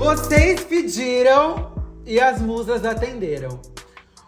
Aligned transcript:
Vocês 0.00 0.64
pediram 0.64 1.72
e 2.06 2.18
as 2.18 2.40
musas 2.40 2.86
atenderam. 2.86 3.60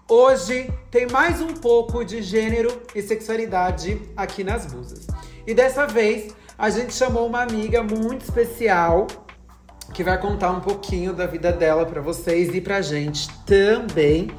Hoje 0.07 0.71
tem 0.91 1.07
mais 1.07 1.41
um 1.41 1.55
pouco 1.55 2.05
de 2.05 2.21
gênero 2.21 2.83
e 2.95 3.01
sexualidade 3.01 3.99
aqui 4.15 4.45
nas 4.45 4.71
musas. 4.71 5.07
E 5.47 5.55
dessa 5.55 5.87
vez 5.87 6.37
a 6.59 6.69
gente 6.69 6.93
chamou 6.93 7.27
uma 7.27 7.41
amiga 7.41 7.83
muito 7.83 8.21
especial 8.21 9.07
que 9.95 10.05
vai 10.05 10.21
contar 10.21 10.51
um 10.51 10.61
pouquinho 10.61 11.15
da 11.15 11.25
vida 11.25 11.51
dela 11.51 11.87
para 11.87 12.03
vocês 12.03 12.55
e 12.55 12.61
pra 12.61 12.83
gente 12.83 13.31
também. 13.47 14.31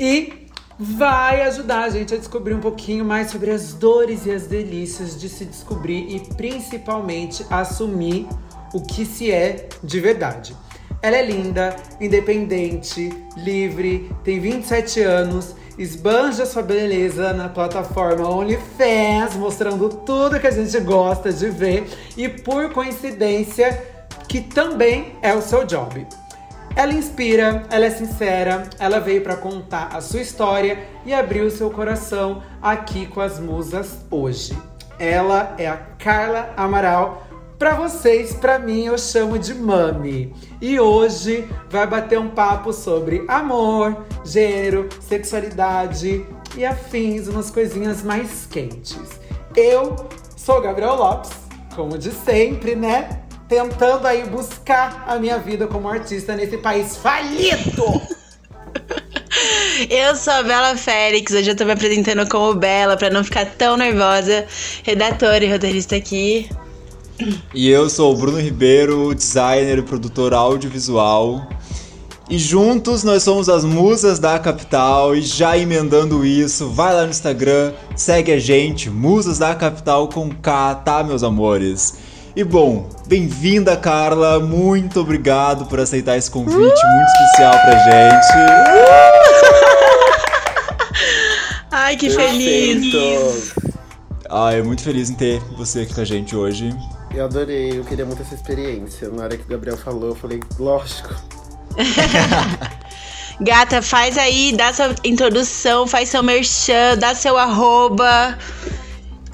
E 0.00 0.48
vai 0.76 1.42
ajudar 1.42 1.84
a 1.84 1.90
gente 1.90 2.12
a 2.12 2.16
descobrir 2.16 2.54
um 2.54 2.60
pouquinho 2.60 3.04
mais 3.04 3.30
sobre 3.30 3.52
as 3.52 3.72
dores 3.72 4.26
e 4.26 4.32
as 4.32 4.48
delícias 4.48 5.16
de 5.18 5.28
se 5.28 5.44
descobrir 5.44 6.12
e 6.12 6.18
principalmente 6.34 7.46
assumir 7.48 8.26
o 8.74 8.82
que 8.82 9.06
se 9.06 9.30
é 9.30 9.68
de 9.82 10.00
verdade. 10.00 10.54
Ela 11.00 11.16
é 11.16 11.22
linda, 11.24 11.76
independente, 12.00 13.10
livre, 13.36 14.10
tem 14.24 14.40
27 14.40 15.00
anos, 15.02 15.54
esbanja 15.78 16.44
sua 16.44 16.62
beleza 16.62 17.32
na 17.32 17.48
plataforma 17.48 18.28
OnlyFans, 18.28 19.36
mostrando 19.36 19.88
tudo 19.88 20.40
que 20.40 20.46
a 20.46 20.50
gente 20.50 20.78
gosta 20.80 21.32
de 21.32 21.48
ver 21.50 21.86
e 22.16 22.28
por 22.28 22.72
coincidência, 22.72 23.82
que 24.28 24.40
também 24.40 25.12
é 25.22 25.32
o 25.34 25.42
seu 25.42 25.64
job. 25.64 26.06
Ela 26.74 26.92
inspira, 26.92 27.64
ela 27.70 27.84
é 27.84 27.90
sincera, 27.90 28.64
ela 28.80 28.98
veio 28.98 29.22
para 29.22 29.36
contar 29.36 29.90
a 29.94 30.00
sua 30.00 30.20
história 30.20 30.78
e 31.06 31.14
abrir 31.14 31.42
o 31.42 31.50
seu 31.50 31.70
coração 31.70 32.42
aqui 32.60 33.06
com 33.06 33.20
as 33.20 33.38
musas 33.38 33.98
hoje. 34.10 34.58
Ela 34.98 35.54
é 35.58 35.68
a 35.68 35.76
Carla 35.76 36.52
Amaral, 36.56 37.23
para 37.58 37.74
vocês, 37.74 38.34
para 38.34 38.58
mim, 38.58 38.86
eu 38.86 38.98
chamo 38.98 39.38
de 39.38 39.54
Mami. 39.54 40.34
E 40.60 40.78
hoje 40.78 41.48
vai 41.70 41.86
bater 41.86 42.18
um 42.18 42.28
papo 42.28 42.72
sobre 42.72 43.24
amor, 43.28 44.04
gênero, 44.24 44.88
sexualidade 45.00 46.24
e 46.56 46.64
afins, 46.64 47.28
umas 47.28 47.50
coisinhas 47.50 48.02
mais 48.02 48.46
quentes. 48.46 48.98
Eu 49.56 49.94
sou 50.36 50.60
Gabriel 50.60 50.96
Lopes, 50.96 51.30
como 51.74 51.96
de 51.96 52.10
sempre, 52.10 52.74
né? 52.74 53.20
Tentando 53.48 54.06
aí 54.06 54.24
buscar 54.24 55.04
a 55.06 55.16
minha 55.16 55.38
vida 55.38 55.66
como 55.66 55.88
artista 55.88 56.34
nesse 56.34 56.58
país 56.58 56.96
falido. 56.96 57.84
Eu 59.90 60.14
sou 60.14 60.32
a 60.32 60.42
Bela 60.42 60.76
Félix, 60.76 61.32
hoje 61.32 61.50
eu 61.50 61.56
tô 61.56 61.64
me 61.64 61.72
apresentando 61.72 62.26
como 62.28 62.54
Bela, 62.54 62.96
para 62.96 63.10
não 63.10 63.24
ficar 63.24 63.44
tão 63.44 63.76
nervosa. 63.76 64.46
Redatora 64.84 65.44
e 65.44 65.50
roteirista 65.50 65.96
aqui. 65.96 66.48
E 67.54 67.68
eu 67.68 67.88
sou 67.88 68.12
o 68.12 68.16
Bruno 68.16 68.40
Ribeiro, 68.40 69.14
designer 69.14 69.78
e 69.78 69.82
produtor 69.82 70.34
audiovisual. 70.34 71.46
E 72.28 72.38
juntos 72.38 73.04
nós 73.04 73.22
somos 73.22 73.48
as 73.48 73.64
musas 73.64 74.18
da 74.18 74.38
capital. 74.38 75.14
E 75.14 75.20
já 75.22 75.56
emendando 75.56 76.24
isso, 76.24 76.70
vai 76.70 76.94
lá 76.94 77.04
no 77.04 77.10
Instagram, 77.10 77.72
segue 77.94 78.32
a 78.32 78.38
gente, 78.38 78.88
Musas 78.88 79.38
da 79.38 79.54
Capital 79.54 80.08
com 80.08 80.30
K, 80.30 80.74
tá, 80.76 81.04
meus 81.04 81.22
amores? 81.22 81.98
E 82.34 82.42
bom, 82.42 82.88
bem-vinda, 83.06 83.76
Carla. 83.76 84.40
Muito 84.40 85.00
obrigado 85.00 85.66
por 85.66 85.78
aceitar 85.78 86.16
esse 86.16 86.30
convite 86.30 86.56
uh! 86.56 86.60
muito 86.60 87.08
especial 87.08 87.52
pra 87.52 87.78
gente. 87.84 88.26
Ai, 91.70 91.96
que 91.96 92.10
feliz! 92.10 93.54
Ai, 94.28 94.62
muito 94.62 94.82
feliz 94.82 95.10
em 95.10 95.14
ter 95.14 95.40
você 95.56 95.80
aqui 95.80 95.94
com 95.94 96.00
a 96.00 96.04
gente 96.04 96.34
hoje. 96.34 96.74
Eu 97.14 97.26
adorei, 97.26 97.78
eu 97.78 97.84
queria 97.84 98.04
muito 98.04 98.22
essa 98.22 98.34
experiência. 98.34 99.08
Na 99.08 99.22
hora 99.22 99.36
que 99.36 99.44
o 99.44 99.46
Gabriel 99.46 99.76
falou, 99.76 100.08
eu 100.08 100.16
falei, 100.16 100.40
lógico. 100.58 101.14
Gata, 103.40 103.80
faz 103.80 104.18
aí, 104.18 104.52
dá 104.56 104.72
sua 104.72 104.92
introdução, 105.04 105.86
faz 105.86 106.08
seu 106.08 106.24
merchan, 106.24 106.98
dá 106.98 107.14
seu 107.14 107.38
arroba. 107.38 108.36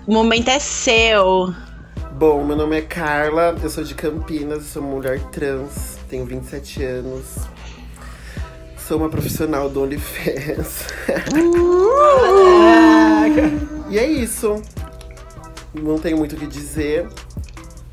O 0.06 0.12
momento 0.12 0.49
é 0.49 0.59
seu. 0.59 1.55
Bom, 2.12 2.44
meu 2.44 2.55
nome 2.55 2.77
é 2.77 2.82
Carla, 2.82 3.56
eu 3.62 3.71
sou 3.71 3.82
de 3.82 3.94
Campinas, 3.94 4.65
sou 4.65 4.82
mulher 4.82 5.19
trans, 5.31 5.97
tenho 6.10 6.26
27 6.26 6.84
anos. 6.84 7.25
Sou 8.76 8.99
uma 8.99 9.09
profissional 9.09 9.71
do 9.71 9.82
OnlyFans. 9.82 10.84
Uh! 11.32 11.88
e 13.88 13.99
é 13.99 14.06
isso. 14.06 14.60
Não 15.72 15.99
tenho 15.99 16.19
muito 16.19 16.37
o 16.37 16.38
que 16.38 16.47
dizer. 16.47 17.09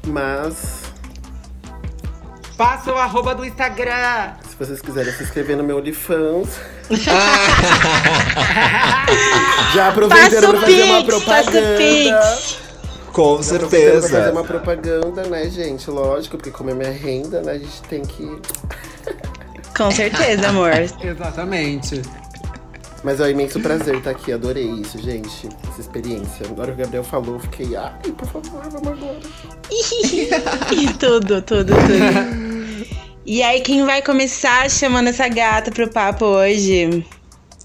Mas. 0.08 0.84
Passa 2.58 2.92
o 2.92 2.98
arroba 2.98 3.36
do 3.36 3.46
Instagram! 3.46 4.32
Se 4.50 4.56
vocês 4.58 4.82
quiserem 4.82 5.14
se 5.14 5.22
inscrever 5.24 5.56
no 5.56 5.64
meu 5.64 5.78
OnlyFans. 5.78 6.50
Já 9.76 9.90
aproveitando 9.90 10.50
pra 10.50 10.62
fazer 10.62 10.84
uma 10.84 11.04
propaganda. 11.04 12.38
Com 13.14 13.38
Já 13.38 13.44
certeza. 13.44 14.10
Pra 14.10 14.20
fazer 14.20 14.32
uma 14.32 14.44
propaganda, 14.44 15.24
né, 15.28 15.50
gente? 15.50 15.88
Lógico, 15.92 16.38
porque 16.38 16.50
como 16.50 16.72
é 16.72 16.74
minha 16.74 16.92
renda, 16.92 17.42
né, 17.44 17.52
a 17.54 17.58
gente 17.60 17.82
tem 17.84 18.02
que. 18.02 18.42
Com 19.78 19.92
certeza, 19.92 20.48
amor. 20.50 20.72
Exatamente. 20.74 22.02
Mas 23.04 23.20
é 23.20 23.26
um 23.26 23.30
imenso 23.30 23.60
prazer 23.60 23.96
estar 23.96 24.12
aqui, 24.12 24.32
adorei 24.34 24.66
isso, 24.66 24.98
gente. 25.00 25.48
Essa 25.70 25.82
experiência. 25.82 26.46
Agora 26.50 26.72
que 26.72 26.82
o 26.82 26.84
Gabriel 26.84 27.04
falou, 27.04 27.36
eu 27.36 27.40
fiquei, 27.40 27.76
ai, 27.76 27.94
por 28.18 28.28
favor, 28.28 28.64
vamos 28.72 28.88
agora. 28.88 29.20
e 30.72 30.94
tudo, 30.94 31.42
tudo, 31.42 31.74
tudo. 31.74 32.88
E 33.26 33.44
aí, 33.44 33.62
quem 33.62 33.86
vai 33.86 34.02
começar 34.02 34.70
chamando 34.70 35.08
essa 35.08 35.28
gata 35.28 35.70
pro 35.70 35.90
papo 35.90 36.26
hoje? 36.26 37.06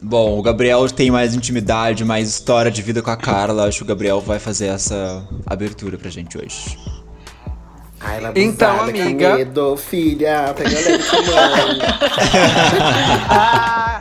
Bom, 0.03 0.37
o 0.37 0.43
Gabriel 0.43 0.89
tem 0.89 1.11
mais 1.11 1.35
intimidade, 1.35 2.05
mais 2.05 2.29
história 2.29 2.71
de 2.71 2.83
vida 2.83 3.01
com 3.01 3.11
a 3.11 3.17
Carla. 3.17 3.69
Acho 3.69 3.79
que 3.79 3.85
o 3.85 3.87
Gabriel 3.87 4.21
vai 4.21 4.41
fazer 4.41 4.67
essa 4.67 5.25
abertura 5.47 5.97
pra 5.97 6.11
gente 6.11 6.37
hoje. 6.37 6.77
Ai, 8.01 8.19
ela 8.19 8.33
então, 8.35 8.81
amiga. 8.81 9.31
Que 9.31 9.37
medo, 9.37 9.77
filha. 9.77 10.53
Com 10.57 10.63
mãe. 10.65 11.79
ah, 13.31 14.01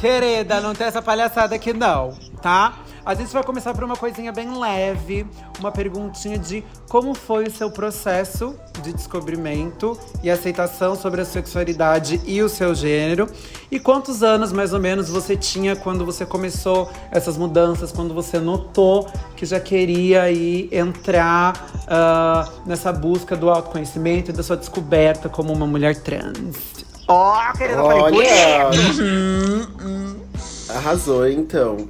Querida, 0.00 0.62
não 0.62 0.74
tem 0.74 0.86
essa 0.86 1.02
palhaçada 1.02 1.54
aqui 1.54 1.74
não, 1.74 2.16
tá? 2.40 2.78
A 3.04 3.14
gente 3.14 3.30
vai 3.34 3.44
começar 3.44 3.74
por 3.74 3.84
uma 3.84 3.96
coisinha 3.96 4.32
bem 4.32 4.58
leve, 4.58 5.26
uma 5.58 5.70
perguntinha 5.70 6.38
de 6.38 6.64
como 6.88 7.12
foi 7.12 7.44
o 7.44 7.50
seu 7.50 7.70
processo 7.70 8.54
de 8.82 8.94
descobrimento 8.94 9.98
e 10.22 10.30
aceitação 10.30 10.96
sobre 10.96 11.20
a 11.20 11.24
sexualidade 11.26 12.18
e 12.24 12.42
o 12.42 12.48
seu 12.48 12.74
gênero. 12.74 13.28
E 13.70 13.78
quantos 13.78 14.22
anos 14.22 14.52
mais 14.52 14.72
ou 14.72 14.80
menos 14.80 15.10
você 15.10 15.36
tinha 15.36 15.76
quando 15.76 16.02
você 16.02 16.24
começou 16.24 16.90
essas 17.10 17.36
mudanças, 17.36 17.92
quando 17.92 18.14
você 18.14 18.38
notou 18.38 19.06
que 19.36 19.44
já 19.44 19.60
queria 19.60 20.22
aí 20.22 20.70
entrar 20.72 21.68
uh, 21.82 22.66
nessa 22.66 22.90
busca 22.90 23.36
do 23.36 23.50
autoconhecimento 23.50 24.30
e 24.30 24.32
da 24.32 24.42
sua 24.42 24.56
descoberta 24.56 25.28
como 25.28 25.52
uma 25.52 25.66
mulher 25.66 25.94
trans. 26.02 26.89
Ó, 27.10 27.34
oh, 27.34 27.58
querida, 27.58 27.82
Olha! 27.82 28.70
Uhum, 29.00 30.20
Arrasou, 30.68 31.28
então. 31.28 31.88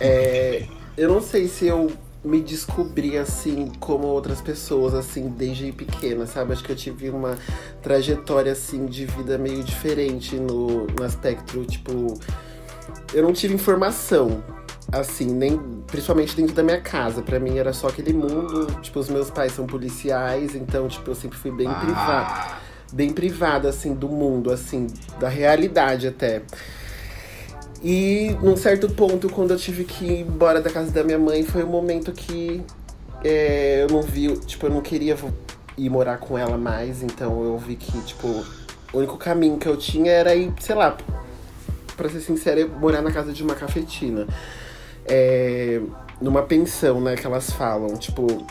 É, 0.00 0.66
eu 0.96 1.10
não 1.10 1.20
sei 1.20 1.46
se 1.48 1.66
eu 1.66 1.92
me 2.24 2.40
descobri 2.40 3.18
assim 3.18 3.70
como 3.78 4.06
outras 4.06 4.40
pessoas, 4.40 4.94
assim, 4.94 5.28
desde 5.28 5.70
pequena, 5.70 6.26
sabe? 6.26 6.54
Acho 6.54 6.64
que 6.64 6.72
eu 6.72 6.76
tive 6.76 7.10
uma 7.10 7.36
trajetória, 7.82 8.52
assim, 8.52 8.86
de 8.86 9.04
vida 9.04 9.36
meio 9.36 9.62
diferente 9.62 10.36
no, 10.36 10.86
no 10.86 11.04
aspecto, 11.04 11.62
tipo. 11.66 12.18
Eu 13.12 13.22
não 13.22 13.34
tive 13.34 13.52
informação, 13.52 14.42
assim, 14.90 15.26
nem 15.26 15.58
principalmente 15.86 16.34
dentro 16.34 16.54
da 16.54 16.62
minha 16.62 16.80
casa. 16.80 17.20
Para 17.20 17.38
mim 17.38 17.58
era 17.58 17.74
só 17.74 17.88
aquele 17.88 18.14
mundo. 18.14 18.66
Tipo, 18.80 18.98
os 19.00 19.10
meus 19.10 19.28
pais 19.30 19.52
são 19.52 19.66
policiais, 19.66 20.54
então, 20.54 20.88
tipo, 20.88 21.10
eu 21.10 21.14
sempre 21.14 21.36
fui 21.36 21.50
bem 21.50 21.68
ah. 21.68 21.74
privada 21.74 22.63
bem 22.94 23.10
privada, 23.10 23.68
assim, 23.68 23.92
do 23.92 24.08
mundo, 24.08 24.52
assim, 24.52 24.86
da 25.18 25.28
realidade 25.28 26.06
até. 26.06 26.42
E 27.82 28.36
num 28.40 28.56
certo 28.56 28.88
ponto, 28.88 29.28
quando 29.28 29.50
eu 29.50 29.58
tive 29.58 29.84
que 29.84 30.04
ir 30.04 30.20
embora 30.20 30.60
da 30.60 30.70
casa 30.70 30.90
da 30.90 31.02
minha 31.02 31.18
mãe, 31.18 31.42
foi 31.42 31.64
um 31.64 31.68
momento 31.68 32.12
que 32.12 32.62
é, 33.22 33.82
eu 33.82 33.88
não 33.88 34.00
vi, 34.00 34.34
tipo, 34.38 34.66
eu 34.66 34.70
não 34.70 34.80
queria 34.80 35.16
ir 35.76 35.90
morar 35.90 36.18
com 36.18 36.38
ela 36.38 36.56
mais, 36.56 37.02
então 37.02 37.42
eu 37.42 37.58
vi 37.58 37.74
que, 37.74 38.00
tipo, 38.02 38.28
o 38.92 38.98
único 38.98 39.18
caminho 39.18 39.58
que 39.58 39.66
eu 39.66 39.76
tinha 39.76 40.12
era 40.12 40.34
ir, 40.34 40.52
sei 40.60 40.76
lá, 40.76 40.96
pra 41.96 42.08
ser 42.08 42.20
sincera, 42.20 42.66
morar 42.66 43.02
na 43.02 43.10
casa 43.10 43.32
de 43.32 43.42
uma 43.42 43.54
cafetina. 43.54 44.26
É, 45.06 45.80
numa 46.20 46.42
pensão, 46.42 47.00
né, 47.00 47.16
que 47.16 47.26
elas 47.26 47.50
falam, 47.50 47.96
tipo, 47.96 48.46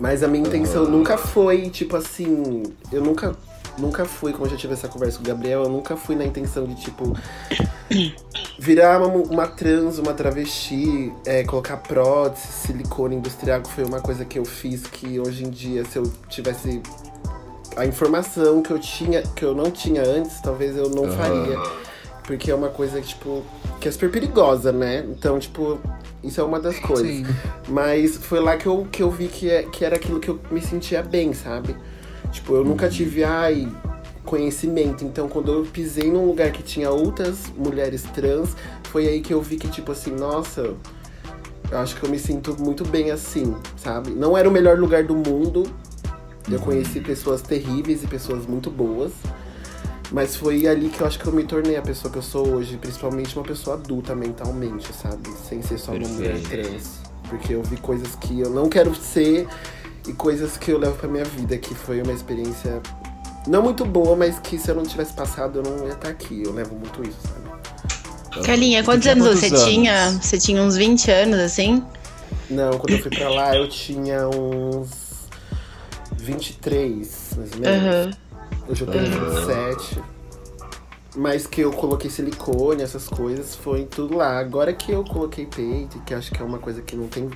mas 0.00 0.22
a 0.22 0.28
minha 0.28 0.46
intenção 0.46 0.86
nunca 0.86 1.18
foi, 1.18 1.68
tipo 1.68 1.94
assim, 1.94 2.62
eu 2.90 3.04
nunca 3.04 3.36
nunca 3.78 4.04
fui, 4.04 4.32
como 4.32 4.46
eu 4.46 4.50
já 4.50 4.56
tive 4.56 4.74
essa 4.74 4.88
conversa 4.88 5.18
com 5.18 5.24
o 5.24 5.26
Gabriel, 5.26 5.62
eu 5.62 5.68
nunca 5.68 5.96
fui 5.96 6.14
na 6.14 6.24
intenção 6.24 6.66
de, 6.66 6.74
tipo, 6.74 7.16
virar 8.58 9.00
uma, 9.00 9.08
uma 9.08 9.46
trans, 9.46 9.98
uma 9.98 10.12
travesti, 10.12 11.12
é, 11.24 11.44
colocar 11.44 11.78
prótese, 11.78 12.46
silicone 12.46 13.16
industrial, 13.16 13.62
que 13.62 13.70
foi 13.70 13.84
uma 13.84 14.00
coisa 14.00 14.24
que 14.24 14.38
eu 14.38 14.44
fiz 14.44 14.82
que 14.86 15.18
hoje 15.18 15.44
em 15.44 15.50
dia, 15.50 15.84
se 15.84 15.98
eu 15.98 16.10
tivesse 16.28 16.82
a 17.76 17.86
informação 17.86 18.62
que 18.62 18.70
eu 18.70 18.78
tinha, 18.78 19.22
que 19.22 19.44
eu 19.44 19.54
não 19.54 19.70
tinha 19.70 20.02
antes, 20.02 20.40
talvez 20.40 20.76
eu 20.76 20.90
não 20.90 21.04
Aham. 21.04 21.16
faria. 21.16 21.58
Porque 22.30 22.48
é 22.48 22.54
uma 22.54 22.68
coisa, 22.68 23.00
tipo, 23.00 23.42
que 23.80 23.88
é 23.88 23.90
super 23.90 24.08
perigosa, 24.08 24.70
né? 24.70 25.04
Então, 25.08 25.36
tipo, 25.36 25.80
isso 26.22 26.40
é 26.40 26.44
uma 26.44 26.60
das 26.60 26.78
coisas. 26.78 27.08
Sim. 27.08 27.26
Mas 27.66 28.18
foi 28.18 28.38
lá 28.38 28.56
que 28.56 28.68
eu, 28.68 28.86
que 28.88 29.02
eu 29.02 29.10
vi 29.10 29.26
que, 29.26 29.50
é, 29.50 29.64
que 29.64 29.84
era 29.84 29.96
aquilo 29.96 30.20
que 30.20 30.28
eu 30.28 30.38
me 30.48 30.62
sentia 30.62 31.02
bem, 31.02 31.32
sabe? 31.32 31.74
Tipo, 32.30 32.54
eu 32.54 32.64
nunca 32.64 32.88
tive, 32.88 33.24
ai, 33.24 33.68
conhecimento. 34.24 35.04
Então, 35.04 35.28
quando 35.28 35.50
eu 35.50 35.64
pisei 35.64 36.08
num 36.08 36.24
lugar 36.24 36.52
que 36.52 36.62
tinha 36.62 36.88
outras 36.88 37.52
mulheres 37.56 38.04
trans, 38.14 38.50
foi 38.84 39.08
aí 39.08 39.20
que 39.20 39.34
eu 39.34 39.42
vi 39.42 39.56
que, 39.56 39.66
tipo 39.66 39.90
assim, 39.90 40.12
nossa, 40.12 40.72
eu 41.68 41.78
acho 41.78 41.96
que 41.96 42.04
eu 42.04 42.10
me 42.10 42.18
sinto 42.20 42.56
muito 42.62 42.86
bem 42.86 43.10
assim, 43.10 43.56
sabe? 43.76 44.10
Não 44.10 44.38
era 44.38 44.48
o 44.48 44.52
melhor 44.52 44.78
lugar 44.78 45.02
do 45.02 45.16
mundo. 45.16 45.64
Eu 46.48 46.60
conheci 46.60 47.00
pessoas 47.00 47.42
terríveis 47.42 48.04
e 48.04 48.06
pessoas 48.06 48.46
muito 48.46 48.70
boas. 48.70 49.10
Mas 50.12 50.34
foi 50.34 50.66
ali 50.66 50.88
que 50.88 51.00
eu 51.00 51.06
acho 51.06 51.18
que 51.18 51.26
eu 51.26 51.32
me 51.32 51.44
tornei 51.44 51.76
a 51.76 51.82
pessoa 51.82 52.10
que 52.10 52.18
eu 52.18 52.22
sou 52.22 52.48
hoje, 52.48 52.76
principalmente 52.76 53.36
uma 53.36 53.44
pessoa 53.44 53.76
adulta 53.76 54.14
mentalmente, 54.14 54.92
sabe? 54.92 55.30
Sem 55.48 55.62
ser 55.62 55.78
só 55.78 55.92
uma 55.92 56.08
mulher 56.08 56.40
trans. 56.40 57.00
Porque 57.28 57.54
eu 57.54 57.62
vi 57.62 57.76
coisas 57.76 58.16
que 58.16 58.40
eu 58.40 58.50
não 58.50 58.68
quero 58.68 58.94
ser 58.94 59.46
e 60.08 60.12
coisas 60.12 60.56
que 60.56 60.72
eu 60.72 60.78
levo 60.78 60.96
pra 60.96 61.08
minha 61.08 61.24
vida, 61.24 61.56
que 61.56 61.74
foi 61.74 62.02
uma 62.02 62.12
experiência 62.12 62.82
não 63.46 63.62
muito 63.62 63.84
boa, 63.84 64.16
mas 64.16 64.38
que 64.40 64.58
se 64.58 64.70
eu 64.70 64.74
não 64.74 64.82
tivesse 64.82 65.12
passado, 65.12 65.60
eu 65.60 65.62
não 65.62 65.86
ia 65.86 65.92
estar 65.92 66.08
aqui. 66.08 66.42
Eu 66.44 66.52
levo 66.52 66.74
muito 66.74 67.02
isso, 67.08 67.18
sabe? 67.22 68.44
Carlinha, 68.44 68.82
quantos 68.82 69.06
anos 69.06 69.26
quantos 69.26 69.40
você 69.40 69.46
anos? 69.46 69.64
tinha? 69.64 70.10
Você 70.10 70.38
tinha 70.38 70.62
uns 70.62 70.76
20 70.76 71.10
anos, 71.10 71.38
assim? 71.38 71.84
Não, 72.48 72.78
quando 72.78 72.92
eu 72.92 72.98
fui 72.98 73.10
pra 73.10 73.28
lá, 73.28 73.56
eu 73.56 73.68
tinha 73.68 74.28
uns 74.28 74.88
23, 76.16 77.30
mais 77.36 77.52
ou 77.52 77.58
menos. 77.60 77.84
Aham. 77.84 78.29
Hoje 78.70 78.82
eu 78.82 78.86
tenho 78.86 79.10
27. 79.10 80.00
Mas 81.16 81.44
que 81.44 81.60
eu 81.60 81.72
coloquei 81.72 82.08
silicone, 82.08 82.82
essas 82.82 83.08
coisas, 83.08 83.56
foi 83.56 83.84
tudo 83.84 84.16
lá. 84.16 84.38
Agora 84.38 84.72
que 84.72 84.92
eu 84.92 85.02
coloquei 85.02 85.44
peito, 85.44 85.98
que 86.00 86.14
acho 86.14 86.30
que 86.30 86.40
é 86.40 86.44
uma 86.44 86.58
coisa 86.58 86.80
que 86.82 86.94
não 86.94 87.08
tem. 87.08 87.28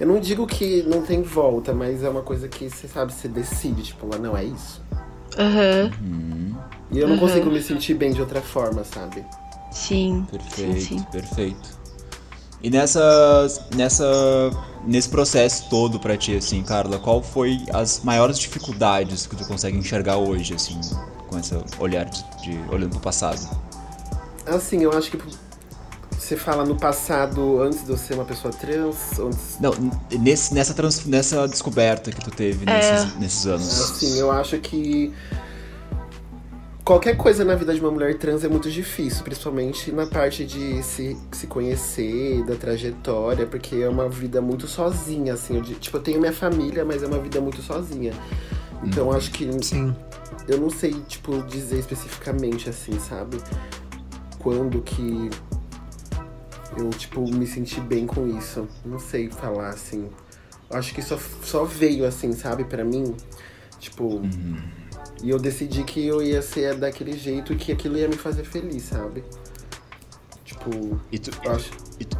Eu 0.00 0.06
não 0.08 0.18
digo 0.18 0.46
que 0.48 0.82
não 0.82 1.00
tem 1.02 1.22
volta, 1.22 1.72
mas 1.72 2.02
é 2.02 2.10
uma 2.10 2.22
coisa 2.22 2.48
que 2.48 2.68
você 2.68 2.88
sabe, 2.88 3.12
você 3.12 3.28
decide, 3.28 3.84
tipo, 3.84 4.04
lá 4.08 4.18
não 4.18 4.36
é 4.36 4.42
isso. 4.44 4.82
Aham. 5.38 5.92
E 6.90 6.98
eu 6.98 7.06
não 7.06 7.14
Uhum. 7.14 7.20
consigo 7.20 7.50
me 7.52 7.62
sentir 7.62 7.94
bem 7.94 8.12
de 8.12 8.20
outra 8.20 8.40
forma, 8.40 8.82
sabe? 8.82 9.24
Sim. 9.70 10.26
Perfeito, 10.28 10.80
Sim, 10.80 10.98
sim. 10.98 11.06
perfeito. 11.12 11.79
E 12.62 12.68
nessa, 12.68 13.46
nessa, 13.74 14.04
nesse 14.84 15.08
processo 15.08 15.68
todo 15.70 15.98
pra 15.98 16.16
ti, 16.16 16.36
assim, 16.36 16.62
Carla, 16.62 16.98
qual 16.98 17.22
foi 17.22 17.58
as 17.72 18.00
maiores 18.04 18.38
dificuldades 18.38 19.26
que 19.26 19.34
tu 19.34 19.46
consegue 19.46 19.78
enxergar 19.78 20.16
hoje, 20.18 20.54
assim, 20.54 20.78
com 21.28 21.38
esse 21.38 21.54
olhar 21.78 22.04
de, 22.04 22.22
de 22.42 22.58
olhando 22.70 22.90
pro 22.90 23.00
passado? 23.00 23.40
Assim, 24.46 24.82
eu 24.82 24.92
acho 24.92 25.10
que 25.10 25.18
você 26.18 26.36
fala 26.36 26.64
no 26.64 26.76
passado, 26.76 27.62
antes 27.62 27.84
de 27.84 27.90
eu 27.90 27.96
ser 27.96 28.14
uma 28.14 28.24
pessoa 28.24 28.52
trans, 28.52 29.18
antes 29.18 29.58
Não, 29.58 29.72
nesse, 30.20 30.52
nessa, 30.52 30.74
trans, 30.74 31.04
nessa 31.06 31.48
descoberta 31.48 32.10
que 32.12 32.20
tu 32.20 32.30
teve 32.30 32.70
É. 32.70 32.76
nesses, 32.76 33.16
nesses 33.18 33.46
anos. 33.46 33.80
Assim, 33.90 34.18
eu 34.18 34.30
acho 34.30 34.58
que 34.58 35.12
qualquer 36.90 37.16
coisa 37.16 37.44
na 37.44 37.54
vida 37.54 37.72
de 37.72 37.80
uma 37.80 37.92
mulher 37.92 38.18
trans 38.18 38.42
é 38.42 38.48
muito 38.48 38.68
difícil, 38.68 39.22
principalmente 39.22 39.92
na 39.92 40.08
parte 40.08 40.44
de 40.44 40.82
se, 40.82 41.16
se 41.30 41.46
conhecer, 41.46 42.42
da 42.42 42.56
trajetória, 42.56 43.46
porque 43.46 43.76
é 43.76 43.88
uma 43.88 44.08
vida 44.08 44.42
muito 44.42 44.66
sozinha, 44.66 45.34
assim. 45.34 45.58
Eu, 45.58 45.62
tipo, 45.62 45.96
eu 45.96 46.02
tenho 46.02 46.18
minha 46.18 46.32
família, 46.32 46.84
mas 46.84 47.04
é 47.04 47.06
uma 47.06 47.20
vida 47.20 47.40
muito 47.40 47.62
sozinha. 47.62 48.12
Então 48.82 49.06
eu 49.06 49.12
acho 49.12 49.30
que 49.30 49.48
Sim. 49.62 49.94
eu 50.48 50.58
não 50.58 50.68
sei, 50.68 50.92
tipo, 51.06 51.40
dizer 51.44 51.78
especificamente 51.78 52.68
assim, 52.68 52.98
sabe? 52.98 53.36
Quando 54.40 54.82
que 54.82 55.30
eu, 56.76 56.90
tipo, 56.90 57.20
me 57.20 57.46
senti 57.46 57.80
bem 57.80 58.04
com 58.04 58.26
isso. 58.36 58.66
Não 58.84 58.98
sei 58.98 59.30
falar, 59.30 59.68
assim. 59.68 60.08
Acho 60.68 60.92
que 60.92 61.02
só, 61.02 61.16
só 61.44 61.62
veio, 61.62 62.04
assim, 62.04 62.32
sabe, 62.32 62.64
pra 62.64 62.84
mim. 62.84 63.14
Tipo. 63.78 64.20
E 65.22 65.30
eu 65.30 65.38
decidi 65.38 65.84
que 65.84 66.04
eu 66.06 66.22
ia 66.22 66.40
ser 66.42 66.76
daquele 66.76 67.12
jeito 67.16 67.52
e 67.52 67.56
que 67.56 67.72
aquilo 67.72 67.96
ia 67.98 68.08
me 68.08 68.16
fazer 68.16 68.44
feliz, 68.44 68.84
sabe? 68.84 69.22
Tipo, 70.44 70.98
E 71.12 71.18
tu, 71.18 71.30
eu 71.44 71.52
acho. 71.52 71.70
e 71.98 72.04
tu, 72.04 72.16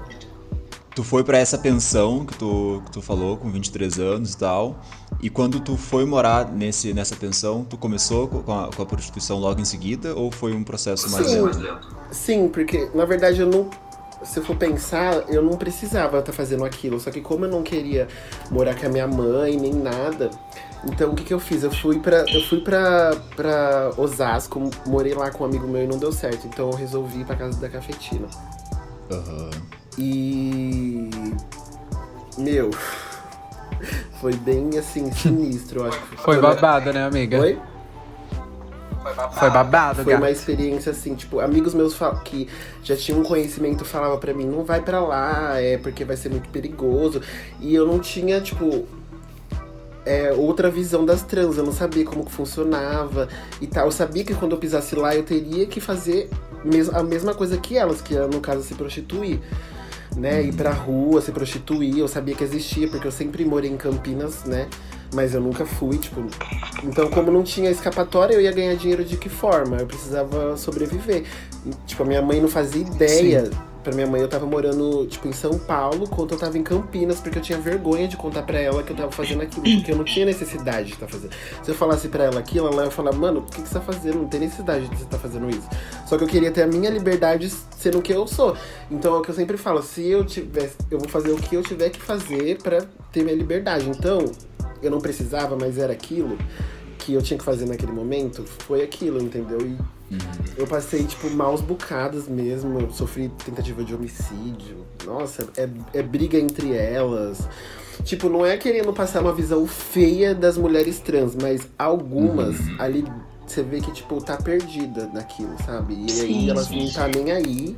tu 0.95 1.05
foi 1.05 1.25
pra 1.25 1.39
essa 1.39 1.59
pensão 1.59 2.25
que 2.27 2.37
tu, 2.37 2.83
que 2.85 2.93
tu 2.93 3.03
falou, 3.03 3.37
com 3.37 3.51
23 3.51 3.99
anos 3.99 4.35
e 4.35 4.39
tal. 4.39 4.81
E 5.23 5.29
quando 5.29 5.61
tu 5.61 5.77
foi 5.77 6.05
morar 6.05 6.51
nesse, 6.51 6.93
nessa 6.95 7.17
pensão, 7.17 7.65
tu 7.65 7.77
começou 7.77 8.29
co- 8.29 8.43
com 8.43 8.53
a, 8.53 8.71
com 8.73 8.83
a 8.83 8.87
prostituição 8.87 9.39
logo 9.39 9.61
em 9.61 9.65
seguida? 9.65 10.15
Ou 10.15 10.31
foi 10.31 10.53
um 10.55 10.63
processo 10.65 11.11
mais 11.11 11.27
Sim. 11.27 11.43
lento? 11.43 11.59
Sim, 12.13 12.49
porque 12.49 12.91
na 12.95 13.05
verdade 13.05 13.41
eu 13.41 13.47
não. 13.47 13.69
Se 14.23 14.39
eu 14.39 14.45
for 14.45 14.57
pensar, 14.57 15.25
eu 15.31 15.43
não 15.43 15.57
precisava 15.57 16.19
estar 16.19 16.33
fazendo 16.33 16.65
aquilo. 16.65 17.01
Só 17.01 17.11
que 17.11 17.21
como 17.23 17.47
eu 17.47 17.51
não 17.51 17.63
queria 17.63 18.07
morar 18.51 18.79
com 18.79 18.87
a 18.87 18.89
minha 18.91 19.07
mãe 19.07 19.57
nem 19.57 19.73
nada, 19.73 20.31
então 20.85 21.11
o 21.11 21.15
que, 21.15 21.25
que 21.25 21.35
eu 21.35 21.41
fiz? 21.41 21.63
Eu 21.63 21.71
fui 21.71 21.99
pra. 21.99 22.25
Eu 22.29 22.43
fui 22.43 22.61
pra, 22.61 23.17
pra 23.37 23.91
Osasco, 23.97 24.71
morei 24.87 25.15
lá 25.15 25.31
com 25.31 25.45
um 25.45 25.47
amigo 25.47 25.67
meu 25.67 25.85
e 25.85 25.87
não 25.87 25.99
deu 25.99 26.13
certo. 26.13 26.47
Então 26.47 26.71
eu 26.71 26.77
resolvi 26.77 27.21
ir 27.21 27.25
pra 27.25 27.37
casa 27.37 27.61
da 27.61 27.69
cafetina. 27.69 28.27
Aham. 29.11 29.51
E. 29.99 31.11
Meu. 32.39 32.71
Foi 34.21 34.35
bem 34.35 34.79
assim, 34.79 35.11
sinistro, 35.13 35.81
eu 35.81 35.89
acho. 35.89 36.01
que 36.03 36.17
Foi 36.19 36.39
babado, 36.41 36.93
né, 36.93 37.05
amiga? 37.05 37.41
Oi? 37.41 37.59
Foi 39.33 39.51
babado, 39.51 40.05
Foi 40.05 40.13
gata. 40.13 40.23
uma 40.23 40.31
experiência 40.31 40.93
assim, 40.93 41.15
tipo, 41.15 41.41
amigos 41.41 41.73
meus 41.73 41.97
que 42.23 42.47
já 42.83 42.95
tinham 42.95 43.23
conhecimento 43.23 43.83
falavam 43.83 44.19
pra 44.19 44.35
mim, 44.35 44.45
não 44.45 44.63
vai 44.63 44.83
pra 44.83 45.01
lá, 45.01 45.59
é 45.59 45.79
porque 45.79 46.05
vai 46.05 46.17
ser 46.19 46.29
muito 46.29 46.51
perigoso. 46.51 47.23
E 47.61 47.75
eu 47.75 47.87
não 47.87 47.99
tinha, 47.99 48.43
tipo, 48.43 48.87
é, 50.11 50.33
outra 50.33 50.69
visão 50.69 51.05
das 51.05 51.23
trans, 51.23 51.57
eu 51.57 51.65
não 51.65 51.73
sabia 51.73 52.05
como 52.05 52.25
que 52.25 52.33
funcionava 52.33 53.29
e 53.61 53.67
tal. 53.69 53.87
Eu 53.87 53.93
sabia 53.93 54.25
que 54.25 54.35
quando 54.35 54.53
eu 54.53 54.59
pisasse 54.59 54.97
lá 54.97 55.15
eu 55.15 55.23
teria 55.23 55.67
que 55.67 55.81
fazer 55.81 56.29
a 56.93 57.03
mesma 57.05 57.33
coisa 57.33 57.57
que 57.57 57.77
elas, 57.77 58.03
que 58.03 58.17
é, 58.17 58.27
no 58.27 58.41
caso 58.41 58.65
se 58.65 58.75
prostituir. 58.75 59.41
Né, 60.17 60.43
ir 60.43 60.53
pra 60.53 60.73
rua, 60.73 61.21
se 61.23 61.31
prostituir, 61.31 61.99
eu 61.99 62.09
sabia 62.09 62.35
que 62.35 62.43
existia, 62.43 62.89
porque 62.89 63.07
eu 63.07 63.13
sempre 63.13 63.45
morei 63.45 63.71
em 63.71 63.77
Campinas, 63.77 64.43
né? 64.43 64.67
Mas 65.15 65.35
eu 65.35 65.41
nunca 65.41 65.65
fui, 65.65 65.99
tipo. 65.99 66.27
Então, 66.83 67.09
como 67.11 67.31
não 67.31 67.45
tinha 67.45 67.71
escapatória, 67.71 68.35
eu 68.35 68.41
ia 68.41 68.51
ganhar 68.51 68.75
dinheiro 68.75 69.05
de 69.05 69.17
que 69.17 69.29
forma? 69.29 69.77
Eu 69.77 69.87
precisava 69.87 70.57
sobreviver. 70.57 71.23
E, 71.65 71.71
tipo, 71.87 72.03
a 72.03 72.07
minha 72.07 72.21
mãe 72.21 72.41
não 72.41 72.49
fazia 72.49 72.83
ideia. 72.83 73.49
Pra 73.83 73.95
minha 73.95 74.07
mãe, 74.07 74.21
eu 74.21 74.29
tava 74.29 74.45
morando, 74.45 75.07
tipo, 75.07 75.27
em 75.27 75.33
São 75.33 75.59
Paulo, 75.59 76.07
quando 76.07 76.33
eu 76.33 76.39
tava 76.39 76.59
em 76.59 76.63
Campinas, 76.63 77.19
porque 77.19 77.39
eu 77.39 77.43
tinha 77.43 77.59
vergonha 77.59 78.07
de 78.07 78.17
contar 78.17 78.43
pra 78.43 78.59
ela 78.59 78.83
que 78.83 78.93
eu 78.93 78.97
tava 78.97 79.11
fazendo 79.11 79.43
aquilo, 79.43 79.63
porque 79.63 79.93
eu 79.93 79.97
não 79.97 80.05
tinha 80.05 80.27
necessidade 80.27 80.89
de 80.89 80.95
estar 80.95 81.09
fazendo. 81.09 81.33
Se 81.63 81.71
eu 81.71 81.75
falasse 81.75 82.09
pra 82.09 82.25
ela 82.25 82.39
aquilo, 82.39 82.69
ela 82.69 82.85
ia 82.85 82.91
falar, 82.91 83.13
mano, 83.13 83.41
o 83.41 83.43
que, 83.45 83.63
que 83.63 83.69
você 83.69 83.75
tá 83.75 83.81
fazendo? 83.81 84.19
Não 84.19 84.29
tem 84.29 84.41
necessidade 84.41 84.87
de 84.87 84.97
você 84.97 85.05
estar 85.05 85.19
fazendo 85.19 85.49
isso. 85.49 85.67
Só 86.07 86.19
que 86.19 86.25
eu 86.25 86.29
queria 86.29 86.51
ter 86.51 86.63
a 86.63 86.67
minha 86.67 86.91
liberdade 86.91 87.51
sendo 87.79 87.99
o 87.99 88.03
que 88.03 88.13
eu 88.13 88.27
sou. 88.27 88.55
Então 88.91 89.15
é 89.15 89.19
o 89.19 89.23
que 89.23 89.31
eu 89.31 89.35
sempre 89.35 89.57
falo, 89.57 89.83
se 89.83 90.07
eu 90.07 90.25
tivesse. 90.25 90.77
Eu 90.91 90.99
vou 90.99 91.09
fazer 91.09 91.31
o 91.31 91.37
que 91.37 91.57
eu 91.57 91.63
tiver 91.63 91.89
que 91.89 92.01
fazer 92.01 92.59
pra 92.63 92.83
ter 93.11 93.25
minha 93.25 93.37
liberdade. 93.37 93.89
Então, 93.89 94.25
eu 94.83 94.91
não 94.91 95.01
precisava, 95.01 95.57
mas 95.59 95.79
era 95.79 95.93
aquilo 95.93 96.37
que 96.99 97.15
eu 97.15 97.23
tinha 97.23 97.39
que 97.39 97.45
fazer 97.45 97.67
naquele 97.67 97.93
momento, 97.93 98.45
foi 98.67 98.83
aquilo, 98.83 99.23
entendeu? 99.23 99.61
E 99.63 99.77
eu 100.57 100.67
passei, 100.67 101.05
tipo, 101.05 101.31
maus 101.31 101.61
bocados 101.61 102.27
mesmo. 102.29 102.81
Eu 102.81 102.91
sofri 102.91 103.31
tentativa 103.45 103.83
de 103.85 103.95
homicídio. 103.95 104.85
Nossa, 105.07 105.49
é, 105.57 105.69
é 105.95 106.03
briga 106.03 106.39
entre 106.39 106.75
elas. 106.77 107.49
Tipo, 108.05 108.29
não 108.29 108.45
é 108.45 108.57
querendo 108.57 108.93
passar 108.93 109.21
uma 109.21 109.33
visão 109.33 109.67
feia 109.67 110.35
das 110.35 110.57
mulheres 110.57 110.99
trans, 111.01 111.35
mas 111.41 111.63
algumas 111.79 112.57
ali 112.79 113.05
você 113.47 113.63
vê 113.63 113.81
que, 113.81 113.93
tipo, 113.93 114.21
tá 114.23 114.37
perdida 114.37 115.11
naquilo, 115.13 115.55
sabe? 115.67 115.95
E 115.95 116.01
aí 116.05 116.09
Sim. 116.11 116.51
elas 116.51 116.71
não 116.71 116.89
tá 116.91 117.09
nem 117.09 117.31
aí. 117.33 117.77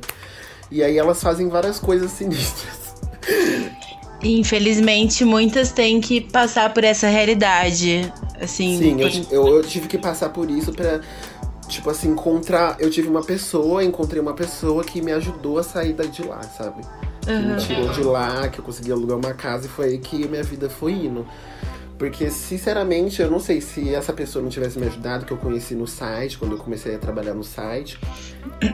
E 0.71 0.81
aí 0.83 0.97
elas 0.97 1.21
fazem 1.21 1.49
várias 1.49 1.79
coisas 1.79 2.09
sinistras. 2.13 2.93
Infelizmente, 4.23 5.25
muitas 5.25 5.71
têm 5.71 5.99
que 5.99 6.21
passar 6.21 6.73
por 6.73 6.83
essa 6.83 7.07
realidade. 7.07 8.11
Assim, 8.41 8.77
Sim, 8.77 8.91
eu, 8.91 8.97
por- 8.99 9.11
ti- 9.11 9.27
eu, 9.31 9.47
eu 9.57 9.63
tive 9.63 9.87
que 9.87 9.97
passar 9.97 10.29
por 10.29 10.49
isso 10.49 10.71
pra, 10.71 11.01
tipo 11.73 11.89
assim, 11.89 12.09
encontrar. 12.09 12.77
Eu 12.79 12.89
tive 12.89 13.07
uma 13.07 13.23
pessoa, 13.23 13.83
encontrei 13.83 14.21
uma 14.21 14.33
pessoa 14.33 14.83
que 14.83 15.01
me 15.01 15.11
ajudou 15.11 15.57
a 15.59 15.63
sair 15.63 15.93
da- 15.93 16.05
de 16.05 16.23
lá, 16.23 16.41
sabe? 16.43 16.81
Que 17.21 17.31
me 17.31 17.55
tirou 17.55 17.89
de 17.89 18.01
lá, 18.03 18.47
que 18.49 18.59
eu 18.59 18.63
consegui 18.65 18.91
alugar 18.91 19.17
uma 19.17 19.33
casa 19.33 19.65
e 19.65 19.69
foi 19.69 19.85
aí 19.87 19.97
que 19.97 20.27
minha 20.27 20.43
vida 20.43 20.69
foi 20.69 20.91
indo. 20.93 21.25
Porque, 21.97 22.29
sinceramente, 22.29 23.21
eu 23.21 23.29
não 23.31 23.39
sei 23.39 23.61
se 23.61 23.93
essa 23.93 24.11
pessoa 24.11 24.41
não 24.43 24.49
tivesse 24.49 24.77
me 24.77 24.87
ajudado, 24.87 25.25
que 25.25 25.31
eu 25.31 25.37
conheci 25.37 25.73
no 25.73 25.87
site, 25.87 26.37
quando 26.37 26.53
eu 26.53 26.57
comecei 26.57 26.95
a 26.95 26.99
trabalhar 26.99 27.33
no 27.33 27.43
site, 27.43 27.97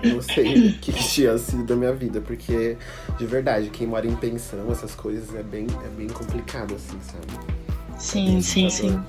eu 0.04 0.10
não 0.16 0.22
sei 0.22 0.56
o 0.70 0.74
que, 0.80 0.92
que 0.92 1.04
tinha 1.08 1.38
sido 1.38 1.64
da 1.64 1.76
minha 1.76 1.94
vida. 1.94 2.22
Porque, 2.22 2.76
de 3.20 3.26
verdade, 3.28 3.70
quem 3.70 3.86
mora 3.86 4.08
em 4.08 4.16
pensão, 4.16 4.72
essas 4.72 4.96
coisas, 4.96 5.36
é 5.36 5.44
bem, 5.44 5.68
é 5.86 5.88
bem 5.96 6.08
complicado, 6.08 6.74
assim, 6.74 6.98
sabe? 7.02 7.40
sim, 7.98 8.42
sim, 8.42 8.70
sim. 8.70 9.00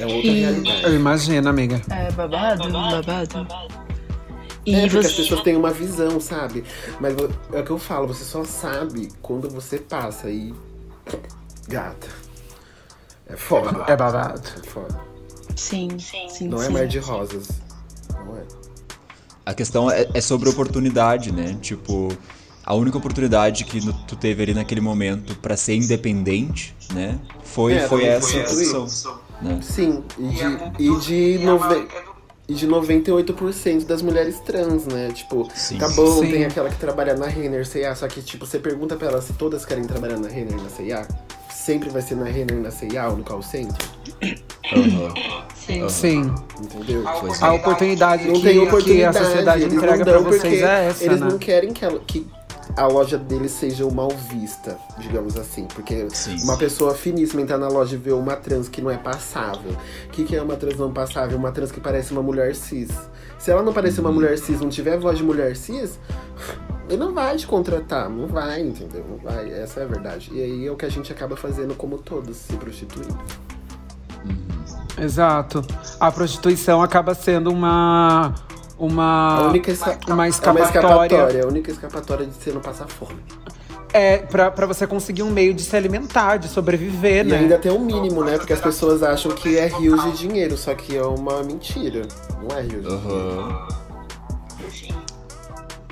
É 0.00 0.06
outra 0.06 0.32
realidade. 0.32 0.82
Eu 0.84 0.94
imagino, 0.94 1.48
amiga. 1.48 1.80
É 1.90 2.10
babado, 2.12 2.70
babado. 2.70 3.46
É, 4.66 4.70
E 4.70 4.80
porque 4.90 4.98
as 5.06 5.12
você. 5.12 5.22
pessoas 5.22 5.40
têm 5.42 5.56
uma 5.56 5.70
visão, 5.70 6.20
sabe? 6.20 6.64
Mas 7.00 7.14
é 7.52 7.60
o 7.60 7.64
que 7.64 7.70
eu 7.70 7.78
falo, 7.78 8.08
você 8.08 8.24
só 8.24 8.44
sabe 8.44 9.08
quando 9.22 9.48
você 9.48 9.78
passa 9.78 10.30
e. 10.30 10.54
Gata. 11.68 12.08
É 13.26 13.36
foda. 13.36 13.84
É 13.86 13.96
babado. 13.96 14.42
É 14.58 14.66
foda. 14.66 15.00
Sim, 15.56 15.98
sim, 15.98 16.48
Não 16.48 16.62
é 16.62 16.66
sim. 16.66 16.72
mar 16.72 16.86
de 16.86 16.98
rosas. 16.98 17.48
Não 18.14 18.36
é. 18.36 18.42
A 19.46 19.54
questão 19.54 19.90
é, 19.90 20.08
é 20.14 20.20
sobre 20.20 20.48
oportunidade, 20.48 21.32
né? 21.32 21.56
Tipo, 21.60 22.08
a 22.64 22.74
única 22.74 22.98
oportunidade 22.98 23.64
que 23.64 23.84
no- 23.84 23.92
tu 24.06 24.14
teve 24.16 24.42
ali 24.42 24.54
naquele 24.54 24.80
momento 24.80 25.34
pra 25.36 25.56
ser 25.56 25.74
independente, 25.76 26.74
né? 26.92 27.18
Foi, 27.44 27.74
É, 27.74 27.88
foi 27.88 28.04
essa 28.04 28.28
foi 28.28 28.62
isso. 28.62 28.78
opção. 28.82 29.18
Né? 29.42 29.58
Sim, 29.62 30.04
e 30.18 30.28
de, 30.28 30.44
e 30.78 30.96
de, 31.38 31.44
nove... 31.44 31.86
e 32.48 32.54
de 32.54 32.68
98% 32.68 33.86
das 33.86 34.02
mulheres 34.02 34.38
trans, 34.40 34.86
né? 34.86 35.10
Tipo, 35.14 35.48
Sim. 35.54 35.78
tá 35.78 35.88
bom, 35.90 36.20
Sim. 36.20 36.30
tem 36.30 36.44
aquela 36.44 36.68
que 36.68 36.76
trabalha 36.76 37.14
na 37.16 37.26
Renner, 37.26 37.66
C&A, 37.66 37.94
só 37.94 38.06
que, 38.06 38.20
tipo, 38.22 38.44
você 38.46 38.58
pergunta 38.58 38.96
pra 38.96 39.08
elas 39.08 39.24
se 39.24 39.32
todas 39.34 39.64
querem 39.64 39.84
trabalhar 39.84 40.18
na 40.18 40.28
Renner 40.28 40.52
e 40.58 40.62
na 40.62 40.68
C&A, 40.68 41.06
sempre 41.52 41.88
vai 41.90 42.02
ser 42.02 42.16
na 42.16 42.24
Renner 42.26 42.56
e 42.58 42.60
na 42.60 42.70
C&A 42.70 43.08
ou 43.08 43.16
no 43.16 43.24
call 43.24 43.42
center, 43.42 43.76
Aham. 44.72 45.14
Sim. 45.54 45.88
Sim. 45.88 46.34
entendeu? 46.60 47.04
A 47.40 47.52
oportunidade 47.52 48.26
Não 48.26 48.34
que, 48.34 48.42
tem 48.42 48.52
que 48.54 48.58
oportunidade, 48.66 49.18
a 49.18 49.24
sociedade 49.24 49.62
eles 49.62 49.74
entrega 49.74 49.96
não 49.98 50.04
pra 50.04 50.18
vocês 50.18 50.42
porque 50.42 50.56
é 50.64 50.86
essa, 50.86 51.04
eles 51.04 51.20
né? 51.20 51.28
não 51.30 51.38
querem 51.38 51.72
que, 51.72 51.84
ela- 51.84 52.00
que 52.06 52.26
a 52.76 52.86
loja 52.86 53.18
deles 53.18 53.52
seja 53.52 53.88
mal 53.90 54.10
vista, 54.10 54.78
digamos 54.98 55.36
assim. 55.36 55.66
Porque 55.74 56.08
Sim. 56.10 56.36
uma 56.44 56.56
pessoa 56.56 56.94
finíssima 56.94 57.42
entrar 57.42 57.58
na 57.58 57.68
loja 57.68 57.94
e 57.94 57.98
ver 57.98 58.12
uma 58.12 58.36
trans 58.36 58.68
que 58.68 58.80
não 58.80 58.90
é 58.90 58.96
passável. 58.96 59.72
O 60.06 60.08
que, 60.10 60.24
que 60.24 60.36
é 60.36 60.42
uma 60.42 60.56
trans 60.56 60.76
não 60.76 60.92
passável? 60.92 61.36
Uma 61.36 61.52
trans 61.52 61.70
que 61.72 61.80
parece 61.80 62.12
uma 62.12 62.22
mulher 62.22 62.54
cis. 62.54 62.90
Se 63.38 63.50
ela 63.50 63.62
não 63.62 63.72
parecer 63.72 64.00
uma 64.00 64.12
mulher 64.12 64.38
cis, 64.38 64.60
não 64.60 64.68
tiver 64.68 64.98
voz 64.98 65.16
de 65.16 65.24
mulher 65.24 65.56
cis, 65.56 65.98
ele 66.88 66.98
não 66.98 67.14
vai 67.14 67.36
te 67.36 67.46
contratar, 67.46 68.10
não 68.10 68.26
vai, 68.26 68.60
entendeu? 68.60 69.04
Não 69.08 69.16
vai, 69.16 69.50
essa 69.50 69.80
é 69.80 69.84
a 69.84 69.86
verdade. 69.86 70.30
E 70.32 70.42
aí 70.42 70.66
é 70.66 70.70
o 70.70 70.76
que 70.76 70.84
a 70.84 70.90
gente 70.90 71.12
acaba 71.12 71.36
fazendo 71.36 71.74
como 71.74 71.98
todos, 71.98 72.36
se 72.36 72.56
prostituindo. 72.56 73.18
Exato. 74.98 75.64
A 75.98 76.12
prostituição 76.12 76.82
acaba 76.82 77.14
sendo 77.14 77.50
uma. 77.50 78.34
Uma. 78.80 79.48
única, 79.48 79.70
esca- 79.70 79.98
uma 80.06 80.12
é 80.12 80.14
uma 80.14 80.28
escapatória. 80.28 80.64
escapatória, 80.66 81.44
a 81.44 81.46
única 81.46 81.70
escapatória 81.70 82.26
de 82.26 82.32
você 82.34 82.50
não 82.50 82.62
passar 82.62 82.88
fome. 82.88 83.20
É, 83.92 84.18
pra, 84.18 84.50
pra 84.50 84.66
você 84.66 84.86
conseguir 84.86 85.22
um 85.22 85.30
meio 85.30 85.52
de 85.52 85.62
se 85.62 85.76
alimentar, 85.76 86.38
de 86.38 86.48
sobreviver, 86.48 87.26
E 87.26 87.30
né? 87.30 87.38
ainda 87.40 87.58
tem 87.58 87.70
o 87.72 87.78
mínimo, 87.78 88.24
né? 88.24 88.38
Porque 88.38 88.52
as 88.52 88.60
pessoas 88.60 89.02
acham 89.02 89.32
que 89.32 89.58
é 89.58 89.66
rios 89.66 90.02
de 90.04 90.12
dinheiro, 90.12 90.56
só 90.56 90.74
que 90.74 90.96
é 90.96 91.02
uma 91.02 91.42
mentira. 91.42 92.06
Não 92.40 92.56
é 92.56 92.62
rios 92.62 92.82
de 92.84 92.96
dinheiro. 92.96 93.10
Aham. 93.10 93.68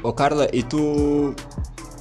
Ô 0.03 0.13
Carla, 0.13 0.49
e 0.53 0.63
tu. 0.63 1.35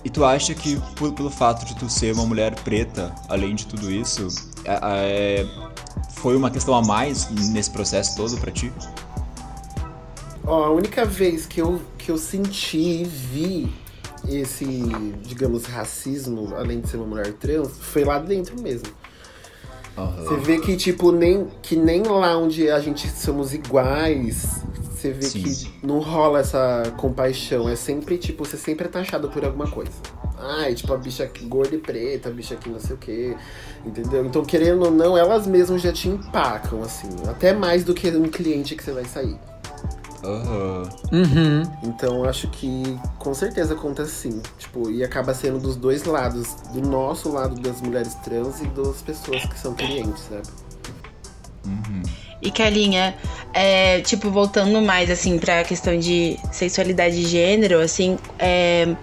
E 0.05 0.09
tu 0.09 0.23
acha 0.23 0.53
que 0.53 0.79
por- 0.95 1.11
pelo 1.13 1.29
fato 1.29 1.65
de 1.65 1.75
tu 1.75 1.89
ser 1.89 2.13
uma 2.13 2.25
mulher 2.25 2.55
preta, 2.63 3.13
além 3.27 3.55
de 3.55 3.65
tudo 3.65 3.91
isso, 3.91 4.27
é- 4.63 4.79
é- 5.41 5.45
foi 6.13 6.37
uma 6.37 6.49
questão 6.49 6.73
a 6.75 6.81
mais 6.81 7.29
nesse 7.51 7.71
processo 7.71 8.15
todo 8.15 8.37
pra 8.37 8.51
ti? 8.51 8.71
Ó, 10.47 10.63
a 10.63 10.71
única 10.71 11.03
vez 11.03 11.45
que 11.45 11.61
eu, 11.61 11.81
que 11.97 12.09
eu 12.09 12.17
senti 12.17 13.01
e 13.01 13.03
vi 13.03 13.69
esse, 14.29 14.65
digamos, 15.21 15.65
racismo, 15.65 16.55
além 16.55 16.79
de 16.79 16.89
ser 16.89 16.97
uma 16.97 17.05
mulher 17.05 17.33
trans, 17.33 17.77
foi 17.79 18.05
lá 18.05 18.17
dentro 18.17 18.59
mesmo. 18.61 18.87
Você 19.95 20.37
vê 20.37 20.59
que, 20.59 20.77
tipo, 20.77 21.11
nem, 21.11 21.47
que 21.61 21.75
nem 21.75 22.03
lá 22.03 22.37
onde 22.37 22.69
a 22.69 22.79
gente 22.79 23.09
somos 23.09 23.53
iguais, 23.53 24.61
você 24.91 25.11
vê 25.11 25.23
Sim. 25.23 25.41
que 25.41 25.85
não 25.85 25.99
rola 25.99 26.39
essa 26.39 26.93
compaixão. 26.97 27.67
É 27.67 27.75
sempre, 27.75 28.17
tipo, 28.17 28.45
você 28.45 28.57
sempre 28.57 28.85
é 28.85 28.89
taxado 28.89 29.27
por 29.29 29.43
alguma 29.43 29.67
coisa. 29.69 29.91
Ai, 30.37 30.75
tipo, 30.75 30.93
a 30.93 30.97
bicha 30.97 31.23
aqui 31.23 31.45
gorda 31.45 31.75
e 31.75 31.79
preta, 31.79 32.29
a 32.29 32.31
bicha 32.31 32.53
aqui 32.53 32.69
não 32.69 32.79
sei 32.79 32.95
o 32.95 32.99
quê. 32.99 33.35
Entendeu? 33.83 34.23
Então, 34.23 34.45
querendo 34.45 34.85
ou 34.85 34.91
não, 34.91 35.17
elas 35.17 35.47
mesmas 35.47 35.81
já 35.81 35.91
te 35.91 36.07
empacam, 36.07 36.83
assim. 36.83 37.09
Até 37.27 37.51
mais 37.51 37.83
do 37.83 37.93
que 37.93 38.07
um 38.09 38.29
cliente 38.29 38.75
que 38.75 38.83
você 38.83 38.91
vai 38.91 39.05
sair. 39.05 39.35
Aham. 40.23 40.89
Uhum. 41.11 41.63
Então 41.83 42.23
acho 42.23 42.47
que 42.49 42.97
com 43.19 43.33
certeza 43.33 43.75
conta 43.75 44.05
sim. 44.05 44.41
Tipo, 44.57 44.89
e 44.89 45.03
acaba 45.03 45.33
sendo 45.33 45.59
dos 45.59 45.75
dois 45.75 46.03
lados. 46.03 46.55
Do 46.73 46.81
nosso 46.81 47.31
lado 47.31 47.55
das 47.61 47.81
mulheres 47.81 48.15
trans 48.15 48.61
e 48.61 48.65
das 48.67 49.01
pessoas 49.01 49.45
que 49.45 49.59
são 49.59 49.73
clientes, 49.73 50.23
sabe? 50.29 50.47
E 52.41 52.51
Carlinha, 52.51 53.15
é, 53.53 53.99
tipo, 54.01 54.29
voltando 54.29 54.81
mais, 54.81 55.09
assim, 55.09 55.39
pra 55.39 55.63
questão 55.63 55.97
de 55.97 56.37
sexualidade 56.51 57.17
e 57.17 57.25
gênero, 57.25 57.81
assim, 57.81 58.17
é, 58.37 58.95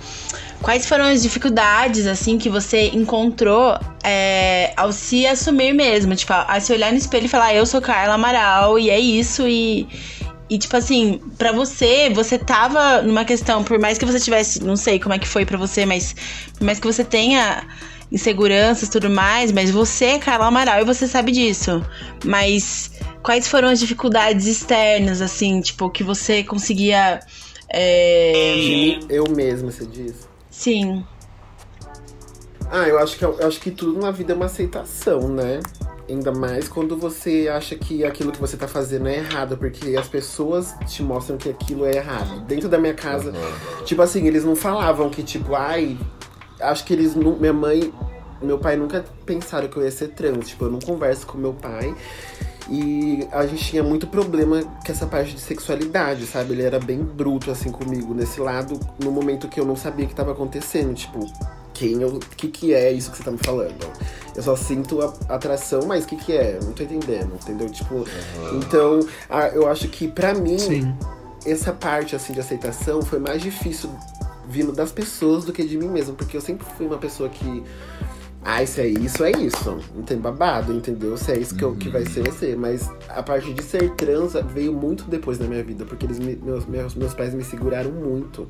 quais 0.62 0.86
foram 0.86 1.06
as 1.06 1.22
dificuldades, 1.22 2.06
assim, 2.06 2.38
que 2.38 2.48
você 2.48 2.88
encontrou 2.90 3.76
é, 4.04 4.72
ao 4.76 4.92
se 4.92 5.26
assumir 5.26 5.74
mesmo? 5.74 6.14
Tipo, 6.14 6.32
a 6.32 6.58
se 6.60 6.72
olhar 6.72 6.92
no 6.92 6.98
espelho 6.98 7.26
e 7.26 7.28
falar, 7.28 7.54
eu 7.54 7.66
sou 7.66 7.82
Carla 7.82 8.14
Amaral 8.14 8.78
e 8.78 8.88
é 8.88 8.98
isso, 8.98 9.46
e... 9.48 9.88
E, 10.54 10.58
tipo 10.58 10.76
assim, 10.76 11.20
pra 11.36 11.50
você, 11.50 12.08
você 12.10 12.38
tava 12.38 13.02
numa 13.02 13.24
questão, 13.24 13.64
por 13.64 13.76
mais 13.76 13.98
que 13.98 14.04
você 14.04 14.20
tivesse, 14.20 14.62
não 14.62 14.76
sei 14.76 15.00
como 15.00 15.12
é 15.12 15.18
que 15.18 15.26
foi 15.26 15.44
pra 15.44 15.58
você, 15.58 15.84
mas 15.84 16.14
por 16.56 16.64
mais 16.64 16.78
que 16.78 16.86
você 16.86 17.02
tenha 17.02 17.66
inseguranças 18.12 18.88
e 18.88 18.92
tudo 18.92 19.10
mais, 19.10 19.50
mas 19.50 19.72
você 19.72 20.04
é 20.04 20.18
Carla 20.20 20.46
Amaral 20.46 20.80
e 20.80 20.84
você 20.84 21.08
sabe 21.08 21.32
disso. 21.32 21.84
Mas 22.24 22.92
quais 23.20 23.48
foram 23.48 23.66
as 23.66 23.80
dificuldades 23.80 24.46
externas, 24.46 25.20
assim, 25.20 25.60
tipo, 25.60 25.90
que 25.90 26.04
você 26.04 26.44
conseguia. 26.44 27.18
é, 27.68 29.00
eu 29.08 29.24
mesma, 29.28 29.72
você 29.72 29.84
diz. 29.84 30.28
Sim. 30.48 31.04
Ah, 32.76 32.88
eu 32.88 32.98
acho 32.98 33.16
que 33.16 33.24
eu 33.24 33.46
acho 33.46 33.60
que 33.60 33.70
tudo 33.70 34.00
na 34.00 34.10
vida 34.10 34.32
é 34.32 34.34
uma 34.34 34.46
aceitação, 34.46 35.28
né? 35.28 35.60
Ainda 36.08 36.32
mais 36.32 36.66
quando 36.66 36.96
você 36.96 37.48
acha 37.48 37.76
que 37.76 38.04
aquilo 38.04 38.32
que 38.32 38.40
você 38.40 38.56
tá 38.56 38.66
fazendo 38.66 39.06
é 39.06 39.18
errado, 39.18 39.56
porque 39.56 39.96
as 39.96 40.08
pessoas 40.08 40.74
te 40.84 41.00
mostram 41.00 41.38
que 41.38 41.48
aquilo 41.48 41.86
é 41.86 41.98
errado. 41.98 42.40
Dentro 42.46 42.68
da 42.68 42.76
minha 42.76 42.92
casa, 42.92 43.32
tipo 43.84 44.02
assim, 44.02 44.26
eles 44.26 44.44
não 44.44 44.56
falavam 44.56 45.08
que, 45.08 45.22
tipo, 45.22 45.54
ai. 45.54 45.96
Acho 46.60 46.84
que 46.84 46.92
eles. 46.92 47.14
Minha 47.14 47.52
mãe. 47.52 47.94
Meu 48.42 48.58
pai 48.58 48.76
nunca 48.76 49.04
pensaram 49.24 49.68
que 49.68 49.76
eu 49.76 49.84
ia 49.84 49.90
ser 49.92 50.08
trans. 50.08 50.48
Tipo, 50.48 50.64
eu 50.64 50.72
não 50.72 50.80
converso 50.80 51.28
com 51.28 51.38
meu 51.38 51.52
pai. 51.52 51.94
E 52.68 53.24
a 53.30 53.46
gente 53.46 53.62
tinha 53.62 53.84
muito 53.84 54.08
problema 54.08 54.62
com 54.62 54.90
essa 54.90 55.06
parte 55.06 55.32
de 55.32 55.40
sexualidade, 55.40 56.26
sabe? 56.26 56.54
Ele 56.54 56.62
era 56.62 56.80
bem 56.80 56.98
bruto, 57.04 57.52
assim, 57.52 57.70
comigo, 57.70 58.12
nesse 58.12 58.40
lado, 58.40 58.80
no 58.98 59.12
momento 59.12 59.46
que 59.46 59.60
eu 59.60 59.64
não 59.64 59.76
sabia 59.76 60.06
o 60.06 60.08
que 60.08 60.14
tava 60.14 60.32
acontecendo. 60.32 60.92
Tipo, 60.92 61.20
quem 61.74 62.00
eu. 62.00 62.08
O 62.16 62.20
que, 62.20 62.48
que 62.48 62.72
é 62.72 62.90
isso 62.92 63.10
que 63.10 63.18
você 63.18 63.24
tá 63.24 63.30
me 63.30 63.38
falando? 63.38 63.74
Eu 64.34 64.42
só 64.42 64.56
sinto 64.56 65.00
a 65.02 65.34
atração, 65.34 65.82
mas 65.86 66.04
o 66.04 66.08
que, 66.08 66.16
que 66.16 66.32
é? 66.32 66.58
Não 66.62 66.72
tô 66.72 66.82
entendendo, 66.82 67.32
entendeu? 67.34 67.68
Tipo, 67.68 68.04
então, 68.56 69.00
a- 69.28 69.48
eu 69.48 69.68
acho 69.68 69.88
que 69.88 70.08
pra 70.08 70.34
mim, 70.34 70.58
Sim. 70.58 70.94
essa 71.46 71.72
parte 71.72 72.16
assim 72.16 72.32
de 72.32 72.40
aceitação 72.40 73.02
foi 73.02 73.18
mais 73.18 73.42
difícil 73.42 73.90
vindo 74.48 74.72
das 74.72 74.90
pessoas 74.92 75.44
do 75.44 75.52
que 75.52 75.64
de 75.64 75.76
mim 75.78 75.88
mesmo, 75.88 76.14
porque 76.14 76.36
eu 76.36 76.40
sempre 76.40 76.66
fui 76.76 76.86
uma 76.86 76.98
pessoa 76.98 77.28
que 77.28 77.62
ah, 78.46 78.62
isso 78.62 78.78
é 78.78 78.86
isso, 78.88 79.24
é 79.24 79.30
isso. 79.30 79.78
Não 79.94 80.02
tem 80.02 80.18
babado, 80.18 80.70
entendeu? 80.74 81.16
Se 81.16 81.32
é 81.32 81.38
isso 81.38 81.54
que, 81.54 81.64
eu, 81.64 81.74
que 81.76 81.88
vai 81.88 82.04
ser, 82.04 82.24
vai 82.24 82.32
ser. 82.32 82.54
Mas 82.58 82.90
a 83.08 83.22
parte 83.22 83.54
de 83.54 83.62
ser 83.62 83.88
trans 83.94 84.34
veio 84.52 84.70
muito 84.70 85.04
depois 85.04 85.38
na 85.38 85.46
minha 85.46 85.64
vida, 85.64 85.86
porque 85.86 86.04
eles 86.04 86.18
me- 86.18 86.36
meus, 86.36 86.66
meus, 86.66 86.94
meus 86.94 87.14
pais 87.14 87.32
me 87.32 87.42
seguraram 87.42 87.90
muito. 87.90 88.46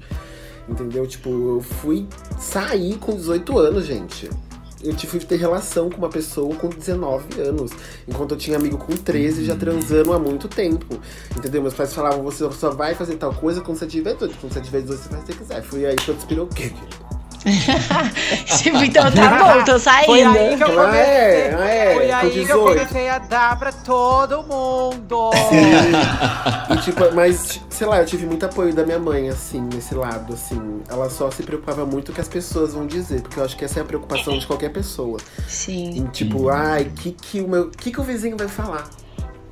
Entendeu? 0.69 1.07
Tipo, 1.07 1.31
eu 1.31 1.61
fui 1.61 2.07
sair 2.39 2.97
com 2.99 3.15
18 3.15 3.59
anos, 3.59 3.87
gente. 3.87 4.31
Eu 4.83 4.95
fui 4.99 5.19
ter 5.21 5.37
relação 5.37 5.89
com 5.89 5.97
uma 5.97 6.11
pessoa 6.11 6.55
com 6.57 6.69
19 6.69 7.41
anos. 7.41 7.71
Enquanto 8.07 8.33
eu 8.33 8.37
tinha 8.37 8.59
amigo 8.59 8.77
com 8.77 8.93
13 8.93 9.43
já 9.45 9.57
transando 9.57 10.13
há 10.13 10.19
muito 10.19 10.47
tempo. 10.47 11.01
Entendeu? 11.35 11.63
Meus 11.63 11.73
pais 11.73 11.95
falavam, 11.95 12.23
você 12.23 12.51
só 12.53 12.71
vai 12.71 12.95
fazer 12.95 13.17
tal 13.17 13.33
coisa 13.33 13.63
quando 13.63 13.79
você 13.79 13.87
tiver 13.87 14.13
18. 14.13 14.37
Quando 14.37 14.53
você 14.53 14.61
tiver 14.61 14.83
18, 14.83 14.99
você 15.01 15.09
que 15.09 15.15
você 15.15 15.33
quiser. 15.33 15.63
Fui 15.63 15.87
aí 15.87 15.97
que 15.97 16.11
eu 16.11 16.15
despiroquei. 16.15 16.75
Tipo, 18.63 18.79
então 18.79 19.11
tá 19.13 19.39
bom, 19.39 19.65
tô 19.65 19.79
saindo. 19.79 20.07
Foi 20.07 20.23
aí 20.23 20.57
que 20.57 20.63
eu 20.63 20.81
Ah, 20.81 20.85
comecei. 20.87 21.01
é, 21.03 21.57
ah, 21.59 21.69
é, 21.69 21.95
Foi 21.95 22.11
aí 22.11 22.31
que 22.31 22.39
eu 22.39 22.43
18. 22.45 22.65
comecei 22.79 23.09
a 23.09 23.19
dar 23.19 23.59
pra 23.59 23.73
todo 23.73 24.43
mundo. 24.43 25.31
E 26.71 26.77
tipo, 26.79 27.15
mas, 27.15 27.61
sei 27.69 27.87
lá, 27.87 27.99
eu 28.01 28.07
tive 28.07 28.25
muito 28.27 28.45
apoio 28.47 28.73
da 28.75 28.85
minha 28.85 28.99
mãe, 28.99 29.29
assim, 29.29 29.61
nesse 29.73 29.95
lado, 29.95 30.33
assim. 30.33 30.81
Ela 30.89 31.11
só 31.11 31.31
se 31.31 31.43
preocupava 31.43 31.85
muito 31.85 32.07
com 32.07 32.13
o 32.13 32.15
que 32.15 32.21
as 32.21 32.29
pessoas 32.29 32.73
vão 32.73 32.87
dizer, 32.87 33.21
porque 33.21 33.39
eu 33.39 33.45
acho 33.45 33.57
que 33.57 33.65
essa 33.65 33.81
é 33.81 33.83
a 33.83 33.85
preocupação 33.85 34.39
de 34.39 34.47
qualquer 34.47 34.71
pessoa. 34.71 35.19
Sim. 35.47 35.91
Em, 35.99 36.07
tipo, 36.07 36.49
ai, 36.49 36.91
que 36.97 37.13
que 37.13 37.41
o 37.41 37.49
meu. 37.49 37.71
que 37.71 37.91
que 37.91 38.01
o 38.01 38.03
vizinho 38.05 38.37
vai 38.37 38.49
falar 38.49 38.89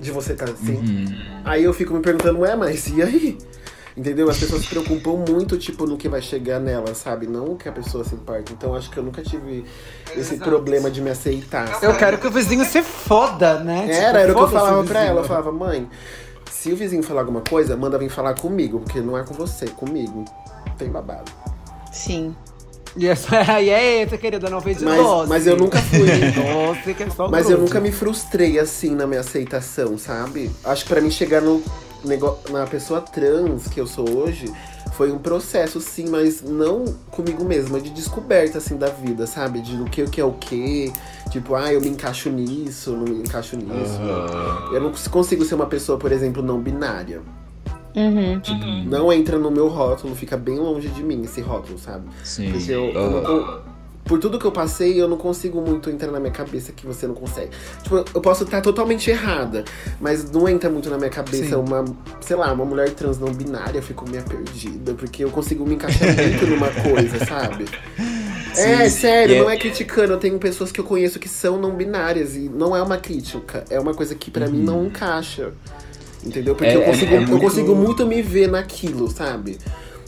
de 0.00 0.11
você 0.11 0.34
tá 0.34 0.46
assim? 0.46 0.76
Uhum. 0.76 1.40
Aí 1.44 1.62
eu 1.64 1.72
fico 1.75 1.92
me 1.94 2.00
perguntando, 2.00 2.40
ué, 2.40 2.56
mas 2.56 2.87
e 2.88 3.02
aí? 3.02 3.38
Entendeu? 3.96 4.30
As 4.30 4.38
pessoas 4.38 4.62
se 4.62 4.68
preocupam 4.68 5.22
muito, 5.30 5.58
tipo, 5.58 5.87
no 5.87 5.99
que 5.99 6.08
vai 6.08 6.22
chegar 6.22 6.58
nela, 6.58 6.94
sabe? 6.94 7.26
Não 7.26 7.44
o 7.52 7.56
que 7.56 7.68
a 7.68 7.72
pessoa 7.72 8.02
se 8.04 8.14
importa. 8.14 8.50
Então 8.52 8.75
acho 8.75 8.90
que 8.90 8.96
eu 8.96 9.02
nunca 9.02 9.20
tive 9.22 9.64
esse 10.16 10.34
Exato. 10.34 10.49
problema 10.50 10.90
de 10.90 11.02
me 11.02 11.11
aceitar. 11.11 11.68
Eu 11.75 11.80
sabe? 11.90 11.99
quero 11.99 12.18
que 12.18 12.26
o 12.26 12.30
vizinho 12.30 12.64
se 12.64 12.82
foda, 12.82 13.58
né? 13.58 13.87
Era, 13.90 14.06
Tipo, 14.06 14.16
era 14.18 14.32
o 14.32 14.34
que 14.37 14.40
eu 14.42 14.49
falava 14.49 14.84
pra 14.84 15.04
ela. 15.04 15.20
Eu 15.20 15.25
falava, 15.25 15.52
mãe, 15.52 15.87
se 16.50 16.72
o 16.72 16.76
vizinho 16.76 17.02
falar 17.02 17.20
alguma 17.20 17.42
coisa, 17.42 17.76
manda 17.76 17.99
vir 17.99 18.08
falar 18.08 18.32
comigo, 18.34 18.80
porque 18.80 19.00
não 19.00 19.18
é 19.18 19.25
com 19.25 19.34
você, 19.34 19.66
é 19.66 19.68
comigo. 19.68 20.25
Tem 20.78 20.88
babado. 20.88 21.30
Sim. 21.92 22.34
E 22.96 23.06
essa 23.06 23.37
aí 23.52 23.68
é 23.68 24.02
essa, 24.02 24.16
querida, 24.16 24.49
não 24.49 24.61
veio 24.61 24.76
de 24.76 24.84
Mas- 24.87 24.96
doce. 25.02 25.28
mas 25.28 25.46
eu 25.46 25.56
nunca 25.58 25.78
fui. 25.78 25.99
doce, 26.32 26.94
que 26.94 27.02
é 27.02 27.11
só 27.11 27.28
Mas 27.28 27.44
eu 27.50 27.56
grude. 27.56 27.62
nunca 27.70 27.80
me 27.80 27.92
frustrei 27.92 28.58
assim 28.58 28.94
na 28.94 29.06
minha 29.06 29.20
aceitação, 29.20 29.99
sabe? 29.99 30.50
Acho 30.64 30.84
que 30.84 30.88
pra 30.88 31.00
mim 31.02 31.11
chegar 31.11 31.42
no. 31.42 31.62
Na 32.50 32.66
pessoa 32.66 33.00
trans 33.00 33.66
que 33.68 33.80
eu 33.80 33.87
sou 33.87 34.09
hoje 34.11 34.52
foi 34.92 35.11
um 35.11 35.18
processo, 35.18 35.80
sim, 35.80 36.09
mas 36.09 36.42
não 36.42 36.85
comigo 37.11 37.44
mesma, 37.44 37.80
de 37.80 37.90
descoberta 37.90 38.59
assim 38.59 38.76
da 38.76 38.88
vida, 38.88 39.26
sabe? 39.26 39.61
De 39.61 39.80
o 39.80 39.85
que 39.85 40.02
o 40.02 40.11
que 40.11 40.21
é 40.21 40.25
o 40.25 40.32
que. 40.32 40.92
Tipo, 41.30 41.54
ah, 41.54 41.73
eu 41.73 41.80
me 41.80 41.88
encaixo 41.88 42.28
nisso, 42.28 42.92
não 42.92 43.04
me 43.04 43.23
encaixo 43.23 43.56
nisso. 43.56 43.99
Eu 44.73 44.80
não 44.80 44.92
consigo 45.11 45.44
ser 45.44 45.54
uma 45.54 45.66
pessoa, 45.66 45.99
por 45.99 46.12
exemplo, 46.12 46.42
não 46.42 46.61
binária. 46.61 47.23
Uhum. 47.94 48.85
Não 48.87 49.12
entra 49.12 49.38
no 49.38 49.50
meu 49.50 49.68
rótulo, 49.68 50.14
fica 50.14 50.37
bem 50.37 50.59
longe 50.59 50.88
de 50.88 51.02
mim 51.02 51.23
esse 51.23 51.40
rótulo, 51.40 51.78
sabe? 51.78 52.06
Sim. 52.25 52.50
Porque 52.50 52.71
eu, 52.71 52.90
eu 52.90 53.62
por 54.04 54.18
tudo 54.18 54.38
que 54.38 54.44
eu 54.44 54.52
passei, 54.52 55.00
eu 55.00 55.06
não 55.09 55.16
consigo 55.16 55.61
muito 55.61 55.88
entrar 55.88 56.11
na 56.11 56.18
minha 56.21 56.32
cabeça 56.32 56.73
que 56.73 56.85
você 56.87 57.06
não 57.06 57.14
consegue. 57.14 57.50
Tipo, 57.82 58.04
eu 58.14 58.21
posso 58.21 58.44
estar 58.44 58.61
totalmente 58.61 59.09
errada, 59.11 59.64
mas 60.00 60.30
não 60.30 60.49
entra 60.49 60.68
muito 60.68 60.90
na 60.90 60.99
minha 60.99 61.11
cabeça 61.11 61.44
Sim. 61.50 61.54
uma, 61.54 61.85
sei 62.21 62.37
lá, 62.37 62.52
uma 62.52 62.64
mulher 62.64 62.90
trans 62.90 63.18
não 63.18 63.32
binária, 63.32 63.78
eu 63.78 63.82
fico 63.82 64.09
meio 64.11 64.23
perdida, 64.25 64.94
porque 64.94 65.25
eu 65.25 65.30
consigo 65.30 65.64
me 65.64 65.75
encaixar 65.76 66.09
muito 66.16 66.47
numa 66.47 66.68
coisa, 66.68 67.18
sabe? 67.25 67.64
É, 68.56 68.88
Sim. 68.88 69.00
sério, 69.00 69.37
E 69.37 69.38
não 69.40 69.49
é- 69.49 69.54
é 69.54 69.59
criticando. 69.59 70.12
Eu 70.12 70.18
tenho 70.18 70.38
pessoas 70.38 70.71
que 70.71 70.78
eu 70.78 70.85
conheço 70.85 71.18
que 71.18 71.28
são 71.28 71.59
não 71.59 71.71
binárias 71.75 72.37
e 72.37 72.50
não 72.50 72.76
é 72.76 72.82
uma 72.82 72.99
crítica. 72.99 73.64
É 73.71 73.80
uma 73.80 73.94
coisa 73.94 74.14
que 74.14 74.30
pra 74.30 74.47
mim 74.47 74.59
não 74.62 74.87
encaixa. 74.87 75.52
Entendeu? 76.25 76.54
Porque 76.54 76.71
É- 76.71 76.76
eu, 76.76 76.82
é- 76.82 76.85
consigo, 76.85 77.12
é 77.14 77.16
eu 77.16 77.21
muito- 77.26 77.40
consigo 77.40 77.75
muito 77.75 78.06
me 78.06 78.21
ver 78.21 78.49
naquilo, 78.49 79.11
sabe? 79.11 79.59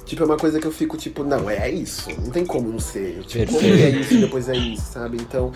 Tipo, 0.04 0.22
é 0.22 0.26
uma 0.26 0.36
coisa 0.36 0.60
que 0.60 0.66
eu 0.66 0.72
fico 0.72 0.96
tipo, 0.96 1.24
não, 1.24 1.48
é 1.48 1.70
isso. 1.70 2.10
Não 2.20 2.30
tem 2.30 2.44
como 2.44 2.68
não 2.68 2.78
ser. 2.78 3.24
Tipo, 3.26 3.52
como 3.52 3.66
é 3.66 3.88
isso 3.90 4.14
e 4.14 4.18
depois 4.20 4.48
é 4.48 4.56
isso, 4.56 4.92
sabe? 4.92 5.16
Então, 5.18 5.50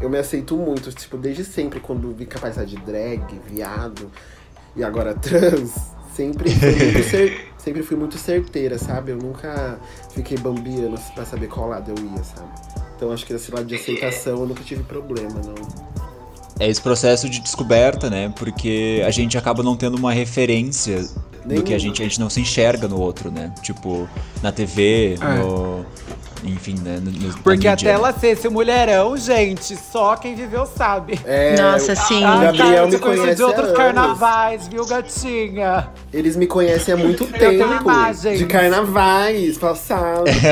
eu 0.00 0.10
me 0.10 0.18
aceito 0.18 0.56
muito. 0.56 0.90
Tipo, 0.92 1.16
desde 1.16 1.44
sempre, 1.44 1.78
quando 1.80 2.12
vi 2.12 2.26
capaz 2.26 2.56
de 2.68 2.76
drag, 2.76 3.22
viado 3.48 4.10
e 4.74 4.82
agora 4.82 5.14
trans, 5.14 5.70
sempre 6.16 6.50
fui 6.50 6.70
muito, 6.74 7.02
cer- 7.08 7.46
sempre 7.58 7.82
fui 7.82 7.96
muito 7.96 8.18
certeira, 8.18 8.76
sabe? 8.78 9.12
Eu 9.12 9.18
nunca 9.18 9.78
fiquei 10.12 10.36
bambiando 10.36 10.98
pra 11.14 11.24
saber 11.24 11.46
qual 11.46 11.68
lado 11.68 11.92
eu 11.96 12.04
ia, 12.04 12.24
sabe? 12.24 12.48
Então 12.96 13.12
acho 13.12 13.24
que 13.24 13.32
esse 13.32 13.52
lado 13.52 13.66
de 13.66 13.74
aceitação 13.76 14.40
eu 14.40 14.46
nunca 14.46 14.62
tive 14.64 14.82
problema, 14.82 15.40
não. 15.44 15.54
É 16.58 16.68
esse 16.68 16.80
processo 16.80 17.28
de 17.28 17.40
descoberta, 17.40 18.08
né? 18.10 18.32
Porque 18.36 19.02
a 19.06 19.10
gente 19.10 19.36
acaba 19.38 19.62
não 19.62 19.76
tendo 19.76 19.96
uma 19.96 20.12
referência 20.12 21.04
do 21.44 21.62
que 21.62 21.74
a 21.74 21.78
gente, 21.78 22.00
a 22.02 22.04
gente 22.04 22.20
não 22.20 22.30
se 22.30 22.40
enxerga 22.40 22.86
no 22.88 22.98
outro, 23.00 23.30
né? 23.30 23.52
Tipo, 23.62 24.08
na 24.42 24.50
TV, 24.52 25.18
É. 25.20 25.24
no. 25.38 25.84
Enfim, 26.44 26.74
né? 26.82 26.98
no- 27.00 27.08
no- 27.12 27.32
Porque 27.34 27.68
mídia, 27.68 27.72
até 27.74 27.84
né? 27.84 27.90
ela 27.92 28.12
ser 28.12 28.30
esse 28.30 28.48
mulherão, 28.48 29.16
gente, 29.16 29.76
só 29.76 30.16
quem 30.16 30.34
viveu 30.34 30.66
sabe. 30.66 31.20
É, 31.24 31.54
Nossa, 31.60 31.92
eu- 31.92 31.96
sim. 31.96 32.18
O 32.18 32.40
Gabriel 32.40 32.56
cara, 32.56 32.76
eu 32.78 32.88
me 32.88 32.98
conhece 32.98 33.34
de 33.36 33.42
outros 33.44 33.70
carnavais, 33.70 34.66
viu, 34.66 34.84
gatinha? 34.84 35.88
Eles 36.12 36.34
me 36.34 36.48
conhecem 36.48 36.94
há 36.94 36.96
muito 36.96 37.26
tempo. 37.26 37.64
De 38.36 38.46
carnavais 38.46 39.56
passados. 39.56 40.32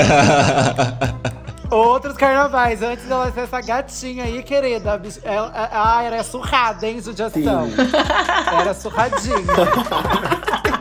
Outros 1.70 2.16
carnavais, 2.16 2.82
antes 2.82 3.04
dela 3.04 3.30
ser 3.32 3.40
essa 3.42 3.60
gatinha 3.60 4.24
aí, 4.24 4.42
querida. 4.42 4.92
a 4.94 4.98
bicha- 4.98 5.20
Ela, 5.22 5.52
ah, 5.54 6.02
era 6.02 6.22
surrada, 6.24 6.84
hein, 6.86 7.00
judiação? 7.00 7.68
Era 8.60 8.74
surradinha. 8.74 9.36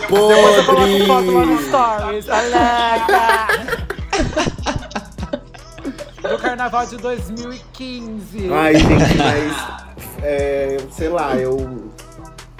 Depois 0.00 0.56
eu 0.56 0.64
coloco 0.64 1.06
foto 1.06 1.30
lá 1.32 1.46
no! 1.46 1.62
Stories. 1.62 2.28
Aleca! 2.28 3.46
Do 6.22 6.38
carnaval 6.38 6.86
de 6.86 6.96
2015. 6.96 8.52
Ai, 8.52 8.74
gente, 8.74 9.16
mas. 9.16 9.56
é, 10.22 10.78
sei 10.90 11.08
lá, 11.08 11.36
eu. 11.36 11.90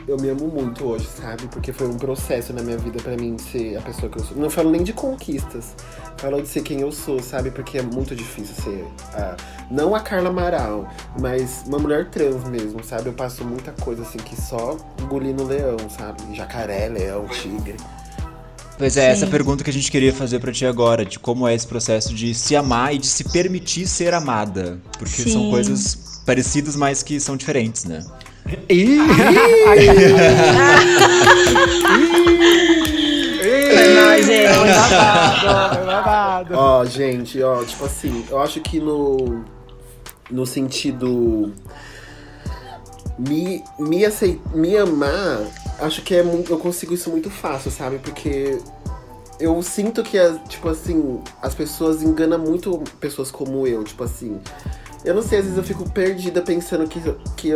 Eu 0.06 0.18
me 0.18 0.28
amo 0.28 0.46
muito 0.48 0.84
hoje, 0.84 1.06
sabe? 1.18 1.44
Porque 1.48 1.72
foi 1.72 1.88
um 1.88 1.96
processo 1.96 2.52
na 2.52 2.62
minha 2.62 2.76
vida 2.76 3.02
pra 3.02 3.16
mim 3.16 3.38
ser 3.38 3.78
a 3.78 3.80
pessoa 3.80 4.10
que 4.12 4.18
eu 4.18 4.24
sou. 4.24 4.36
Não 4.36 4.50
falo 4.50 4.70
nem 4.70 4.82
de 4.82 4.92
conquistas. 4.92 5.74
Falo 6.18 6.42
de 6.42 6.48
ser 6.48 6.60
quem 6.62 6.80
eu 6.80 6.92
sou, 6.92 7.22
sabe? 7.22 7.50
Porque 7.50 7.78
é 7.78 7.82
muito 7.82 8.14
difícil 8.14 8.54
ser. 8.62 8.84
a- 9.14 9.34
não 9.70 9.94
a 9.94 10.00
Carla 10.00 10.28
Amaral, 10.28 10.86
mas 11.18 11.64
uma 11.66 11.78
mulher 11.78 12.10
trans 12.10 12.44
mesmo, 12.50 12.84
sabe? 12.84 13.06
Eu 13.06 13.14
passo 13.14 13.44
muita 13.46 13.72
coisa 13.72 14.02
assim 14.02 14.18
que 14.18 14.36
só 14.38 14.76
engolindo 15.00 15.42
leão, 15.42 15.78
sabe? 15.88 16.34
Jacaré, 16.34 16.86
leão, 16.88 17.26
tigre. 17.28 17.76
Pois 18.76 18.96
é, 18.98 19.10
essa 19.10 19.24
Sim. 19.24 19.30
pergunta 19.30 19.64
que 19.64 19.70
a 19.70 19.72
gente 19.72 19.90
queria 19.90 20.12
fazer 20.12 20.38
pra 20.38 20.52
ti 20.52 20.66
agora, 20.66 21.04
de 21.04 21.18
como 21.18 21.48
é 21.48 21.54
esse 21.54 21.66
processo 21.66 22.12
de 22.12 22.34
se 22.34 22.54
amar 22.54 22.94
e 22.94 22.98
de 22.98 23.06
se 23.06 23.24
permitir 23.24 23.86
ser 23.86 24.12
amada. 24.12 24.78
Porque 24.98 25.22
são 25.22 25.42
Sim. 25.44 25.50
coisas 25.50 26.20
parecidas, 26.26 26.76
mas 26.76 27.02
que 27.02 27.18
são 27.20 27.36
diferentes, 27.38 27.84
né? 27.84 28.04
Ih! 28.68 28.98
Foi 35.74 35.86
babado. 35.86 36.54
Ó, 36.56 36.84
gente, 36.84 37.42
ó, 37.42 37.64
tipo 37.64 37.84
assim, 37.84 38.24
eu 38.30 38.38
acho 38.40 38.60
que 38.60 38.80
no. 38.80 39.44
No 40.30 40.46
sentido. 40.46 41.52
Me, 43.18 43.62
me, 43.78 44.04
aceit, 44.04 44.40
me 44.52 44.76
amar, 44.76 45.46
acho 45.78 46.02
que 46.02 46.16
é 46.16 46.22
muito, 46.22 46.52
eu 46.52 46.58
consigo 46.58 46.92
isso 46.92 47.10
muito 47.10 47.30
fácil, 47.30 47.70
sabe? 47.70 47.98
Porque 47.98 48.58
eu 49.38 49.62
sinto 49.62 50.02
que, 50.02 50.18
as, 50.18 50.36
tipo 50.48 50.68
assim, 50.68 51.20
as 51.40 51.54
pessoas 51.54 52.02
enganam 52.02 52.40
muito 52.40 52.82
pessoas 52.98 53.30
como 53.30 53.66
eu, 53.66 53.84
tipo 53.84 54.02
assim. 54.02 54.40
Eu 55.04 55.14
não 55.14 55.20
sei, 55.20 55.38
às 55.38 55.44
vezes 55.44 55.58
eu 55.58 55.64
fico 55.64 55.88
perdida 55.90 56.40
pensando 56.40 56.88
que, 56.88 56.98
que 57.36 57.50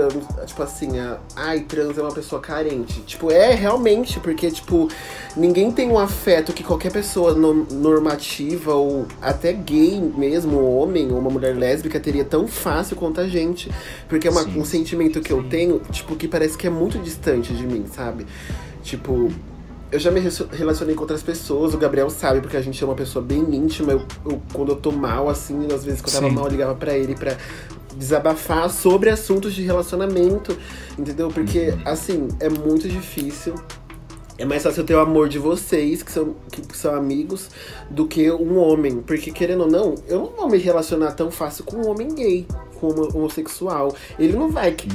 tipo 0.45 0.63
assim, 0.63 0.99
a, 0.99 1.17
ai, 1.35 1.61
trans 1.61 1.97
é 1.97 2.03
uma 2.03 2.13
pessoa 2.13 2.43
carente. 2.43 3.01
Tipo, 3.07 3.31
é 3.31 3.55
realmente, 3.55 4.21
porque, 4.21 4.51
tipo, 4.51 4.87
ninguém 5.35 5.73
tem 5.73 5.89
um 5.89 5.99
afeto 5.99 6.53
que 6.53 6.63
qualquer 6.63 6.93
pessoa 6.93 7.33
no- 7.35 7.65
normativa 7.71 8.75
ou 8.75 9.07
até 9.23 9.53
gay 9.55 9.99
mesmo, 9.99 10.59
um 10.61 10.77
homem 10.79 11.11
ou 11.11 11.19
uma 11.19 11.31
mulher 11.31 11.57
lésbica 11.57 11.99
teria 11.99 12.25
tão 12.25 12.47
fácil 12.47 12.97
quanto 12.97 13.19
a 13.21 13.27
gente. 13.27 13.71
Porque 14.11 14.29
é 14.29 14.31
uma- 14.31 14.43
Sim. 14.45 14.61
um 14.61 14.65
sentimento 14.65 15.21
que 15.23 15.33
eu 15.33 15.43
tenho, 15.45 15.81
tipo, 15.91 16.17
que 16.17 16.29
parece 16.29 16.57
que 16.59 16.67
é 16.67 16.71
muito 16.71 16.99
distante 16.99 17.55
de 17.55 17.67
mim, 17.67 17.87
sabe? 17.91 18.27
Tipo, 18.83 19.31
eu 19.91 19.99
já 19.99 20.11
me 20.11 20.21
re- 20.21 20.29
relacionei 20.53 20.95
com 20.95 21.03
outras 21.03 21.23
pessoas, 21.23 21.75
o 21.75 21.79
Gabriel 21.79 22.11
sabe, 22.11 22.41
porque 22.41 22.57
a 22.57 22.61
gente 22.61 22.83
é 22.83 22.87
uma 22.87 22.95
pessoa 22.97 23.25
bem 23.25 23.41
íntima. 23.55 23.93
Eu, 23.93 24.03
eu- 24.25 24.43
quando 24.53 24.71
eu 24.73 24.77
tô 24.77 24.91
mal, 24.93 25.29
assim, 25.29 25.67
às 25.73 25.85
vezes 25.85 26.01
que 26.01 26.09
eu 26.09 26.13
tava 26.13 26.29
Sim. 26.29 26.35
mal, 26.35 26.45
eu 26.45 26.51
ligava 26.51 26.75
pra 26.75 26.97
ele 26.97 27.15
pra 27.15 27.37
desabafar 27.97 28.71
sobre 28.71 29.11
assuntos 29.11 29.55
de 29.55 29.63
relacionamento, 29.63 30.57
entendeu? 30.99 31.29
Porque, 31.29 31.75
assim, 31.85 32.29
é 32.41 32.49
muito 32.49 32.89
difícil. 32.89 33.55
É 34.37 34.45
mais 34.45 34.63
fácil 34.63 34.83
eu 34.83 34.87
ter 34.87 34.95
o 34.95 35.01
amor 35.01 35.29
de 35.29 35.37
vocês, 35.37 36.01
que 36.01 36.13
são, 36.13 36.37
que 36.53 36.63
são 36.77 36.95
amigos, 36.95 37.51
do 37.91 38.07
que 38.07 38.31
um 38.31 38.57
homem. 38.59 39.01
Porque, 39.01 39.33
querendo 39.33 39.63
ou 39.63 39.69
não, 39.71 39.97
eu 40.07 40.19
não 40.21 40.27
vou 40.37 40.49
me 40.49 40.59
relacionar 40.59 41.11
tão 41.13 41.29
fácil 41.29 41.65
com 41.65 41.79
um 41.79 41.89
homem 41.89 42.15
gay, 42.15 42.47
com 42.81 42.89
homossexual. 43.15 43.95
Ele 44.19 44.33
não 44.37 44.49
vai. 44.51 44.73
que- 44.73 44.89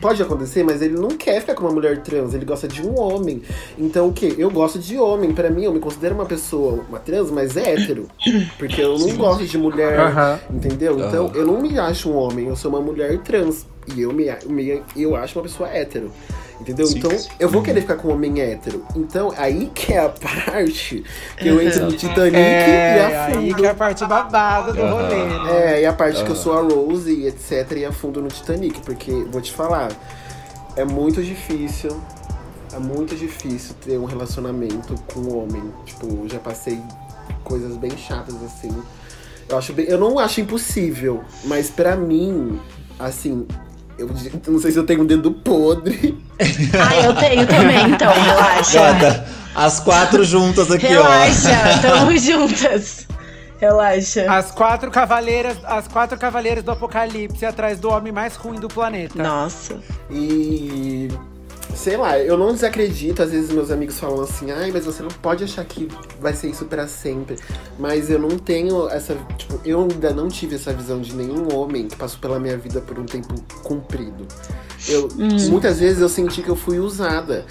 Pode 0.00 0.22
acontecer, 0.22 0.62
mas 0.64 0.82
ele 0.82 0.94
não 0.96 1.08
quer 1.08 1.40
ficar 1.40 1.54
com 1.54 1.62
uma 1.64 1.72
mulher 1.72 2.02
trans, 2.02 2.34
ele 2.34 2.44
gosta 2.44 2.66
de 2.68 2.82
um 2.86 2.98
homem. 2.98 3.42
Então, 3.78 4.08
o 4.08 4.12
quê? 4.12 4.34
Eu 4.36 4.50
gosto 4.50 4.78
de 4.78 4.98
homem. 4.98 5.32
Pra 5.32 5.50
mim, 5.50 5.64
eu 5.64 5.72
me 5.72 5.80
considero 5.80 6.14
uma 6.14 6.26
pessoa, 6.26 6.84
uma 6.88 6.98
trans, 6.98 7.30
mas 7.30 7.56
hétero. 7.56 8.06
Porque 8.58 8.80
eu 8.82 8.98
não 8.98 9.16
gosto 9.16 9.44
de 9.46 9.56
mulher. 9.58 9.98
Entendeu? 10.50 10.98
Então, 11.08 11.30
eu 11.34 11.46
não 11.46 11.60
me 11.60 11.78
acho 11.78 12.10
um 12.10 12.16
homem, 12.16 12.46
eu 12.48 12.56
sou 12.56 12.70
uma 12.70 12.80
mulher 12.80 13.18
trans. 13.18 13.66
E 13.94 14.02
eu 14.02 14.12
me, 14.12 14.26
me 14.46 14.82
eu 14.96 15.16
acho 15.16 15.38
uma 15.38 15.42
pessoa 15.44 15.68
hétero. 15.68 16.10
Entendeu? 16.60 16.86
Sim. 16.86 16.98
Então, 16.98 17.10
eu 17.38 17.48
vou 17.48 17.62
querer 17.62 17.82
ficar 17.82 17.96
com 17.96 18.08
um 18.08 18.12
homem 18.14 18.40
hétero. 18.40 18.84
Então, 18.96 19.32
aí 19.36 19.70
que 19.74 19.92
é 19.92 19.98
a 20.00 20.08
parte 20.08 21.04
que 21.36 21.48
eu 21.48 21.62
entro 21.62 21.84
no 21.86 21.92
Titanic 21.92 22.34
e 22.36 22.40
É, 22.40 23.16
aí 23.16 23.32
afundo. 23.32 23.54
que 23.54 23.66
é 23.66 23.70
a 23.70 23.74
parte 23.74 24.04
babada 24.06 24.72
do 24.72 24.82
rolê, 24.82 25.24
né? 25.24 25.74
É, 25.76 25.82
e 25.82 25.86
a 25.86 25.92
parte 25.92 26.22
que 26.24 26.30
eu 26.30 26.36
sou 26.36 26.58
a 26.58 26.62
Rose 26.62 27.10
e 27.12 27.26
etc. 27.28 27.72
e 27.76 27.84
afundo 27.84 28.20
no 28.20 28.28
Titanic. 28.28 28.80
Porque, 28.80 29.12
vou 29.30 29.40
te 29.40 29.52
falar, 29.52 29.92
é 30.76 30.84
muito 30.84 31.22
difícil. 31.22 31.96
É 32.74 32.78
muito 32.78 33.16
difícil 33.16 33.74
ter 33.82 33.96
um 33.98 34.04
relacionamento 34.04 34.94
com 35.12 35.20
um 35.20 35.38
homem. 35.42 35.62
Tipo, 35.86 36.06
eu 36.06 36.28
já 36.28 36.38
passei 36.38 36.80
coisas 37.44 37.76
bem 37.76 37.96
chatas 37.96 38.34
assim. 38.42 38.70
Eu, 39.48 39.56
acho 39.56 39.72
bem, 39.72 39.86
eu 39.86 39.96
não 39.96 40.18
acho 40.18 40.40
impossível, 40.42 41.24
mas 41.44 41.70
pra 41.70 41.96
mim, 41.96 42.60
assim, 42.98 43.46
eu 43.98 44.08
não 44.52 44.60
sei 44.60 44.70
se 44.70 44.78
eu 44.78 44.84
tenho 44.86 45.02
um 45.02 45.06
dedo 45.06 45.30
podre. 45.32 46.16
Ah, 46.78 46.96
eu 47.04 47.14
tenho 47.16 47.44
também, 47.48 47.90
então, 47.90 48.12
relaxa. 48.12 48.78
Gata, 48.92 49.26
As 49.56 49.80
quatro 49.80 50.22
juntas 50.24 50.70
aqui, 50.70 50.86
Relaxa, 50.86 51.50
ó. 51.50 51.82
tamo 51.82 52.16
juntas. 52.16 53.08
Relaxa. 53.60 54.24
As 54.32 54.52
quatro 54.52 54.88
cavaleiras, 54.88 55.56
as 55.64 55.88
quatro 55.88 56.16
cavaleiras 56.16 56.62
do 56.62 56.70
apocalipse 56.70 57.44
atrás 57.44 57.80
do 57.80 57.90
homem 57.90 58.12
mais 58.12 58.36
ruim 58.36 58.60
do 58.60 58.68
planeta. 58.68 59.20
Nossa. 59.20 59.80
E 60.08 61.08
sei 61.78 61.96
lá, 61.96 62.18
eu 62.18 62.36
não 62.36 62.52
desacredito. 62.52 63.22
Às 63.22 63.30
vezes 63.30 63.50
meus 63.50 63.70
amigos 63.70 63.98
falam 63.98 64.22
assim, 64.22 64.50
ai, 64.50 64.70
mas 64.72 64.84
você 64.84 65.02
não 65.02 65.10
pode 65.10 65.44
achar 65.44 65.64
que 65.64 65.88
vai 66.20 66.34
ser 66.34 66.48
isso 66.48 66.64
para 66.64 66.88
sempre. 66.88 67.36
Mas 67.78 68.10
eu 68.10 68.18
não 68.18 68.30
tenho 68.30 68.88
essa. 68.88 69.16
Tipo, 69.36 69.60
eu 69.64 69.80
ainda 69.82 70.12
não 70.12 70.28
tive 70.28 70.56
essa 70.56 70.72
visão 70.72 71.00
de 71.00 71.14
nenhum 71.14 71.54
homem 71.54 71.86
que 71.86 71.96
passou 71.96 72.18
pela 72.18 72.38
minha 72.40 72.58
vida 72.58 72.80
por 72.80 72.98
um 72.98 73.06
tempo 73.06 73.32
comprido. 73.62 74.26
Eu, 74.88 75.08
hum. 75.16 75.50
Muitas 75.50 75.78
vezes 75.78 76.00
eu 76.00 76.08
senti 76.08 76.42
que 76.42 76.48
eu 76.48 76.56
fui 76.56 76.78
usada. 76.78 77.46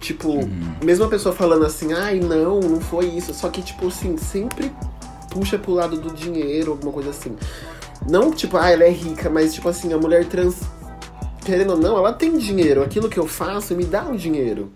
Tipo, 0.00 0.30
uhum. 0.30 0.76
mesmo 0.82 1.04
a 1.04 1.08
pessoa 1.08 1.34
falando 1.34 1.64
assim, 1.64 1.92
ai, 1.92 2.18
não, 2.18 2.58
não 2.58 2.80
foi 2.80 3.06
isso. 3.06 3.32
Só 3.34 3.50
que, 3.50 3.62
tipo, 3.62 3.86
assim, 3.86 4.16
sempre 4.16 4.72
puxa 5.30 5.58
pro 5.58 5.74
lado 5.74 5.96
do 5.96 6.12
dinheiro, 6.12 6.72
alguma 6.72 6.90
coisa 6.90 7.10
assim. 7.10 7.36
Não, 8.08 8.32
tipo, 8.32 8.56
ah, 8.56 8.70
ela 8.70 8.84
é 8.84 8.90
rica, 8.90 9.28
mas, 9.28 9.52
tipo 9.52 9.68
assim, 9.68 9.92
a 9.92 9.98
mulher 9.98 10.24
trans 10.24 10.56
querendo 11.44 11.70
ou 11.70 11.78
não, 11.78 11.96
ela 11.96 12.12
tem 12.12 12.36
dinheiro. 12.36 12.82
Aquilo 12.82 13.08
que 13.08 13.18
eu 13.18 13.26
faço 13.26 13.74
me 13.74 13.84
dá 13.84 14.04
um 14.04 14.16
dinheiro. 14.16 14.72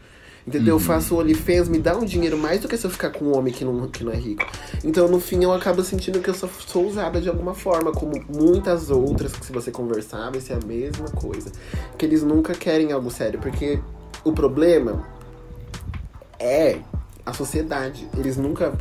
Entendeu? 0.47 0.75
Uhum. 0.75 0.81
Eu 0.81 0.85
faço 0.85 1.17
OnlyFans, 1.19 1.69
me 1.69 1.79
dá 1.79 1.97
um 1.97 2.05
dinheiro 2.05 2.37
mais 2.37 2.61
do 2.61 2.69
que 2.69 2.77
se 2.77 2.87
eu 2.87 2.91
ficar 2.91 3.11
com 3.11 3.25
um 3.25 3.37
homem 3.37 3.53
que 3.53 3.65
não, 3.65 3.89
que 3.89 4.05
não 4.05 4.13
é 4.13 4.17
rico. 4.17 4.45
Então, 4.85 5.09
no 5.09 5.19
fim, 5.19 5.43
eu 5.43 5.53
acabo 5.53 5.83
sentindo 5.83 6.21
que 6.21 6.29
eu 6.29 6.35
sou, 6.35 6.51
sou 6.67 6.87
usada 6.87 7.19
de 7.19 7.31
alguma 7.31 7.55
forma, 7.55 7.91
como 7.93 8.13
muitas 8.29 8.91
outras 8.91 9.33
que 9.33 9.47
se 9.47 9.53
você 9.53 9.71
conversar, 9.71 10.31
vai 10.31 10.41
ser 10.41 10.53
a 10.53 10.61
mesma 10.61 11.09
coisa. 11.09 11.51
Que 11.97 12.05
eles 12.05 12.23
nunca 12.23 12.53
querem 12.53 12.93
algo 12.93 13.11
sério, 13.11 13.41
porque 13.41 13.81
o 14.23 14.33
problema 14.33 15.07
é 16.39 16.79
a 17.25 17.33
sociedade. 17.33 18.07
Eles 18.15 18.37
nunca 18.37 18.75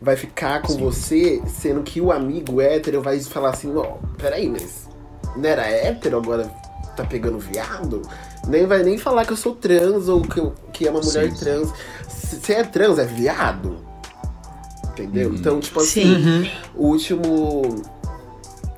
vai 0.00 0.16
ficar 0.16 0.62
com 0.62 0.72
Sim. 0.72 0.80
você, 0.80 1.42
sendo 1.46 1.84
que 1.84 2.00
o 2.00 2.10
amigo 2.10 2.60
hétero 2.60 3.00
vai 3.00 3.20
falar 3.20 3.50
assim, 3.50 3.72
ó, 3.76 3.82
oh, 3.82 4.16
peraí, 4.16 4.48
mas 4.48 4.88
não 5.36 5.48
era 5.48 5.62
hétero, 5.62 6.16
agora 6.16 6.50
tá 6.94 7.04
pegando 7.04 7.38
viado, 7.38 8.02
nem 8.46 8.66
vai 8.66 8.82
nem 8.82 8.98
falar 8.98 9.24
que 9.24 9.32
eu 9.32 9.36
sou 9.36 9.54
trans 9.54 10.08
ou 10.08 10.22
que, 10.22 10.38
eu, 10.38 10.54
que 10.72 10.86
é 10.86 10.90
uma 10.90 11.00
mulher 11.00 11.30
sim, 11.30 11.36
trans. 11.36 11.72
Se, 12.08 12.36
se, 12.36 12.52
é 12.52 12.62
trans, 12.62 12.98
é 12.98 13.04
viado. 13.04 13.78
Entendeu? 14.90 15.30
Uhum. 15.30 15.34
Então, 15.34 15.60
tipo 15.60 15.80
assim, 15.80 16.14
uhum. 16.14 16.50
o 16.74 16.86
último. 16.88 17.84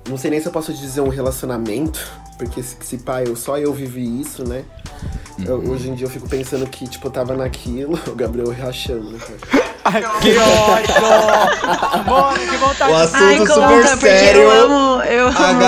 Não 0.09 0.16
sei 0.16 0.31
nem 0.31 0.40
se 0.40 0.46
eu 0.46 0.52
posso 0.52 0.72
dizer 0.72 1.00
um 1.00 1.09
relacionamento, 1.09 2.00
porque 2.38 2.62
se, 2.62 2.76
se 2.81 2.98
pá, 2.98 3.22
eu, 3.22 3.37
só 3.37 3.59
eu 3.59 3.72
vivi 3.74 4.20
isso, 4.20 4.46
né? 4.48 4.64
Uhum. 5.38 5.44
Eu, 5.44 5.70
hoje 5.70 5.90
em 5.90 5.94
dia 5.94 6.07
eu 6.07 6.11
fico 6.11 6.29
pensando 6.29 6.66
que, 6.66 6.87
tipo, 6.88 7.07
eu 7.09 7.11
tava 7.11 7.35
naquilo, 7.35 7.98
o 8.07 8.14
Gabriel 8.14 8.50
rachando, 8.52 9.11
né? 9.11 9.18
Ai, 9.85 10.02
que 10.20 10.37
ódio! 10.37 10.94
Mano, 12.11 12.50
que 12.50 12.57
vontade 12.57 12.90
O 12.90 12.96
assunto 12.96 13.22
Ai, 13.22 13.38
super 13.38 13.55
conta, 13.55 13.96
sério. 13.98 14.42
Eu 14.42 14.50
amo, 14.50 15.02
eu 15.05 15.29
amo. 15.29 15.62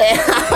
É. 0.00 0.40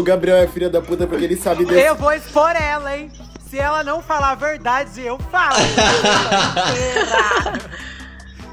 O 0.00 0.02
Gabriel 0.02 0.38
é 0.38 0.46
filha 0.46 0.70
da 0.70 0.80
puta 0.80 1.06
porque 1.06 1.24
ele 1.24 1.36
sabe 1.36 1.66
desse... 1.66 1.78
Eu 1.78 1.94
vou 1.94 2.10
expor 2.10 2.56
ela, 2.56 2.96
hein? 2.96 3.12
Se 3.50 3.58
ela 3.58 3.84
não 3.84 4.00
falar 4.00 4.30
a 4.30 4.34
verdade, 4.34 5.02
eu 5.02 5.18
falo. 5.30 5.56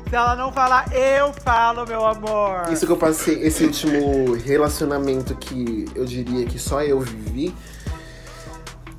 Se 0.09 0.15
ela 0.15 0.35
não 0.35 0.51
falar, 0.51 0.93
eu 0.93 1.31
falo, 1.31 1.87
meu 1.87 2.05
amor. 2.05 2.63
Isso 2.69 2.85
que 2.85 2.91
eu 2.91 2.97
passei, 2.97 3.41
esse 3.43 3.63
último 3.63 4.33
relacionamento 4.33 5.35
que 5.35 5.85
eu 5.95 6.03
diria 6.03 6.45
que 6.45 6.59
só 6.59 6.83
eu 6.83 6.99
vivi. 6.99 7.55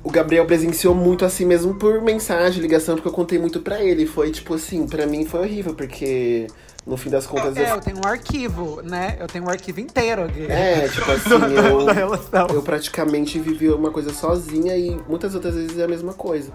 O 0.03 0.09
Gabriel 0.09 0.47
presenciou 0.47 0.95
muito 0.95 1.25
assim 1.25 1.45
mesmo 1.45 1.75
por 1.75 2.01
mensagem, 2.01 2.61
ligação, 2.61 2.95
porque 2.95 3.09
eu 3.09 3.13
contei 3.13 3.37
muito 3.37 3.59
pra 3.59 3.79
ele. 3.83 4.07
Foi 4.07 4.31
tipo 4.31 4.55
assim, 4.55 4.87
pra 4.87 5.05
mim 5.05 5.23
foi 5.23 5.41
horrível, 5.41 5.75
porque 5.75 6.47
no 6.85 6.97
fim 6.97 7.09
das 7.09 7.25
contas. 7.25 7.55
É, 7.57 7.71
eu... 7.71 7.75
eu 7.75 7.81
tenho 7.81 7.97
um 7.97 8.07
arquivo, 8.07 8.81
né? 8.81 9.17
Eu 9.19 9.27
tenho 9.27 9.45
um 9.45 9.49
arquivo 9.49 9.79
inteiro 9.79 10.23
aqui. 10.23 10.45
É, 10.49 10.87
tipo 10.89 11.11
assim, 11.11 11.29
eu, 11.29 12.55
eu 12.55 12.61
praticamente 12.61 13.39
vivi 13.39 13.69
uma 13.69 13.91
coisa 13.91 14.13
sozinha 14.13 14.75
e 14.77 14.99
muitas 15.07 15.35
outras 15.35 15.55
vezes 15.55 15.77
é 15.77 15.83
a 15.83 15.87
mesma 15.87 16.13
coisa. 16.13 16.51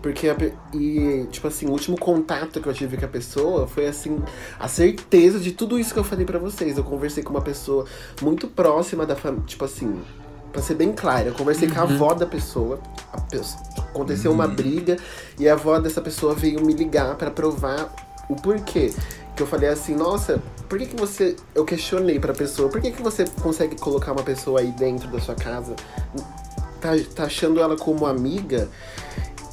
Porque, 0.00 0.28
a, 0.28 0.36
e, 0.72 1.26
tipo 1.30 1.48
assim, 1.48 1.66
o 1.66 1.70
último 1.70 1.98
contato 1.98 2.60
que 2.60 2.68
eu 2.68 2.72
tive 2.72 2.96
com 2.96 3.04
a 3.04 3.08
pessoa 3.08 3.66
foi, 3.66 3.86
assim, 3.86 4.22
a 4.58 4.68
certeza 4.68 5.40
de 5.40 5.52
tudo 5.52 5.78
isso 5.78 5.92
que 5.92 5.98
eu 5.98 6.04
falei 6.04 6.24
para 6.24 6.38
vocês. 6.38 6.78
Eu 6.78 6.84
conversei 6.84 7.22
com 7.22 7.30
uma 7.30 7.42
pessoa 7.42 7.84
muito 8.22 8.46
próxima 8.46 9.04
da 9.04 9.16
família, 9.16 9.44
tipo 9.46 9.64
assim, 9.64 10.00
pra 10.52 10.62
ser 10.62 10.74
bem 10.74 10.92
claro, 10.92 11.28
eu 11.28 11.34
conversei 11.34 11.68
uhum. 11.68 11.74
com 11.74 11.80
a 11.80 11.84
uhum. 11.84 11.94
avó 11.94 12.14
da 12.14 12.26
pessoa, 12.26 12.80
pessoa 13.30 13.62
aconteceu 13.90 14.30
uhum. 14.30 14.36
uma 14.36 14.48
briga 14.48 14.96
e 15.38 15.48
a 15.48 15.52
avó 15.52 15.78
dessa 15.78 16.00
pessoa 16.00 16.34
veio 16.34 16.64
me 16.64 16.72
ligar 16.72 17.14
para 17.16 17.30
provar 17.30 17.92
o 18.28 18.36
porquê 18.36 18.92
que 19.38 19.42
eu 19.42 19.46
falei 19.46 19.68
assim, 19.68 19.94
nossa, 19.94 20.42
por 20.68 20.76
que, 20.78 20.86
que 20.86 20.96
você. 20.96 21.36
Eu 21.54 21.64
questionei 21.64 22.18
pra 22.18 22.34
pessoa, 22.34 22.68
por 22.68 22.80
que, 22.80 22.90
que 22.90 23.00
você 23.00 23.24
consegue 23.40 23.76
colocar 23.76 24.10
uma 24.10 24.24
pessoa 24.24 24.58
aí 24.58 24.72
dentro 24.72 25.08
da 25.08 25.20
sua 25.20 25.36
casa, 25.36 25.76
tá, 26.80 26.90
tá 27.14 27.24
achando 27.24 27.60
ela 27.60 27.76
como 27.76 28.04
amiga, 28.04 28.68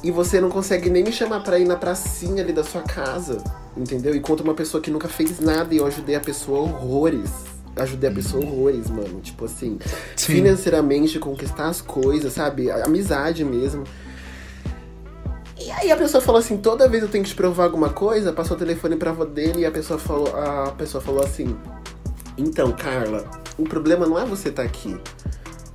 e 0.02 0.10
você 0.10 0.40
não 0.40 0.50
consegue 0.50 0.90
nem 0.90 1.04
me 1.04 1.12
chamar 1.12 1.44
pra 1.44 1.56
ir 1.56 1.66
na 1.66 1.76
pracinha 1.76 2.42
ali 2.42 2.52
da 2.52 2.64
sua 2.64 2.82
casa, 2.82 3.38
entendeu? 3.76 4.14
Enquanto 4.16 4.40
uma 4.40 4.54
pessoa 4.54 4.82
que 4.82 4.90
nunca 4.90 5.06
fez 5.06 5.38
nada 5.38 5.72
e 5.72 5.78
eu 5.78 5.86
ajudei 5.86 6.16
a 6.16 6.20
pessoa 6.20 6.58
horrores. 6.58 7.30
Ajudei 7.76 8.10
a 8.10 8.12
pessoa 8.12 8.44
horrores, 8.44 8.90
mano. 8.90 9.20
Tipo 9.20 9.44
assim, 9.44 9.78
Sim. 10.16 10.32
financeiramente, 10.32 11.18
conquistar 11.20 11.68
as 11.68 11.80
coisas, 11.80 12.32
sabe? 12.32 12.70
amizade 12.70 13.44
mesmo. 13.44 13.84
E 15.86 15.92
a 15.92 15.96
pessoa 15.96 16.20
falou 16.20 16.40
assim, 16.40 16.56
toda 16.56 16.88
vez 16.88 17.00
eu 17.00 17.08
tenho 17.08 17.22
que 17.22 17.30
te 17.30 17.36
provar 17.36 17.62
alguma 17.62 17.90
coisa, 17.90 18.32
passou 18.32 18.56
o 18.56 18.58
telefone 18.58 18.96
pra 18.96 19.10
avó 19.12 19.24
dele 19.24 19.60
e 19.60 19.64
a 19.64 19.70
pessoa 19.70 20.00
falou, 20.00 20.36
a 20.36 20.72
pessoa 20.72 21.00
falou 21.00 21.22
assim, 21.22 21.56
então, 22.36 22.72
Carla, 22.72 23.24
o 23.56 23.62
problema 23.62 24.04
não 24.04 24.18
é 24.18 24.24
você 24.24 24.48
estar 24.48 24.64
tá 24.64 24.68
aqui. 24.68 25.00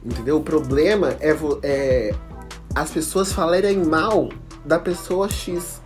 Entendeu? 0.04 0.36
O 0.36 0.43
problema 0.43 1.15
é, 1.21 1.34
é 1.63 2.15
as 2.76 2.91
pessoas 2.91 3.32
falarem 3.32 3.78
mal 3.86 4.28
da 4.65 4.78
pessoa 4.78 5.30
X. 5.30 5.80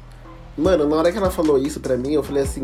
Mano, 0.57 0.89
na 0.89 0.95
hora 0.95 1.11
que 1.11 1.19
ela 1.19 1.29
falou 1.29 1.59
isso 1.59 1.79
pra 1.79 1.95
mim, 1.95 2.13
eu 2.13 2.23
falei 2.23 2.41
assim, 2.41 2.63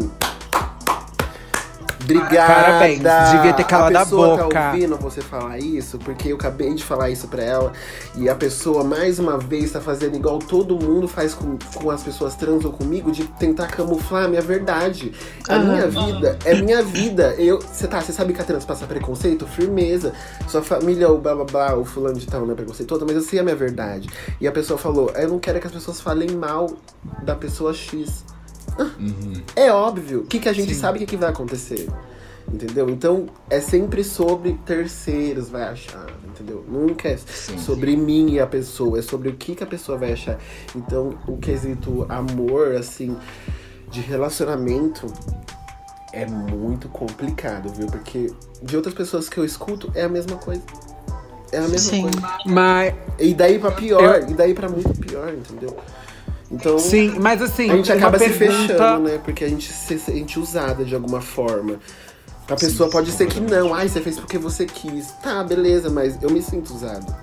Obrigada. 2.03 2.53
Parabéns, 2.53 3.01
devia 3.31 3.53
ter 3.53 3.65
calado 3.65 3.95
a, 3.95 3.99
pessoa 4.01 4.33
a 4.33 4.43
boca. 4.43 4.53
tá 4.53 4.71
ouvindo 4.71 4.97
você 4.97 5.21
falar 5.21 5.59
isso, 5.59 5.97
porque 5.99 6.31
eu 6.31 6.35
acabei 6.35 6.73
de 6.73 6.83
falar 6.83 7.09
isso 7.09 7.27
pra 7.27 7.43
ela. 7.43 7.71
E 8.15 8.29
a 8.29 8.35
pessoa, 8.35 8.83
mais 8.83 9.19
uma 9.19 9.37
vez, 9.37 9.71
tá 9.71 9.81
fazendo 9.81 10.15
igual 10.15 10.39
todo 10.39 10.75
mundo 10.75 11.07
faz 11.07 11.33
com, 11.33 11.57
com 11.75 11.89
as 11.89 12.03
pessoas 12.03 12.35
trans 12.35 12.65
ou 12.65 12.71
comigo, 12.71 13.11
de 13.11 13.25
tentar 13.27 13.67
camuflar 13.67 14.25
a 14.25 14.27
minha 14.27 14.41
verdade. 14.41 15.11
A 15.47 15.57
uhum. 15.57 15.67
minha 15.67 15.87
vida 15.87 16.39
é 16.45 16.55
minha 16.55 16.83
vida. 16.83 17.35
Eu, 17.37 17.59
você 17.59 17.87
tá, 17.87 18.01
você 18.01 18.11
sabe 18.11 18.33
que 18.33 18.41
a 18.41 18.43
trans 18.43 18.65
passa 18.65 18.85
preconceito? 18.85 19.45
Firmeza. 19.45 20.13
Sua 20.47 20.61
família, 20.61 21.09
o 21.09 21.17
blá 21.17 21.35
blá 21.35 21.45
blá, 21.45 21.75
o 21.75 21.85
fulano 21.85 22.17
de 22.17 22.25
tal 22.25 22.45
não 22.45 22.53
é 22.53 22.55
preconceituoso, 22.55 23.05
mas 23.05 23.15
eu 23.15 23.21
sei 23.21 23.39
a 23.39 23.43
minha 23.43 23.55
verdade. 23.55 24.09
E 24.39 24.47
a 24.47 24.51
pessoa 24.51 24.77
falou, 24.77 25.11
eu 25.11 25.29
não 25.29 25.39
quero 25.39 25.59
que 25.59 25.67
as 25.67 25.73
pessoas 25.73 26.01
falem 26.01 26.31
mal 26.31 26.69
da 27.23 27.35
pessoa 27.35 27.73
X. 27.73 28.23
Uhum. 28.79 29.33
É 29.55 29.71
óbvio. 29.71 30.21
O 30.21 30.25
que, 30.25 30.39
que 30.39 30.49
a 30.49 30.53
gente 30.53 30.73
Sim. 30.73 30.79
sabe 30.79 30.99
que, 30.99 31.05
que 31.05 31.17
vai 31.17 31.29
acontecer. 31.29 31.87
Entendeu? 32.51 32.89
Então 32.89 33.27
é 33.49 33.61
sempre 33.61 34.03
sobre 34.03 34.53
terceiros 34.65 35.49
vai 35.49 35.63
achar, 35.63 36.07
entendeu? 36.25 36.65
Nunca 36.67 37.07
é 37.07 37.17
sim, 37.17 37.57
sobre 37.57 37.91
sim. 37.91 37.97
mim 37.97 38.31
e 38.33 38.39
a 38.39 38.47
pessoa, 38.47 38.99
é 38.99 39.01
sobre 39.01 39.29
o 39.29 39.33
que, 39.33 39.55
que 39.55 39.63
a 39.63 39.67
pessoa 39.67 39.97
vai 39.97 40.11
achar. 40.11 40.37
Então 40.75 41.17
o 41.27 41.37
quesito 41.37 42.05
amor, 42.09 42.75
assim, 42.75 43.15
de 43.89 44.01
relacionamento 44.01 45.05
é 46.11 46.25
muito 46.25 46.89
complicado, 46.89 47.69
viu? 47.69 47.87
Porque 47.87 48.31
de 48.61 48.75
outras 48.75 48.93
pessoas 48.93 49.29
que 49.29 49.37
eu 49.37 49.45
escuto 49.45 49.91
é 49.95 50.03
a 50.03 50.09
mesma 50.09 50.35
coisa. 50.35 50.61
É 51.51 51.57
a 51.57 51.61
mesma 51.61 51.77
sim. 51.77 52.01
coisa. 52.01 52.21
Mas. 52.45 52.93
E 53.19 53.33
daí 53.33 53.59
pra 53.59 53.71
pior, 53.71 54.21
eu... 54.21 54.29
e 54.29 54.33
daí 54.33 54.53
pra 54.53 54.67
muito 54.67 54.93
pior, 54.99 55.33
entendeu? 55.33 55.77
Então, 56.51 56.77
Sim, 56.77 57.15
mas 57.19 57.41
assim, 57.41 57.71
a 57.71 57.75
gente 57.77 57.91
acaba 57.91 58.19
se 58.19 58.29
fechando, 58.29 59.03
né? 59.03 59.19
Porque 59.23 59.43
a 59.43 59.49
gente 59.49 59.71
se 59.71 59.97
sente 59.97 60.37
usada 60.37 60.83
de 60.83 60.93
alguma 60.93 61.21
forma. 61.21 61.79
A 62.49 62.55
pessoa 62.55 62.89
sim, 62.89 62.93
pode 62.93 63.11
sim, 63.11 63.17
ser 63.17 63.27
que 63.27 63.39
não, 63.39 63.73
ai, 63.73 63.87
você 63.87 64.01
fez 64.01 64.19
porque 64.19 64.37
você 64.37 64.65
quis. 64.65 65.11
Tá, 65.23 65.41
beleza, 65.43 65.89
mas 65.89 66.21
eu 66.21 66.29
me 66.29 66.41
sinto 66.41 66.73
usado. 66.73 67.15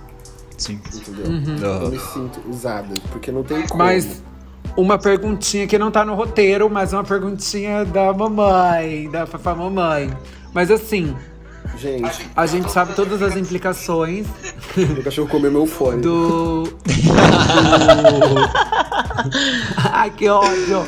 Sim. 0.56 0.80
Entendeu? 0.94 1.26
Uhum. 1.26 1.82
Eu 1.82 1.90
me 1.90 1.98
sinto 1.98 2.40
usada, 2.48 2.94
porque 3.12 3.30
não 3.30 3.42
tem 3.42 3.66
como. 3.66 3.84
Mas 3.84 4.22
uma 4.74 4.96
perguntinha 4.98 5.66
que 5.66 5.78
não 5.78 5.90
tá 5.90 6.04
no 6.04 6.14
roteiro, 6.14 6.70
mas 6.70 6.94
uma 6.94 7.04
perguntinha 7.04 7.84
da 7.84 8.12
mamãe, 8.14 9.10
da 9.10 9.26
Fafá 9.26 9.54
Mamãe. 9.54 10.10
Mas 10.54 10.70
assim, 10.70 11.14
Gente. 11.76 12.28
A 12.34 12.46
gente 12.46 12.70
sabe 12.70 12.94
todas 12.94 13.22
as 13.22 13.36
implicações. 13.36 14.26
O 14.98 15.02
cachorro 15.02 15.28
comeu 15.28 15.50
meu 15.50 15.66
fone. 15.66 16.00
Do. 16.02 16.64
do... 16.64 16.78
Ai, 19.92 20.10
que 20.10 20.28
ódio! 20.28 20.86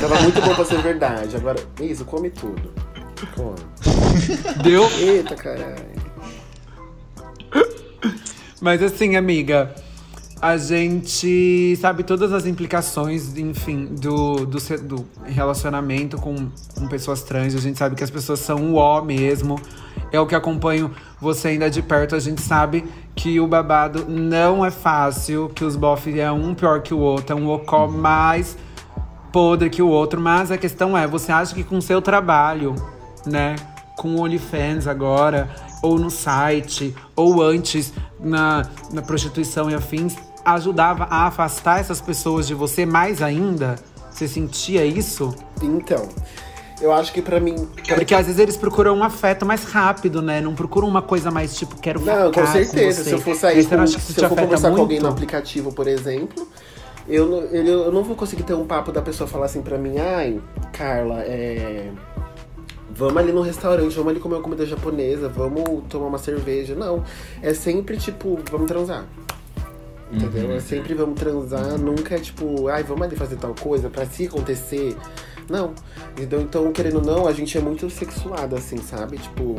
Tava 0.00 0.20
muito 0.22 0.40
bom 0.42 0.54
pra 0.54 0.64
ser 0.64 0.80
verdade. 0.82 1.36
Agora, 1.36 1.58
isso, 1.80 2.04
come 2.04 2.30
tudo. 2.30 2.72
Come. 3.34 3.58
Deu? 4.62 4.88
Eita, 4.98 5.34
caralho. 5.34 5.90
Mas 8.60 8.82
assim, 8.82 9.16
amiga. 9.16 9.74
A 10.40 10.56
gente 10.56 11.76
sabe 11.76 12.02
todas 12.02 12.32
as 12.32 12.46
implicações, 12.46 13.36
enfim, 13.36 13.86
do, 13.86 14.46
do, 14.46 14.58
do 14.82 15.06
relacionamento 15.24 16.16
com, 16.16 16.48
com 16.74 16.88
pessoas 16.88 17.22
trans. 17.22 17.54
A 17.54 17.58
gente 17.58 17.78
sabe 17.78 17.94
que 17.94 18.02
as 18.02 18.10
pessoas 18.10 18.40
são 18.40 18.72
o 18.72 18.76
ó 18.76 19.02
mesmo. 19.02 19.60
O 20.12 20.26
que 20.26 20.34
acompanho 20.34 20.90
você 21.20 21.48
ainda 21.48 21.70
de 21.70 21.82
perto. 21.82 22.16
A 22.16 22.18
gente 22.18 22.40
sabe 22.40 22.84
que 23.14 23.38
o 23.38 23.46
babado 23.46 24.06
não 24.08 24.64
é 24.64 24.70
fácil, 24.70 25.50
que 25.54 25.62
os 25.62 25.76
bofs 25.76 26.16
é 26.16 26.32
um 26.32 26.54
pior 26.54 26.80
que 26.80 26.94
o 26.94 26.98
outro, 26.98 27.36
é 27.36 27.38
um 27.38 27.48
ocó 27.50 27.86
mais 27.86 28.56
podre 29.30 29.68
que 29.68 29.82
o 29.82 29.88
outro. 29.88 30.18
Mas 30.18 30.50
a 30.50 30.56
questão 30.56 30.96
é, 30.96 31.06
você 31.06 31.30
acha 31.30 31.54
que 31.54 31.62
com 31.62 31.80
seu 31.82 32.00
trabalho, 32.00 32.74
né, 33.26 33.56
com 33.98 34.14
o 34.16 34.22
OnlyFans 34.22 34.86
agora, 34.86 35.50
ou 35.82 35.98
no 35.98 36.10
site, 36.10 36.94
ou 37.14 37.42
antes 37.42 37.92
na, 38.18 38.66
na 38.92 39.02
prostituição 39.02 39.70
e 39.70 39.74
afins, 39.74 40.16
ajudava 40.44 41.04
a 41.04 41.26
afastar 41.26 41.80
essas 41.80 42.00
pessoas 42.00 42.46
de 42.46 42.54
você 42.54 42.86
mais 42.86 43.22
ainda? 43.22 43.76
Você 44.10 44.26
sentia 44.26 44.84
isso? 44.84 45.34
Então, 45.62 46.08
eu 46.80 46.92
acho 46.92 47.12
que 47.12 47.20
para 47.20 47.38
mim. 47.38 47.68
Porque 47.94 48.14
às 48.14 48.26
vezes 48.26 48.38
eles 48.38 48.56
procuram 48.56 48.96
um 48.96 49.04
afeto 49.04 49.44
mais 49.44 49.64
rápido, 49.64 50.22
né? 50.22 50.40
Não 50.40 50.54
procuram 50.54 50.88
uma 50.88 51.02
coisa 51.02 51.30
mais 51.30 51.54
tipo, 51.54 51.76
quero 51.76 52.00
Não, 52.00 52.32
com 52.32 52.46
certeza. 52.46 53.02
Com 53.02 53.08
se 53.08 53.14
eu 53.14 53.20
for 53.20 53.34
sair, 53.36 53.66
com, 53.66 53.86
se 53.86 54.20
eu 54.20 54.28
for 54.28 54.36
conversar 54.36 54.68
muito? 54.68 54.76
com 54.76 54.82
alguém 54.82 55.00
no 55.00 55.08
aplicativo, 55.08 55.72
por 55.72 55.86
exemplo, 55.86 56.48
eu, 57.06 57.30
eu, 57.52 57.64
eu 57.66 57.92
não 57.92 58.02
vou 58.02 58.16
conseguir 58.16 58.44
ter 58.44 58.54
um 58.54 58.66
papo 58.66 58.92
da 58.92 59.02
pessoa 59.02 59.28
falar 59.28 59.46
assim 59.46 59.60
pra 59.60 59.76
mim, 59.76 59.98
ai, 59.98 60.40
Carla, 60.72 61.22
é. 61.22 61.90
Vamos 62.92 63.16
ali 63.18 63.32
no 63.32 63.40
restaurante, 63.40 63.94
vamos 63.94 64.10
ali 64.10 64.20
comer 64.20 64.34
uma 64.34 64.42
comida 64.42 64.66
japonesa, 64.66 65.28
vamos 65.28 65.84
tomar 65.88 66.06
uma 66.06 66.18
cerveja. 66.18 66.74
Não. 66.74 67.02
É 67.40 67.54
sempre 67.54 67.96
tipo, 67.96 68.38
vamos 68.50 68.66
transar. 68.66 69.06
Entendeu? 70.12 70.48
Uhum. 70.48 70.56
É 70.56 70.60
sempre 70.60 70.94
vamos 70.94 71.18
transar, 71.18 71.78
nunca 71.78 72.16
é 72.16 72.18
tipo, 72.18 72.68
ai, 72.68 72.82
vamos 72.82 73.02
ali 73.02 73.16
fazer 73.16 73.36
tal 73.36 73.54
coisa 73.54 73.88
pra 73.88 74.04
se 74.06 74.26
acontecer. 74.26 74.96
Não. 75.48 75.74
Então, 76.16 76.40
então, 76.40 76.72
querendo 76.72 76.96
ou 76.96 77.04
não, 77.04 77.26
a 77.26 77.32
gente 77.32 77.56
é 77.58 77.60
muito 77.60 77.90
sexuado, 77.90 78.54
assim, 78.54 78.78
sabe? 78.78 79.18
Tipo, 79.18 79.56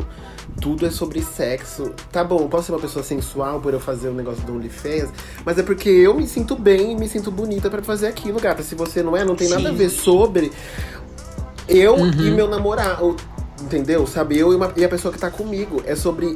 tudo 0.61 0.85
é 0.85 0.89
sobre 0.89 1.21
sexo. 1.21 1.91
Tá 2.11 2.23
bom, 2.23 2.47
posso 2.47 2.67
ser 2.67 2.71
uma 2.71 2.79
pessoa 2.79 3.03
sensual 3.03 3.59
por 3.59 3.73
eu 3.73 3.79
fazer 3.79 4.07
o 4.07 4.11
um 4.11 4.15
negócio 4.15 4.41
do 4.43 4.53
OnlyFans, 4.53 5.09
mas 5.45 5.57
é 5.57 5.63
porque 5.63 5.89
eu 5.89 6.13
me 6.13 6.25
sinto 6.25 6.55
bem 6.55 6.93
e 6.93 6.95
me 6.95 7.09
sinto 7.09 7.29
bonita 7.29 7.69
para 7.69 7.81
fazer 7.81 8.07
aquilo, 8.07 8.39
gata. 8.39 8.63
Se 8.63 8.73
você 8.73 9.03
não 9.03 9.17
é, 9.17 9.25
não 9.25 9.35
tem 9.35 9.47
Sim. 9.47 9.55
nada 9.55 9.69
a 9.69 9.73
ver 9.73 9.89
sobre 9.89 10.51
eu 11.67 11.95
uhum. 11.95 12.09
e 12.09 12.31
meu 12.31 12.47
namorado. 12.47 13.15
Entendeu? 13.61 14.07
Sabe? 14.07 14.37
Eu 14.39 14.53
e, 14.53 14.55
uma, 14.55 14.71
e 14.75 14.83
a 14.83 14.89
pessoa 14.89 15.13
que 15.13 15.19
tá 15.19 15.29
comigo. 15.29 15.83
É 15.85 15.95
sobre 15.95 16.35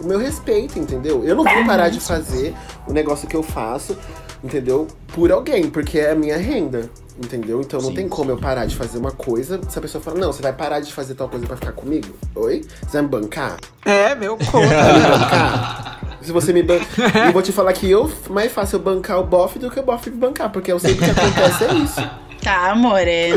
o 0.00 0.06
meu 0.06 0.18
respeito, 0.18 0.78
entendeu? 0.78 1.24
Eu 1.24 1.34
não 1.34 1.44
vou 1.44 1.64
parar 1.64 1.88
de 1.88 2.00
fazer 2.00 2.54
o 2.86 2.92
negócio 2.92 3.28
que 3.28 3.36
eu 3.36 3.42
faço, 3.42 3.96
entendeu? 4.42 4.86
Por 5.14 5.30
alguém, 5.30 5.68
porque 5.70 5.98
é 5.98 6.12
a 6.12 6.14
minha 6.14 6.36
renda. 6.36 6.90
Entendeu? 7.22 7.60
Então 7.60 7.78
não 7.78 7.90
Sim. 7.90 7.94
tem 7.94 8.08
como 8.08 8.30
eu 8.30 8.38
parar 8.38 8.64
de 8.64 8.74
fazer 8.74 8.96
uma 8.96 9.10
coisa 9.10 9.60
se 9.68 9.78
a 9.78 9.82
pessoa 9.82 10.02
fala, 10.02 10.18
não, 10.18 10.32
você 10.32 10.40
vai 10.40 10.52
parar 10.52 10.80
de 10.80 10.90
fazer 10.92 11.14
tal 11.14 11.28
coisa 11.28 11.46
pra 11.46 11.56
ficar 11.56 11.72
comigo? 11.72 12.08
Oi? 12.34 12.64
Você 12.80 12.92
vai 12.92 13.02
me 13.02 13.08
bancar? 13.08 13.58
É, 13.84 14.14
meu 14.14 14.36
conta. 14.38 14.66
Vai 14.66 14.92
me 14.94 15.08
bancar? 15.08 16.00
Se 16.22 16.32
você 16.32 16.52
me 16.54 16.62
bancar. 16.62 17.28
e 17.28 17.32
vou 17.32 17.42
te 17.42 17.52
falar 17.52 17.72
que 17.74 17.90
eu 17.90 18.10
mais 18.30 18.50
fácil 18.50 18.76
eu 18.76 18.82
bancar 18.82 19.20
o 19.20 19.24
bofe 19.24 19.58
do 19.58 19.70
que 19.70 19.78
o 19.78 19.82
bofe 19.82 20.08
me 20.08 20.16
bancar, 20.16 20.50
porque 20.50 20.72
eu 20.72 20.78
sei 20.78 20.94
que 20.94 21.02
o 21.02 21.04
que 21.04 21.10
acontece 21.10 21.64
é 21.64 21.74
isso. 21.74 22.10
Tá, 22.42 22.70
amor. 22.70 23.06
É... 23.06 23.30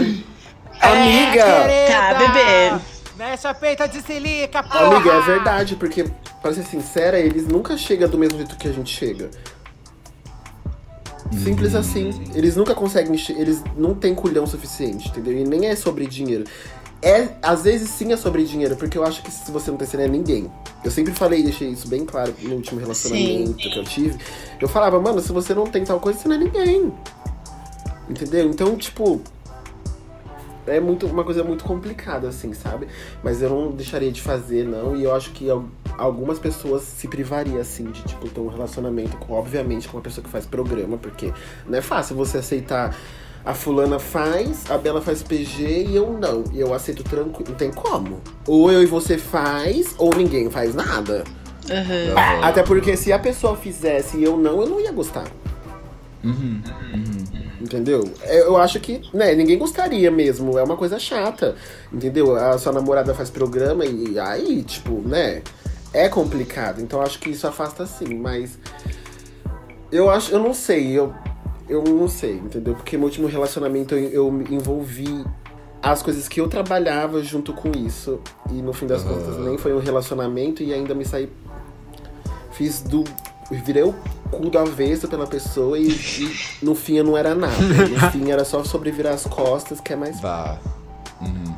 Amiga! 0.82 1.44
É, 1.44 1.88
tá, 1.88 2.13
bebê. 2.13 2.82
Mexe 3.18 3.48
a 3.48 3.54
peita 3.54 3.88
de 3.88 4.02
silica, 4.02 4.62
porra! 4.63 4.98
Amiga, 4.98 5.12
é 5.12 5.22
verdade, 5.22 5.76
porque, 5.76 6.06
pra 6.46 6.54
ser 6.54 6.64
sincera, 6.64 7.20
eles 7.20 7.48
nunca 7.48 7.76
chegam 7.76 8.08
do 8.08 8.20
mesmo 8.20 8.38
jeito 8.38 8.56
que 8.56 8.68
a 8.68 8.72
gente 8.72 8.96
chega. 8.96 9.32
Simples 11.44 11.74
hum. 11.74 11.80
assim. 11.80 12.32
Eles 12.36 12.56
nunca 12.56 12.76
conseguem. 12.76 13.20
Eles 13.30 13.64
não 13.76 13.96
têm 13.96 14.14
culhão 14.14 14.46
suficiente, 14.46 15.10
entendeu? 15.10 15.36
E 15.36 15.44
nem 15.44 15.66
é 15.66 15.76
sobre 15.76 16.06
dinheiro. 16.06 16.44
É, 17.02 17.30
às 17.42 17.64
vezes 17.64 17.90
sim 17.90 18.14
é 18.14 18.18
sobre 18.18 18.44
dinheiro, 18.44 18.76
porque 18.76 18.96
eu 18.96 19.04
acho 19.04 19.24
que 19.24 19.32
se 19.32 19.52
você 19.52 19.72
não 19.72 19.78
tem, 19.78 19.88
você 19.88 19.98
não 19.98 20.04
é 20.04 20.08
ninguém. 20.08 20.52
Eu 20.84 20.92
sempre 20.92 21.16
falei, 21.16 21.42
deixei 21.42 21.70
isso 21.70 21.88
bem 21.88 22.06
claro 22.06 22.32
no 22.44 22.56
último 22.56 22.80
relacionamento 22.80 23.64
sim. 23.64 23.70
que 23.70 23.80
eu 23.80 23.84
tive. 23.84 24.20
Eu 24.62 24.68
falava, 24.68 25.02
mano, 25.02 25.20
se 25.22 25.32
você 25.32 25.52
não 25.56 25.66
tem 25.66 25.84
tal 25.84 26.00
coisa, 26.00 26.20
você 26.20 26.28
não 26.28 26.36
é 26.36 26.40
ninguém. 26.40 26.94
Entendeu? 28.08 28.48
Então, 28.52 28.76
tipo, 28.78 29.20
é 30.67 30.80
muito, 30.80 31.06
uma 31.06 31.23
coisa 31.23 31.43
muito 31.43 31.63
complicada, 31.63 32.28
assim, 32.28 32.54
sabe? 32.54 32.88
Mas 33.23 33.41
eu 33.41 33.49
não 33.49 33.71
deixaria 33.71 34.12
de 34.12 34.21
fazer, 34.21 34.65
não. 34.65 34.95
E 34.95 35.04
eu 35.04 35.13
acho 35.13 35.32
que 35.32 35.47
algumas 35.97 36.39
pessoas 36.39 36.84
se 36.84 37.08
privariam, 37.08 37.60
assim, 37.60 37.86
de, 37.86 38.01
tipo, 38.04 38.28
ter 38.30 38.39
um 38.39 38.47
relacionamento, 38.47 39.17
com, 39.17 39.34
obviamente, 39.34 39.88
com 39.88 39.97
uma 39.97 40.04
pessoa 40.04 40.23
que 40.23 40.30
faz 40.30 40.45
programa, 40.45 40.97
porque 40.97 41.32
não 41.67 41.78
é 41.78 41.82
fácil 41.82 42.15
você 42.15 42.38
aceitar. 42.39 42.95
A 43.45 43.54
fulana 43.54 43.99
faz, 43.99 44.69
a 44.71 44.78
Bela 44.78 45.01
faz 45.01 45.21
PG 45.21 45.86
e 45.89 45.95
eu 45.95 46.17
não. 46.19 46.43
E 46.51 46.60
eu 46.60 46.73
aceito 46.73 47.04
tranquilo. 47.04 47.49
Não 47.49 47.56
tem 47.56 47.71
como. 47.71 48.19
Ou 48.47 48.71
eu 48.71 48.82
e 48.82 48.88
você 48.88 49.19
faz, 49.19 49.93
ou 49.99 50.15
ninguém 50.15 50.49
faz 50.49 50.73
nada. 50.73 51.23
Uhum. 51.69 52.43
Até 52.43 52.63
porque 52.63 52.97
se 52.97 53.13
a 53.13 53.19
pessoa 53.19 53.56
fizesse 53.56 54.17
e 54.17 54.23
eu 54.23 54.36
não, 54.36 54.62
eu 54.62 54.67
não 54.67 54.80
ia 54.80 54.91
gostar. 54.91 55.28
Uhum. 56.23 56.62
Uhum. 56.93 57.25
Entendeu? 57.60 58.04
É, 58.22 58.41
eu 58.41 58.58
acho 58.58 58.80
que, 58.80 59.02
né, 59.13 59.34
ninguém 59.34 59.58
gostaria 59.58 60.12
mesmo. 60.12 60.58
É 60.58 60.63
uma 60.63 60.76
coisa 60.76 61.00
chata. 61.00 61.56
Entendeu? 61.91 62.36
A 62.36 62.58
sua 62.58 62.74
namorada 62.74 63.13
faz 63.13 63.30
programa 63.30 63.86
e 63.86 64.20
aí, 64.20 64.63
tipo, 64.63 65.02
né? 65.08 65.41
É 65.94 66.10
complicado. 66.10 66.82
Então 66.82 67.02
acho 67.02 67.20
que 67.20 67.30
isso 67.30 67.48
afasta 67.48 67.86
sim, 67.86 68.15
mas. 68.15 68.58
Eu 69.91 70.10
acho. 70.10 70.32
Eu 70.32 70.39
não 70.39 70.54
sei. 70.54 70.91
Eu, 70.91 71.13
eu 71.70 71.84
não 71.84 72.08
sei, 72.08 72.34
entendeu? 72.34 72.76
Porque 72.76 72.98
no 72.98 73.06
último 73.06 73.28
relacionamento 73.28 73.96
eu, 73.96 74.10
eu 74.10 74.32
me 74.32 74.44
envolvi 74.54 75.26
as 75.82 76.02
coisas 76.02 76.28
que 76.28 76.41
eu 76.41 76.48
trabalhava 76.48 77.24
junto 77.24 77.54
com 77.54 77.72
isso. 77.72 78.20
E 78.52 78.56
no 78.56 78.74
fim 78.74 78.88
das 78.88 79.04
uhum. 79.04 79.13
contas 79.13 79.38
nem 79.38 79.58
foi 79.58 79.74
um 79.74 79.80
relacionamento 79.80 80.62
e 80.62 80.74
ainda 80.74 80.94
me 80.94 81.06
saí. 81.06 81.30
Fiz 82.52 82.82
do. 82.82 83.04
Virei 83.52 83.84
o 83.84 83.94
cu 84.38 84.50
do 84.50 84.60
avesso 84.60 85.08
pela 85.08 85.26
pessoa 85.26 85.78
e, 85.78 85.89
e, 85.89 86.36
no 86.62 86.76
fim 86.76 86.98
eu 86.98 87.04
não 87.04 87.17
era 87.17 87.34
nada. 87.34 87.56
No 87.56 88.00
fim 88.12 88.32
era 88.32 88.43
só 88.43 88.63
sobreviver 88.63 89.12
as 89.12 89.26
costas, 89.26 89.80
que 89.80 89.93
é 89.93 89.95
mais. 89.95 90.19
Vá. 90.19 90.60
Uhum. 91.21 91.56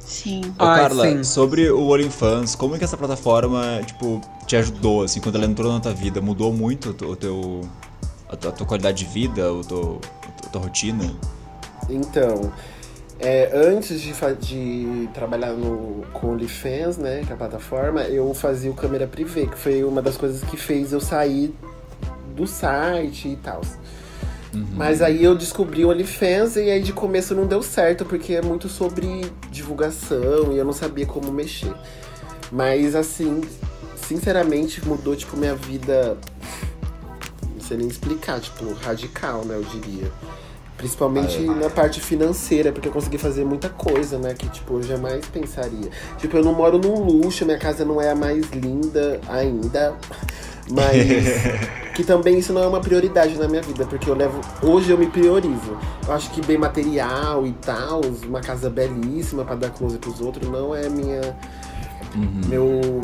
Sim. 0.00 0.42
Ô, 0.56 0.64
Carla, 0.64 1.08
sim. 1.08 1.24
sobre 1.24 1.70
o 1.70 1.88
OnlyFans, 1.88 2.54
como 2.54 2.74
é 2.74 2.78
que 2.78 2.84
essa 2.84 2.96
plataforma, 2.96 3.80
tipo, 3.86 4.20
te 4.46 4.56
ajudou, 4.56 5.02
assim, 5.02 5.20
quando 5.20 5.36
ela 5.36 5.46
entrou 5.46 5.72
na 5.72 5.80
tua 5.80 5.92
vida? 5.92 6.20
Mudou 6.20 6.52
muito 6.52 6.90
o 6.90 7.16
teu... 7.16 7.62
a 8.28 8.36
tua, 8.36 8.50
a 8.50 8.52
tua 8.52 8.66
qualidade 8.66 9.04
de 9.04 9.10
vida, 9.10 9.52
o 9.52 9.64
teu, 9.64 10.00
a 10.44 10.48
tua 10.48 10.62
rotina? 10.62 11.12
Então, 11.88 12.52
é, 13.18 13.50
antes 13.54 14.00
de, 14.00 14.12
de, 14.40 15.08
trabalhar 15.14 15.52
no, 15.52 16.04
com 16.12 16.28
o 16.28 16.30
OnlyFans, 16.32 16.98
né, 16.98 17.22
que 17.24 17.30
é 17.30 17.34
a 17.34 17.38
plataforma, 17.38 18.02
eu 18.02 18.32
fazia 18.34 18.70
o 18.70 18.74
câmera 18.74 19.06
privê, 19.06 19.46
que 19.46 19.56
foi 19.56 19.82
uma 19.82 20.02
das 20.02 20.16
coisas 20.16 20.42
que 20.42 20.56
fez 20.56 20.92
eu 20.92 21.00
sair 21.00 21.54
do 22.32 22.46
site 22.46 23.28
e 23.28 23.36
tal. 23.36 23.60
Uhum. 24.54 24.66
Mas 24.74 25.00
aí 25.00 25.24
eu 25.24 25.34
descobri 25.34 25.84
o 25.84 25.90
OnlyFans 25.90 26.56
e 26.56 26.70
aí 26.70 26.82
de 26.82 26.92
começo 26.92 27.34
não 27.34 27.46
deu 27.46 27.62
certo, 27.62 28.04
porque 28.04 28.34
é 28.34 28.42
muito 28.42 28.68
sobre 28.68 29.24
divulgação 29.50 30.52
e 30.52 30.58
eu 30.58 30.64
não 30.64 30.72
sabia 30.72 31.06
como 31.06 31.32
mexer. 31.32 31.72
Mas 32.50 32.94
assim, 32.94 33.40
sinceramente 33.96 34.86
mudou 34.86 35.16
tipo 35.16 35.36
minha 35.36 35.54
vida. 35.54 36.18
Não 37.54 37.60
sei 37.60 37.76
nem 37.78 37.88
explicar, 37.88 38.40
tipo, 38.40 38.72
radical, 38.74 39.44
né, 39.44 39.56
eu 39.56 39.62
diria. 39.62 40.10
Principalmente 40.76 41.38
ah, 41.38 41.52
é. 41.52 41.54
na 41.54 41.70
parte 41.70 42.00
financeira, 42.00 42.72
porque 42.72 42.88
eu 42.88 42.92
consegui 42.92 43.16
fazer 43.16 43.44
muita 43.44 43.68
coisa, 43.68 44.18
né? 44.18 44.34
Que, 44.34 44.48
tipo, 44.48 44.74
eu 44.74 44.82
jamais 44.82 45.24
pensaria. 45.26 45.88
Tipo, 46.18 46.38
eu 46.38 46.44
não 46.44 46.54
moro 46.54 46.76
num 46.76 47.04
luxo, 47.04 47.44
minha 47.44 47.58
casa 47.58 47.84
não 47.84 48.02
é 48.02 48.10
a 48.10 48.16
mais 48.16 48.50
linda 48.50 49.20
ainda. 49.28 49.94
Mas 50.70 51.58
que 51.94 52.04
também 52.04 52.38
isso 52.38 52.52
não 52.52 52.62
é 52.62 52.66
uma 52.66 52.80
prioridade 52.80 53.36
na 53.36 53.48
minha 53.48 53.62
vida, 53.62 53.84
porque 53.84 54.08
eu 54.08 54.14
levo. 54.14 54.40
Hoje 54.62 54.90
eu 54.90 54.98
me 54.98 55.06
priorizo. 55.06 55.76
Eu 56.06 56.12
acho 56.12 56.30
que 56.30 56.44
bem 56.44 56.58
material 56.58 57.46
e 57.46 57.52
tal, 57.52 58.00
uma 58.26 58.40
casa 58.40 58.70
belíssima 58.70 59.44
para 59.44 59.56
dar 59.56 59.70
close 59.70 59.98
pros 59.98 60.20
outros, 60.20 60.48
não 60.48 60.74
é 60.74 60.88
minha. 60.88 61.36
Uhum. 62.14 62.40
Meu. 62.48 63.00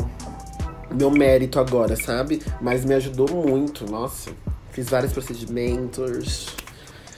Meu 0.91 1.11
mérito 1.11 1.59
agora, 1.59 1.95
sabe? 1.95 2.41
Mas 2.59 2.83
me 2.83 2.95
ajudou 2.95 3.29
muito, 3.29 3.85
nossa. 3.85 4.31
Fiz 4.71 4.89
vários 4.89 5.13
procedimentos. 5.13 6.47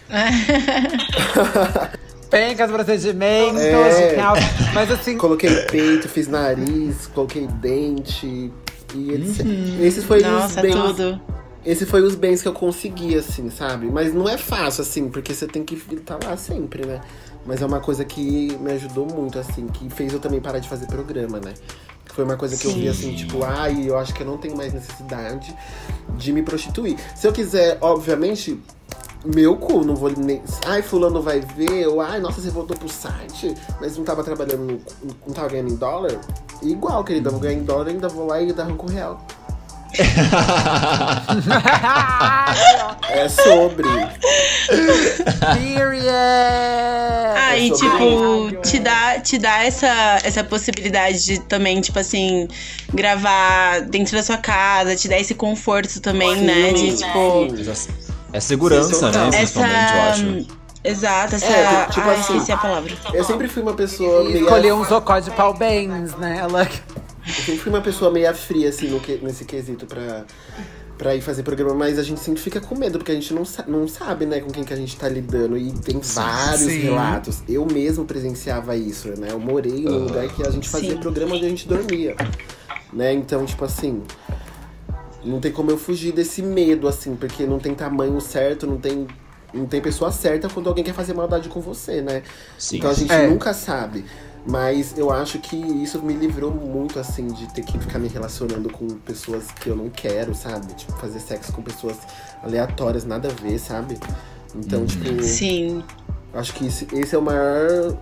Pencas, 2.30 2.72
procedimentos, 2.72 3.62
é. 3.62 4.18
mas 4.74 4.92
assim. 4.92 5.18
Coloquei 5.18 5.54
peito, 5.64 6.08
fiz 6.08 6.28
nariz, 6.28 7.08
coloquei 7.08 7.48
dente, 7.48 8.52
e 8.96 9.12
etc. 9.12 9.46
Uhum. 9.46 9.78
Esses 9.84 10.04
foi 10.04 10.22
Nossa, 10.22 10.56
os 10.56 10.62
bens. 10.62 10.76
Tudo. 10.76 11.22
Esse 11.64 11.86
foi 11.86 12.02
os 12.02 12.16
bens 12.16 12.42
que 12.42 12.48
eu 12.48 12.54
consegui, 12.54 13.16
assim, 13.16 13.50
sabe? 13.52 13.86
Mas 13.86 14.14
não 14.14 14.28
é 14.28 14.36
fácil, 14.38 14.82
assim, 14.82 15.10
porque 15.10 15.34
você 15.34 15.46
tem 15.46 15.64
que 15.64 15.76
estar 15.94 16.18
lá 16.24 16.36
sempre, 16.36 16.86
né? 16.86 17.02
Mas 17.46 17.62
é 17.62 17.66
uma 17.66 17.80
coisa 17.80 18.04
que 18.04 18.58
me 18.60 18.72
ajudou 18.72 19.06
muito, 19.06 19.38
assim, 19.38 19.68
que 19.68 19.90
fez 19.90 20.12
eu 20.12 20.20
também 20.20 20.40
parar 20.40 20.60
de 20.60 20.68
fazer 20.68 20.88
programa, 20.88 21.40
né? 21.40 21.54
Foi 22.14 22.24
uma 22.24 22.36
coisa 22.36 22.58
que 22.58 22.66
eu 22.66 22.74
vi 22.74 22.90
assim, 22.90 23.16
tipo, 23.16 23.44
ai, 23.44 23.88
eu 23.88 23.98
acho 23.98 24.14
que 24.14 24.22
eu 24.22 24.28
não 24.28 24.38
tenho 24.38 24.56
mais 24.58 24.74
necessidade 24.74 25.56
de 26.18 26.34
me 26.34 26.44
prostituir. 26.44 26.98
Se 27.16 27.26
eu 27.26 27.32
quiser, 27.32 27.78
obviamente, 27.80 28.60
meu 29.24 29.56
cu, 29.56 29.84
não 29.84 29.96
vou 29.96 30.12
nem. 30.16 30.42
Ai, 30.66 30.82
fulano 30.82 31.22
vai 31.22 31.40
ver, 31.40 31.88
ou 31.88 32.02
ai, 32.02 32.20
nossa, 32.20 32.42
você 32.42 32.50
voltou 32.50 32.76
pro 32.76 32.90
site, 32.90 33.54
mas 33.80 33.96
não 33.98 34.04
tava 34.04 34.24
trabalhando, 34.24 34.64
no, 34.64 34.82
não 35.28 35.34
tava 35.34 35.50
ganhando 35.50 35.72
em 35.72 35.76
dólar. 35.76 36.20
Igual, 36.62 37.04
querida, 37.04 37.30
eu 37.30 37.34
vou 37.34 37.42
ganhar 37.42 37.60
em 37.60 37.64
dólar, 37.64 37.88
ainda 37.88 38.08
vou 38.08 38.28
lá 38.28 38.42
e 38.42 38.52
dar 38.52 38.68
um 38.68 38.86
real. 38.86 39.24
é 43.10 43.28
sobre. 43.28 43.88
Period! 45.54 46.08
Ah, 47.36 47.58
e 47.58 47.70
É 47.70 47.76
sobre 47.76 47.90
tipo, 47.90 48.62
te 48.62 48.80
dá, 48.80 49.20
te 49.20 49.38
dá 49.38 49.64
essa, 49.64 50.20
essa 50.24 50.44
possibilidade 50.44 51.26
de 51.26 51.40
também, 51.42 51.82
tipo 51.82 52.00
assim, 52.00 52.48
gravar 52.94 53.82
dentro 53.82 54.16
da 54.16 54.24
sua 54.24 54.38
casa, 54.38 54.96
te 54.96 55.10
dá 55.10 55.20
esse 55.20 55.36
conforto 55.36 56.00
também, 56.00 56.36
Sim, 56.36 56.46
né? 56.46 56.72
De 56.74 56.96
tipo. 56.98 57.76
sim. 57.76 58.01
É 58.34 58.40
segurança, 58.40 59.12
né? 59.12 59.28
Essa- 59.30 59.38
Principalmente, 59.38 59.94
eu 59.94 60.02
acho. 60.02 60.62
Exato, 60.84 61.36
essa. 61.36 61.46
É, 61.46 61.86
tipo 61.88 62.08
ah, 62.10 62.12
assim, 62.14 62.34
esqueci 62.34 62.52
a 62.52 62.58
palavra. 62.58 62.92
Eu 63.14 63.24
sempre 63.24 63.48
fui 63.48 63.62
uma 63.62 63.74
pessoa 63.74 64.24
meio. 64.24 64.44
Escolher 64.44 64.74
um 64.74 64.84
zocó 64.84 65.20
de 65.20 65.30
pau 65.32 65.54
bens, 65.54 66.16
né? 66.16 66.40
Ela... 66.40 66.64
Eu 66.64 67.34
sempre 67.34 67.58
fui 67.58 67.72
uma 67.72 67.82
pessoa 67.82 68.10
meio 68.10 68.34
fria, 68.34 68.70
assim, 68.70 68.88
no 68.88 69.00
que- 69.00 69.20
nesse 69.22 69.46
quesito 69.46 69.86
pra, 69.86 70.26
pra 70.98 71.16
ir 71.16 71.22
fazer 71.22 71.44
programa, 71.44 71.76
mas 71.76 72.00
a 72.00 72.04
gente 72.04 72.20
sempre 72.20 72.42
fica 72.42 72.60
com 72.60 72.74
medo, 72.76 72.98
porque 72.98 73.12
a 73.12 73.16
gente 73.16 73.32
não, 73.32 73.46
sa- 73.46 73.64
não 73.68 73.88
sabe, 73.88 74.26
né, 74.26 74.40
com 74.40 74.50
quem 74.50 74.64
que 74.64 74.74
a 74.74 74.76
gente 74.76 74.96
tá 74.98 75.08
lidando. 75.08 75.56
E 75.56 75.72
tem 75.72 76.00
vários 76.00 76.62
Sim. 76.62 76.80
relatos. 76.80 77.44
Eu 77.48 77.64
mesmo 77.72 78.06
presenciava 78.06 78.76
isso, 78.76 79.10
né? 79.20 79.28
Eu 79.30 79.40
morei 79.40 79.84
num 79.84 80.06
lugar 80.06 80.28
que 80.30 80.42
a 80.46 80.50
gente 80.50 80.68
fazia 80.68 80.92
Sim. 80.94 80.98
programa 80.98 81.36
onde 81.36 81.46
a 81.46 81.50
gente 81.50 81.68
dormia. 81.68 82.16
Né? 82.92 83.14
Então, 83.14 83.46
tipo 83.46 83.64
assim. 83.64 84.02
Não 85.24 85.40
tem 85.40 85.52
como 85.52 85.70
eu 85.72 85.78
fugir 85.78 86.12
desse 86.12 86.42
medo, 86.42 86.88
assim, 86.88 87.16
porque 87.16 87.46
não 87.46 87.60
tem 87.60 87.74
tamanho 87.76 88.20
certo, 88.20 88.66
não 88.68 88.78
tem. 88.78 89.08
Não 89.54 89.66
tem 89.66 89.82
pessoa 89.82 90.12
certa 90.14 90.48
quando 90.50 90.70
alguém 90.70 90.84
quer 90.84 90.94
fazer 90.94 91.14
maldade 91.14 91.50
com 91.50 91.60
você, 91.60 92.02
né? 92.02 92.24
Sim. 92.58 92.78
Então 92.78 92.90
a 92.90 92.94
gente 92.94 93.12
É. 93.12 93.28
nunca 93.28 93.54
sabe. 93.54 94.06
Mas 94.48 94.98
eu 94.98 95.12
acho 95.12 95.38
que 95.40 95.56
isso 95.56 96.02
me 96.02 96.14
livrou 96.14 96.50
muito, 96.52 96.98
assim, 97.00 97.28
de 97.28 97.48
ter 97.54 97.62
que 97.64 97.78
ficar 97.78 98.00
me 98.00 98.08
relacionando 98.08 98.70
com 98.72 98.88
pessoas 98.88 99.52
que 99.52 99.70
eu 99.70 99.76
não 99.76 99.90
quero, 99.90 100.34
sabe? 100.34 100.74
Tipo, 100.74 100.94
fazer 100.94 101.20
sexo 101.20 101.52
com 101.52 101.62
pessoas 101.62 101.98
aleatórias, 102.42 103.04
nada 103.04 103.28
a 103.28 103.32
ver, 103.32 103.60
sabe? 103.60 104.00
Então, 104.56 104.86
tipo, 104.86 105.22
Sim. 105.22 105.84
acho 106.34 106.54
que 106.56 106.66
esse, 106.66 106.88
esse 106.94 107.14
é 107.14 107.18
o 107.20 107.22
maior, 107.22 107.96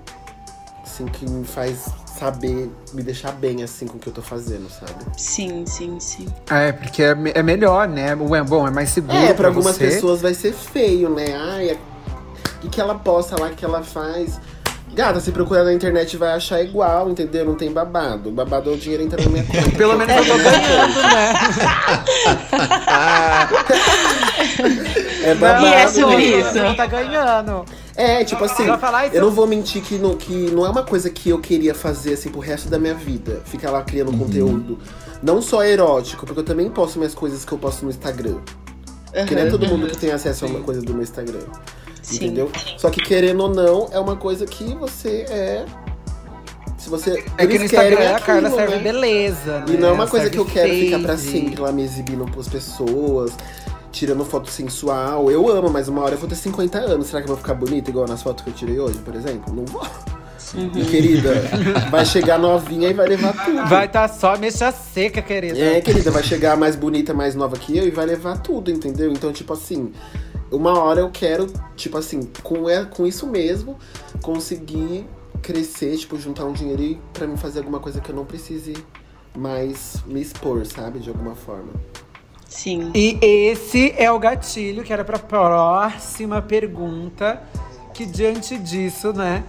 assim, 0.83 1.07
que 1.07 1.29
me 1.29 1.43
faz 1.45 1.87
saber, 2.19 2.69
me 2.93 3.01
deixar 3.01 3.31
bem, 3.31 3.63
assim, 3.63 3.87
com 3.87 3.95
o 3.97 3.99
que 3.99 4.07
eu 4.07 4.13
tô 4.13 4.21
fazendo, 4.21 4.69
sabe? 4.69 4.93
Sim, 5.17 5.65
sim, 5.65 5.97
sim. 5.99 6.27
É, 6.49 6.73
porque 6.73 7.01
é, 7.01 7.15
é 7.33 7.41
melhor, 7.41 7.87
né? 7.87 8.13
Ué, 8.15 8.43
bom, 8.43 8.67
é 8.67 8.71
mais 8.71 8.89
seguro. 8.89 9.17
É, 9.17 9.33
pra 9.33 9.47
algumas 9.47 9.77
você. 9.77 9.87
pessoas 9.87 10.21
vai 10.21 10.33
ser 10.33 10.53
feio, 10.53 11.09
né? 11.09 11.27
Ai, 11.33 11.71
o 11.71 12.59
que, 12.61 12.69
que 12.69 12.81
ela 12.81 12.95
posta 12.95 13.39
lá, 13.39 13.47
o 13.47 13.51
que 13.51 13.63
ela 13.63 13.81
faz. 13.81 14.39
Gata, 14.93 15.19
se 15.19 15.31
procurar 15.31 15.63
na 15.63 15.71
internet 15.71 16.17
vai 16.17 16.33
achar 16.33 16.61
igual, 16.61 17.09
entendeu? 17.09 17.45
Não 17.45 17.55
tem 17.55 17.71
babado. 17.71 18.29
O 18.29 18.31
babado 18.31 18.69
é 18.69 18.73
o 18.73 18.77
dinheiro 18.77 19.03
entrando 19.03 19.25
na 19.25 19.31
minha 19.31 19.45
conta. 19.63 19.77
Pelo 19.77 19.95
menos 19.95 20.13
eu 20.15 20.25
tô 20.25 20.37
ganhando, 20.43 21.01
né? 21.01 21.33
É 25.23 25.35
babado. 25.35 25.65
E 25.65 25.73
é 25.73 25.87
sobre 25.87 26.23
isso. 26.23 26.51
Você 26.51 26.73
tá 26.75 26.85
ganhando. 26.85 27.65
É, 27.99 28.23
tipo 28.23 28.41
assim, 28.45 28.65
falar 28.77 29.07
isso? 29.07 29.17
eu 29.17 29.21
não 29.21 29.29
vou 29.29 29.45
mentir 29.45 29.81
que 29.83 29.97
não, 29.97 30.15
que 30.15 30.33
não 30.33 30.65
é 30.65 30.69
uma 30.69 30.83
coisa 30.83 31.09
que 31.09 31.31
eu 31.31 31.37
queria 31.37 31.75
fazer 31.75 32.13
assim 32.13 32.29
pro 32.29 32.39
resto 32.39 32.69
da 32.69 32.79
minha 32.79 32.93
vida. 32.93 33.41
Ficar 33.43 33.71
lá 33.71 33.81
criando 33.81 34.17
conteúdo. 34.17 34.79
Não 35.21 35.41
só 35.41 35.65
erótico, 35.65 36.25
porque 36.25 36.39
eu 36.39 36.45
também 36.45 36.69
posto 36.69 36.97
minhas 36.97 37.13
coisas 37.13 37.43
que 37.43 37.51
eu 37.51 37.57
posto 37.57 37.83
no 37.83 37.91
Instagram. 37.91 38.37
Porque 39.11 39.35
não 39.35 39.41
é 39.41 39.49
todo 39.49 39.67
mundo 39.67 39.87
que 39.87 39.97
tem 39.97 40.11
acesso 40.11 40.45
a 40.45 40.47
uma 40.47 40.61
coisa 40.61 40.81
do 40.81 40.93
meu 40.93 41.03
Instagram. 41.03 41.41
Sim. 42.01 42.15
Entendeu? 42.15 42.49
Só 42.77 42.89
que 42.89 43.01
querendo 43.01 43.41
ou 43.41 43.49
não, 43.53 43.89
é 43.91 43.99
uma 43.99 44.15
coisa 44.15 44.45
que 44.45 44.63
você 44.75 45.25
é. 45.29 45.65
Se 46.77 46.89
você. 46.89 47.25
É 47.37 47.45
que 47.45 47.59
no 47.59 47.65
Instagram 47.65 48.15
a 48.15 48.19
Carla 48.21 48.47
aquilo, 48.47 48.55
serve 48.55 48.75
né? 48.77 48.81
beleza, 48.81 49.59
né? 49.59 49.65
E 49.71 49.77
não 49.77 49.89
é 49.89 49.91
uma 49.91 50.07
coisa 50.07 50.29
que 50.29 50.37
eu 50.37 50.45
quero 50.45 50.69
ficar 50.69 50.99
pra 50.99 51.17
sempre 51.17 51.59
lá 51.59 51.73
me 51.73 51.83
exibindo 51.83 52.23
pras 52.31 52.47
pessoas, 52.47 53.33
tirando 53.91 54.23
foto 54.25 54.49
sensual. 54.49 55.29
Eu 55.31 55.49
amo, 55.49 55.69
mas 55.69 55.87
uma 55.87 56.01
hora 56.01 56.15
eu 56.15 56.19
vou 56.19 56.29
ter 56.29 56.35
50 56.35 56.77
anos. 56.77 57.07
Será 57.07 57.21
que 57.21 57.25
eu 57.25 57.35
vou 57.35 57.37
ficar 57.37 57.53
bonita 57.53 57.89
igual 57.89 58.07
nas 58.07 58.21
fotos 58.21 58.43
que 58.43 58.49
eu 58.49 58.53
tirei 58.53 58.79
hoje, 58.79 58.99
por 58.99 59.15
exemplo? 59.15 59.53
Não 59.53 59.65
vou. 59.65 59.85
Minha 60.53 60.85
querida, 60.85 61.31
vai 61.91 62.05
chegar 62.05 62.39
novinha 62.39 62.89
e 62.89 62.93
vai 62.93 63.07
levar 63.07 63.33
tudo. 63.45 63.67
Vai 63.67 63.87
tá 63.87 64.07
só 64.07 64.37
mexa 64.37 64.71
seca, 64.71 65.21
querida. 65.21 65.59
É, 65.59 65.81
querida, 65.81 66.09
vai 66.09 66.23
chegar 66.23 66.57
mais 66.57 66.75
bonita, 66.75 67.13
mais 67.13 67.35
nova 67.35 67.55
que 67.57 67.77
eu 67.77 67.87
e 67.87 67.91
vai 67.91 68.05
levar 68.05 68.39
tudo, 68.39 68.71
entendeu? 68.71 69.11
Então, 69.11 69.31
tipo 69.31 69.53
assim, 69.53 69.91
uma 70.51 70.79
hora 70.79 71.01
eu 71.01 71.11
quero, 71.11 71.47
tipo 71.75 71.97
assim, 71.97 72.27
com, 72.41 72.67
é, 72.67 72.83
com 72.85 73.05
isso 73.05 73.27
mesmo, 73.27 73.77
conseguir 74.23 75.05
crescer, 75.41 75.95
tipo, 75.97 76.17
juntar 76.17 76.45
um 76.45 76.53
dinheiro 76.53 76.81
e 76.81 76.99
pra 77.13 77.27
mim 77.27 77.37
fazer 77.37 77.59
alguma 77.59 77.79
coisa 77.79 78.01
que 78.01 78.09
eu 78.09 78.15
não 78.15 78.25
precise 78.25 78.73
mais 79.37 79.97
me 80.07 80.21
expor, 80.21 80.65
sabe? 80.65 80.99
De 80.99 81.09
alguma 81.09 81.35
forma. 81.35 81.71
Sim. 82.49 82.91
E 82.95 83.17
esse 83.21 83.93
é 83.95 84.11
o 84.11 84.17
gatilho 84.17 84.83
que 84.83 84.91
era 84.91 85.05
pra 85.05 85.19
próxima 85.19 86.41
pergunta. 86.41 87.41
Que 87.93 88.05
diante 88.05 88.57
disso, 88.57 89.13
né, 89.13 89.43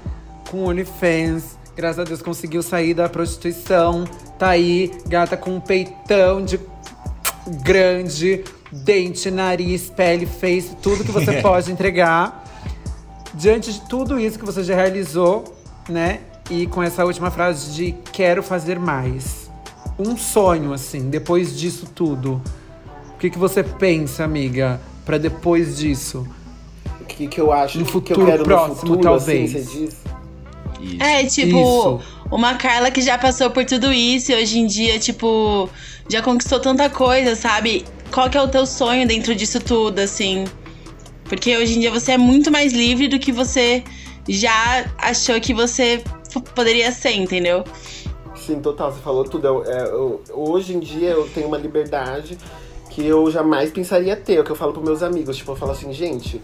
com 0.51 0.59
o 0.59 0.69
OnlyFans, 0.69 1.57
graças 1.75 2.01
a 2.01 2.05
Deus 2.05 2.21
conseguiu 2.21 2.63
sair 2.63 2.95
da 2.95 3.09
prostituição. 3.09 4.05
Tá 4.39 4.51
aí, 4.51 4.91
gata 5.07 5.37
com 5.37 5.57
um 5.57 5.61
peitão 5.61 6.45
de 6.45 6.61
grande, 7.63 8.45
dente, 8.71 9.31
nariz, 9.31 9.89
pele, 9.89 10.27
face, 10.27 10.77
tudo 10.83 11.05
que 11.05 11.13
você 11.13 11.35
pode 11.43 11.73
entregar. 11.73 12.45
Diante 13.33 13.73
de 13.73 13.81
tudo 13.83 14.19
isso 14.19 14.39
que 14.39 14.45
você 14.45 14.63
já 14.63 14.75
realizou, 14.75 15.45
né? 15.89 16.21
E 16.51 16.67
com 16.67 16.83
essa 16.83 17.05
última 17.05 17.31
frase 17.31 17.73
de 17.73 17.93
quero 18.13 18.43
fazer 18.43 18.79
mais. 18.79 19.49
Um 19.99 20.17
sonho, 20.17 20.73
assim, 20.73 21.09
depois 21.09 21.57
disso 21.57 21.87
tudo. 21.95 22.43
O 23.21 23.23
que, 23.23 23.29
que 23.29 23.37
você 23.39 23.63
pensa, 23.63 24.25
amiga, 24.25 24.81
pra 25.05 25.19
depois 25.19 25.77
disso? 25.77 26.27
O 27.03 27.05
que, 27.05 27.27
que 27.27 27.39
eu 27.39 27.53
acho 27.53 27.79
No 27.79 27.85
que 27.85 27.91
eu 27.91 27.93
futuro 27.93 28.25
quero 28.25 28.45
próximo, 28.45 28.69
no 28.71 28.81
futuro, 28.81 29.01
talvez. 29.03 29.55
assim, 29.55 29.63
você 29.67 29.79
diz? 29.79 29.97
Isso. 30.81 31.03
É, 31.03 31.27
tipo, 31.27 31.59
Isso. 31.61 32.01
uma 32.33 32.55
Carla 32.55 32.91
que 32.91 33.03
já 33.03 33.19
passou 33.19 33.51
por 33.51 33.63
tudo 33.67 33.93
isso 33.93 34.33
e 34.33 34.37
hoje 34.37 34.59
em 34.59 34.67
dia, 34.67 34.99
tipo, 34.99 35.69
já 36.09 36.23
conquistou 36.23 36.59
tanta 36.61 36.89
coisa, 36.89 37.37
sabe? 37.37 37.85
Qual 38.11 38.31
que 38.31 38.39
é 38.39 38.43
o 38.43 38.49
teu 38.49 38.65
sonho 38.65 39.07
dentro 39.07 39.35
disso 39.35 39.61
tudo, 39.61 39.99
assim? 39.99 40.47
Porque 41.25 41.55
hoje 41.59 41.77
em 41.77 41.81
dia 41.81 41.91
você 41.91 42.13
é 42.13 42.17
muito 42.19 42.51
mais 42.51 42.73
livre 42.73 43.07
do 43.07 43.19
que 43.19 43.33
você 43.33 43.85
já 44.27 44.87
achou 44.97 45.39
que 45.43 45.53
você 45.53 46.03
poderia 46.55 46.91
ser, 46.91 47.13
entendeu? 47.17 47.65
Sim, 48.35 48.61
total, 48.61 48.91
você 48.91 49.01
falou 49.03 49.25
tudo. 49.25 49.47
Eu- 49.47 49.65
é, 49.67 49.83
eu- 49.91 50.23
hoje 50.33 50.73
em 50.75 50.81
dia 50.81 51.11
eu 51.11 51.29
tenho 51.35 51.49
uma 51.49 51.59
liberdade 51.59 52.39
que 52.91 53.07
eu 53.07 53.31
jamais 53.31 53.71
pensaria 53.71 54.15
ter. 54.17 54.35
É 54.35 54.41
o 54.41 54.45
que 54.45 54.51
eu 54.51 54.57
falo 54.57 54.73
pros 54.73 54.85
meus 54.85 55.03
amigos. 55.03 55.37
Tipo, 55.37 55.53
eu 55.53 55.57
falo 55.57 55.73
assim, 55.73 55.93
gente, 55.93 56.43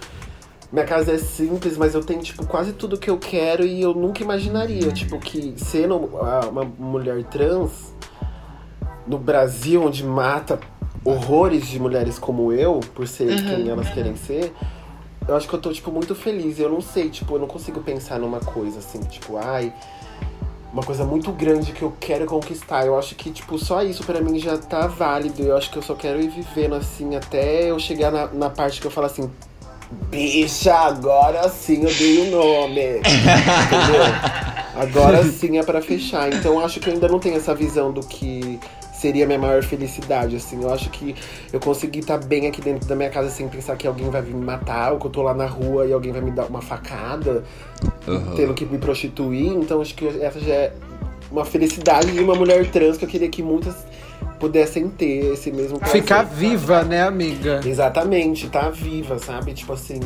minha 0.73 0.87
casa 0.87 1.13
é 1.13 1.19
simples, 1.19 1.77
mas 1.77 1.95
eu 1.95 2.03
tenho, 2.03 2.23
tipo, 2.23 2.47
quase 2.47 2.73
tudo 2.73 2.97
que 2.97 3.11
eu 3.11 3.19
quero 3.19 3.67
e 3.67 3.83
eu 3.83 3.93
nunca 3.93 4.23
imaginaria. 4.23 4.91
Tipo, 4.93 5.19
que 5.19 5.55
sendo 5.59 5.97
uma 5.97 6.65
mulher 6.79 7.23
trans 7.25 7.95
no 9.07 9.19
Brasil, 9.19 9.83
onde 9.83 10.03
mata 10.05 10.59
horrores 11.05 11.69
de 11.69 11.79
mulheres 11.79 12.19
como 12.19 12.53
eu, 12.53 12.81
por 12.95 13.07
ser 13.07 13.43
quem 13.45 13.69
elas 13.69 13.91
querem 13.91 14.17
ser. 14.17 14.55
Eu 15.29 15.37
acho 15.37 15.49
que 15.49 15.55
eu 15.55 15.61
tô, 15.61 15.73
tipo, 15.73 15.91
muito 15.91 16.15
feliz. 16.15 16.59
Eu 16.59 16.71
não 16.71 16.81
sei, 16.81 17.11
tipo, 17.11 17.35
eu 17.35 17.41
não 17.41 17.49
consigo 17.49 17.81
pensar 17.81 18.19
numa 18.19 18.41
coisa 18.41 18.79
assim, 18.79 19.01
tipo, 19.01 19.37
ai, 19.37 19.73
uma 20.77 20.83
coisa 20.83 21.05
muito 21.07 21.33
grande 21.33 21.73
que 21.73 21.81
eu 21.81 21.95
quero 21.99 22.27
conquistar. 22.27 22.85
Eu 22.85 22.99
acho 22.99 23.15
que, 23.15 23.31
tipo, 23.31 23.59
só 23.59 23.83
isso 23.83 24.05
pra 24.05 24.21
mim 24.21 24.39
já 24.39 24.59
tá 24.59 24.87
válido. 24.87 25.43
Eu 25.43 25.57
acho 25.57 25.71
que 25.71 25.79
eu 25.79 25.83
só 25.83 25.95
quero 25.95 26.21
ir 26.21 26.29
vivendo 26.29 26.75
assim 26.75 27.17
até 27.17 27.71
eu 27.71 27.79
chegar 27.79 28.13
na, 28.13 28.27
na 28.27 28.51
parte 28.51 28.79
que 28.79 28.87
eu 28.87 28.91
falo 28.91 29.07
assim. 29.07 29.31
Bicha, 30.11 30.75
agora 30.75 31.49
sim 31.49 31.83
eu 31.83 31.95
dei 31.95 32.29
o 32.29 32.31
nome. 32.31 32.99
Entendeu? 33.01 34.05
Agora 34.77 35.25
sim 35.25 35.57
é 35.57 35.63
pra 35.63 35.81
fechar. 35.81 36.31
Então 36.31 36.61
acho 36.61 36.79
que 36.79 36.91
eu 36.91 36.93
ainda 36.93 37.09
não 37.09 37.19
tenho 37.19 37.37
essa 37.37 37.55
visão 37.55 37.91
do 37.91 38.03
que 38.03 38.61
seria 39.01 39.25
a 39.25 39.27
minha 39.27 39.39
maior 39.39 39.63
felicidade, 39.63 40.37
assim. 40.37 40.63
Eu 40.63 40.73
acho 40.73 40.91
que 40.91 41.15
eu 41.53 41.61
consegui 41.61 42.01
estar 42.01 42.19
bem 42.19 42.47
aqui 42.47 42.61
dentro 42.61 42.89
da 42.89 42.97
minha 42.97 43.11
casa 43.11 43.31
sem 43.31 43.49
pensar 43.49 43.77
que 43.77 43.87
alguém 43.87 44.11
vai 44.11 44.23
vir 44.23 44.35
me 44.35 44.45
matar, 44.45 44.93
ou 44.93 44.99
que 44.99 45.07
eu 45.07 45.11
tô 45.11 45.23
lá 45.23 45.35
na 45.35 45.47
rua 45.47 45.87
e 45.87 45.93
alguém 45.93 46.13
vai 46.13 46.21
me 46.21 46.31
dar 46.31 46.47
uma 46.47 46.63
facada 46.63 47.45
Aham. 48.09 48.35
tendo 48.35 48.55
que 48.55 48.65
me 48.65 48.79
prostituir. 48.79 49.53
Então 49.53 49.81
acho 49.81 49.95
que 49.95 50.07
essa 50.07 50.41
já 50.41 50.55
é 50.55 50.73
uma 51.31 51.45
felicidade 51.45 52.13
de 52.13 52.21
uma 52.21 52.35
mulher 52.35 52.71
trans 52.71 52.97
que 52.97 53.05
eu 53.05 53.09
queria 53.09 53.29
que 53.29 53.43
muitas 53.43 53.75
pudessem 54.39 54.89
ter 54.89 55.33
esse 55.33 55.51
mesmo 55.51 55.79
prazer. 55.79 56.03
Ficar 56.03 56.23
viva, 56.23 56.83
né, 56.83 57.03
amiga? 57.03 57.61
Exatamente, 57.65 58.49
tá 58.49 58.71
viva, 58.71 59.19
sabe? 59.19 59.53
Tipo 59.55 59.73
assim, 59.73 60.01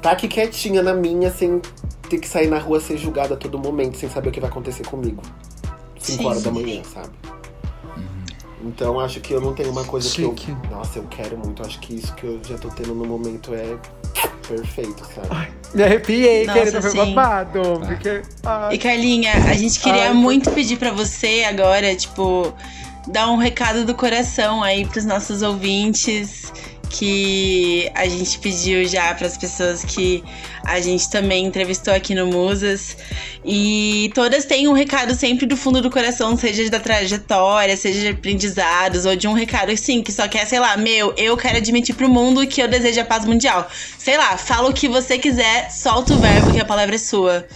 tá 0.00 0.12
aqui 0.12 0.28
quietinha 0.28 0.82
na 0.82 0.94
minha, 0.94 1.30
sem 1.30 1.60
ter 2.08 2.18
que 2.18 2.28
sair 2.28 2.48
na 2.48 2.58
rua 2.58 2.80
ser 2.80 2.96
julgada 2.96 3.34
a 3.34 3.36
todo 3.36 3.58
momento, 3.58 3.96
sem 3.96 4.08
saber 4.08 4.30
o 4.30 4.32
que 4.32 4.40
vai 4.40 4.48
acontecer 4.48 4.86
comigo. 4.86 5.22
5 5.98 6.22
Sim. 6.22 6.28
horas 6.28 6.42
da 6.42 6.50
manhã, 6.50 6.82
sabe? 6.84 7.10
Então 8.64 8.98
acho 8.98 9.20
que 9.20 9.32
eu 9.32 9.40
não 9.40 9.54
tenho 9.54 9.70
uma 9.70 9.84
coisa 9.84 10.08
que 10.08 10.22
Chique. 10.24 10.50
eu. 10.50 10.70
Nossa, 10.70 10.98
eu 10.98 11.04
quero 11.04 11.38
muito. 11.38 11.62
Acho 11.64 11.78
que 11.80 11.94
isso 11.94 12.12
que 12.14 12.24
eu 12.24 12.40
já 12.46 12.58
tô 12.58 12.68
tendo 12.68 12.94
no 12.94 13.04
momento 13.06 13.54
é 13.54 13.76
perfeito, 14.46 15.06
sabe? 15.14 15.52
Me 15.74 15.82
arrepiei, 15.82 16.46
Nossa, 16.46 16.58
querendo 16.58 16.82
foi 16.82 16.90
sim. 16.90 17.14
babado. 17.14 17.60
Porque. 17.86 18.22
ai. 18.44 18.74
E 18.74 18.78
Carlinha, 18.78 19.32
a 19.32 19.52
gente 19.54 19.78
queria 19.80 20.08
Ai, 20.08 20.14
muito 20.14 20.50
pedir 20.50 20.76
pra 20.76 20.90
você 20.90 21.44
agora, 21.48 21.94
tipo, 21.94 22.52
dar 23.08 23.30
um 23.30 23.36
recado 23.36 23.84
do 23.84 23.94
coração 23.94 24.62
aí 24.62 24.84
pros 24.86 25.04
nossos 25.04 25.42
ouvintes 25.42 26.52
que 26.88 27.90
a 27.94 28.08
gente 28.08 28.38
pediu 28.38 28.84
já 28.86 29.14
pras 29.14 29.36
pessoas 29.36 29.84
que 29.84 30.22
a 30.64 30.80
gente 30.80 31.08
também 31.10 31.44
entrevistou 31.44 31.94
aqui 31.94 32.14
no 32.14 32.26
Musas. 32.26 32.96
E 33.44 34.10
todas 34.14 34.44
têm 34.44 34.68
um 34.68 34.72
recado 34.72 35.14
sempre 35.14 35.46
do 35.46 35.56
fundo 35.56 35.80
do 35.80 35.90
coração, 35.90 36.36
seja 36.36 36.68
da 36.70 36.80
trajetória, 36.80 37.76
seja 37.76 38.00
de 38.00 38.08
aprendizados, 38.08 39.06
ou 39.06 39.16
de 39.16 39.28
um 39.28 39.32
recado 39.32 39.70
assim, 39.70 40.02
que 40.02 40.12
só 40.12 40.26
quer, 40.28 40.46
sei 40.46 40.58
lá, 40.58 40.76
meu, 40.76 41.14
eu 41.16 41.36
quero 41.36 41.58
admitir 41.58 41.94
pro 41.94 42.08
mundo 42.08 42.46
que 42.46 42.60
eu 42.60 42.68
desejo 42.68 43.00
a 43.00 43.04
paz 43.04 43.24
mundial. 43.24 43.68
Sei 43.98 44.16
lá, 44.16 44.36
fala 44.36 44.68
o 44.68 44.72
que 44.72 44.88
você 44.88 45.18
quiser, 45.18 45.70
solta 45.70 46.14
o 46.14 46.18
verbo 46.18 46.52
que 46.52 46.60
a 46.60 46.64
palavra 46.64 46.94
é 46.94 46.98
sua. 46.98 47.46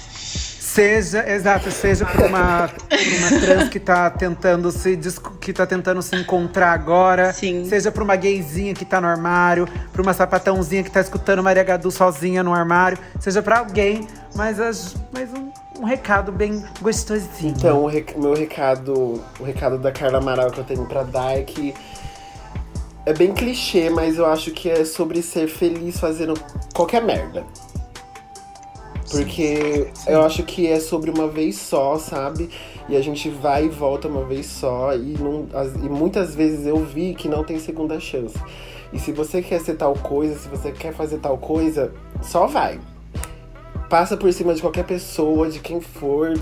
Seja, 0.72 1.28
exato, 1.30 1.70
seja 1.70 2.06
pra 2.06 2.26
uma, 2.26 2.68
pra 2.68 2.98
uma 3.18 3.40
trans 3.40 3.68
que 3.68 3.78
tá 3.78 4.08
tentando 4.08 4.70
se 4.70 4.98
que 5.38 5.52
tá 5.52 5.66
tentando 5.66 6.00
se 6.00 6.16
encontrar 6.16 6.72
agora. 6.72 7.30
Sim. 7.34 7.66
Seja 7.68 7.92
pra 7.92 8.02
uma 8.02 8.16
gayzinha 8.16 8.72
que 8.72 8.84
tá 8.86 8.98
no 8.98 9.06
armário, 9.06 9.68
pra 9.92 10.00
uma 10.00 10.14
sapatãozinha 10.14 10.82
que 10.82 10.90
tá 10.90 11.00
escutando 11.02 11.42
Maria 11.42 11.62
Gadu 11.62 11.90
sozinha 11.90 12.42
no 12.42 12.54
armário. 12.54 12.96
Seja 13.20 13.42
pra 13.42 13.58
alguém, 13.58 14.06
mas, 14.34 14.58
as- 14.58 14.96
mas 15.12 15.28
um, 15.34 15.50
um 15.80 15.84
recado 15.84 16.32
bem 16.32 16.64
gostosinho. 16.80 17.54
Então, 17.54 17.84
o 17.84 17.86
rec- 17.86 18.16
meu 18.16 18.32
recado, 18.32 19.22
o 19.38 19.44
recado 19.44 19.76
da 19.76 19.92
Carla 19.92 20.18
Amaral 20.18 20.50
que 20.50 20.58
eu 20.60 20.64
tenho 20.64 20.86
pra 20.86 21.02
dar 21.02 21.36
é 21.38 21.42
que 21.42 21.74
é 23.04 23.12
bem 23.12 23.34
clichê, 23.34 23.90
mas 23.90 24.16
eu 24.16 24.24
acho 24.24 24.52
que 24.52 24.70
é 24.70 24.86
sobre 24.86 25.20
ser 25.22 25.48
feliz 25.48 26.00
fazendo 26.00 26.32
qualquer 26.72 27.02
merda. 27.02 27.44
Porque 29.18 29.88
eu 30.06 30.22
acho 30.22 30.42
que 30.42 30.66
é 30.66 30.80
sobre 30.80 31.10
uma 31.10 31.28
vez 31.28 31.56
só, 31.56 31.98
sabe? 31.98 32.48
E 32.88 32.96
a 32.96 33.00
gente 33.00 33.28
vai 33.30 33.66
e 33.66 33.68
volta 33.68 34.08
uma 34.08 34.24
vez 34.24 34.46
só. 34.46 34.94
E, 34.94 35.16
não, 35.20 35.46
as- 35.52 35.74
e 35.74 35.88
muitas 35.88 36.34
vezes 36.34 36.66
eu 36.66 36.76
vi 36.84 37.14
que 37.14 37.28
não 37.28 37.44
tem 37.44 37.58
segunda 37.58 37.98
chance. 38.00 38.36
E 38.92 38.98
se 38.98 39.12
você 39.12 39.40
quer 39.40 39.60
ser 39.60 39.74
tal 39.74 39.94
coisa, 39.94 40.38
se 40.38 40.48
você 40.48 40.70
quer 40.72 40.92
fazer 40.92 41.18
tal 41.18 41.38
coisa, 41.38 41.92
só 42.20 42.46
vai. 42.46 42.78
Passa 43.88 44.16
por 44.16 44.32
cima 44.32 44.54
de 44.54 44.60
qualquer 44.60 44.84
pessoa, 44.84 45.48
de 45.50 45.60
quem 45.60 45.80
for, 45.80 46.32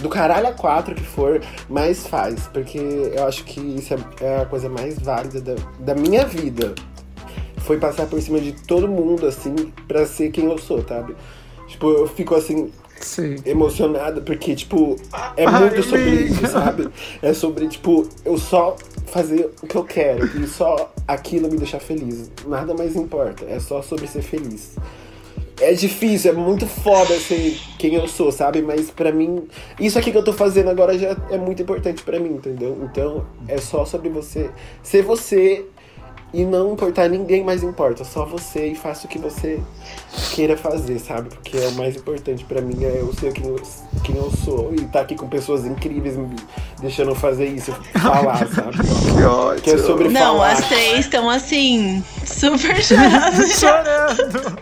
do 0.00 0.08
caralho 0.08 0.48
a 0.48 0.52
quatro 0.52 0.94
que 0.94 1.02
for, 1.04 1.40
mas 1.68 2.06
faz. 2.06 2.46
Porque 2.48 2.78
eu 2.78 3.24
acho 3.26 3.44
que 3.44 3.60
isso 3.60 3.94
é- 3.94 4.24
é 4.24 4.36
a 4.42 4.46
coisa 4.46 4.68
mais 4.68 4.98
válida 4.98 5.40
da, 5.40 5.54
da 5.78 5.94
minha 5.94 6.26
vida. 6.26 6.74
Foi 7.58 7.78
passar 7.78 8.06
por 8.06 8.20
cima 8.20 8.38
de 8.40 8.52
todo 8.52 8.86
mundo, 8.86 9.26
assim, 9.26 9.54
pra 9.88 10.04
ser 10.04 10.30
quem 10.30 10.44
eu 10.44 10.58
sou, 10.58 10.82
sabe? 10.86 11.16
Tipo, 11.74 11.90
eu 11.90 12.06
fico 12.06 12.36
assim, 12.36 12.70
Sim. 13.00 13.34
emocionada, 13.44 14.20
porque, 14.20 14.54
tipo, 14.54 14.94
é 15.36 15.44
Ai, 15.44 15.60
muito 15.60 15.82
sobre 15.82 16.02
amiga. 16.08 16.22
isso, 16.24 16.46
sabe? 16.46 16.88
É 17.20 17.34
sobre, 17.34 17.66
tipo, 17.66 18.08
eu 18.24 18.38
só 18.38 18.76
fazer 19.06 19.50
o 19.60 19.66
que 19.66 19.74
eu 19.74 19.82
quero 19.82 20.24
e 20.40 20.46
só 20.46 20.92
aquilo 21.06 21.50
me 21.50 21.58
deixar 21.58 21.80
feliz. 21.80 22.30
Nada 22.46 22.74
mais 22.74 22.94
importa, 22.94 23.44
é 23.46 23.58
só 23.58 23.82
sobre 23.82 24.06
ser 24.06 24.22
feliz. 24.22 24.76
É 25.60 25.72
difícil, 25.72 26.30
é 26.30 26.34
muito 26.34 26.64
foda 26.64 27.18
ser 27.18 27.58
quem 27.76 27.94
eu 27.94 28.06
sou, 28.06 28.30
sabe? 28.30 28.62
Mas 28.62 28.88
pra 28.92 29.10
mim, 29.10 29.48
isso 29.80 29.98
aqui 29.98 30.12
que 30.12 30.18
eu 30.18 30.24
tô 30.24 30.32
fazendo 30.32 30.70
agora 30.70 30.96
já 30.96 31.16
é 31.28 31.36
muito 31.38 31.60
importante 31.60 32.04
pra 32.04 32.20
mim, 32.20 32.34
entendeu? 32.34 32.78
Então, 32.84 33.26
é 33.48 33.58
só 33.58 33.84
sobre 33.84 34.08
você 34.08 34.48
ser 34.80 35.02
você 35.02 35.64
e 36.34 36.44
não 36.44 36.72
importar 36.72 37.08
ninguém 37.08 37.44
mais 37.44 37.62
importa, 37.62 38.02
só 38.04 38.24
você 38.26 38.68
e 38.68 38.74
faça 38.74 39.06
o 39.06 39.08
que 39.08 39.18
você 39.18 39.60
queira 40.34 40.56
fazer, 40.56 40.98
sabe? 40.98 41.28
Porque 41.28 41.56
é 41.56 41.68
o 41.68 41.72
mais 41.72 41.96
importante 41.96 42.44
pra 42.44 42.60
mim 42.60 42.82
é 42.84 42.98
eu 43.00 43.12
ser 43.14 43.32
quem 43.32 43.46
eu, 43.46 43.62
quem 44.02 44.16
eu 44.16 44.30
sou 44.44 44.72
e 44.72 44.82
estar 44.84 45.02
aqui 45.02 45.14
com 45.14 45.28
pessoas 45.28 45.64
incríveis 45.64 46.16
me 46.16 46.34
deixando 46.80 47.10
eu 47.12 47.14
fazer 47.14 47.46
isso, 47.46 47.72
falar, 48.00 48.46
sabe? 48.52 48.76
Que 48.78 49.22
ótimo. 49.22 49.60
Que 49.62 49.70
é 49.70 49.78
sobre 49.78 50.08
Não, 50.08 50.20
falar. 50.38 50.52
as 50.52 50.68
três 50.68 50.98
estão 51.00 51.30
assim, 51.30 52.04
super 52.26 52.82
choradas 52.82 53.60
já. 53.60 53.84
Chorando. 53.84 54.58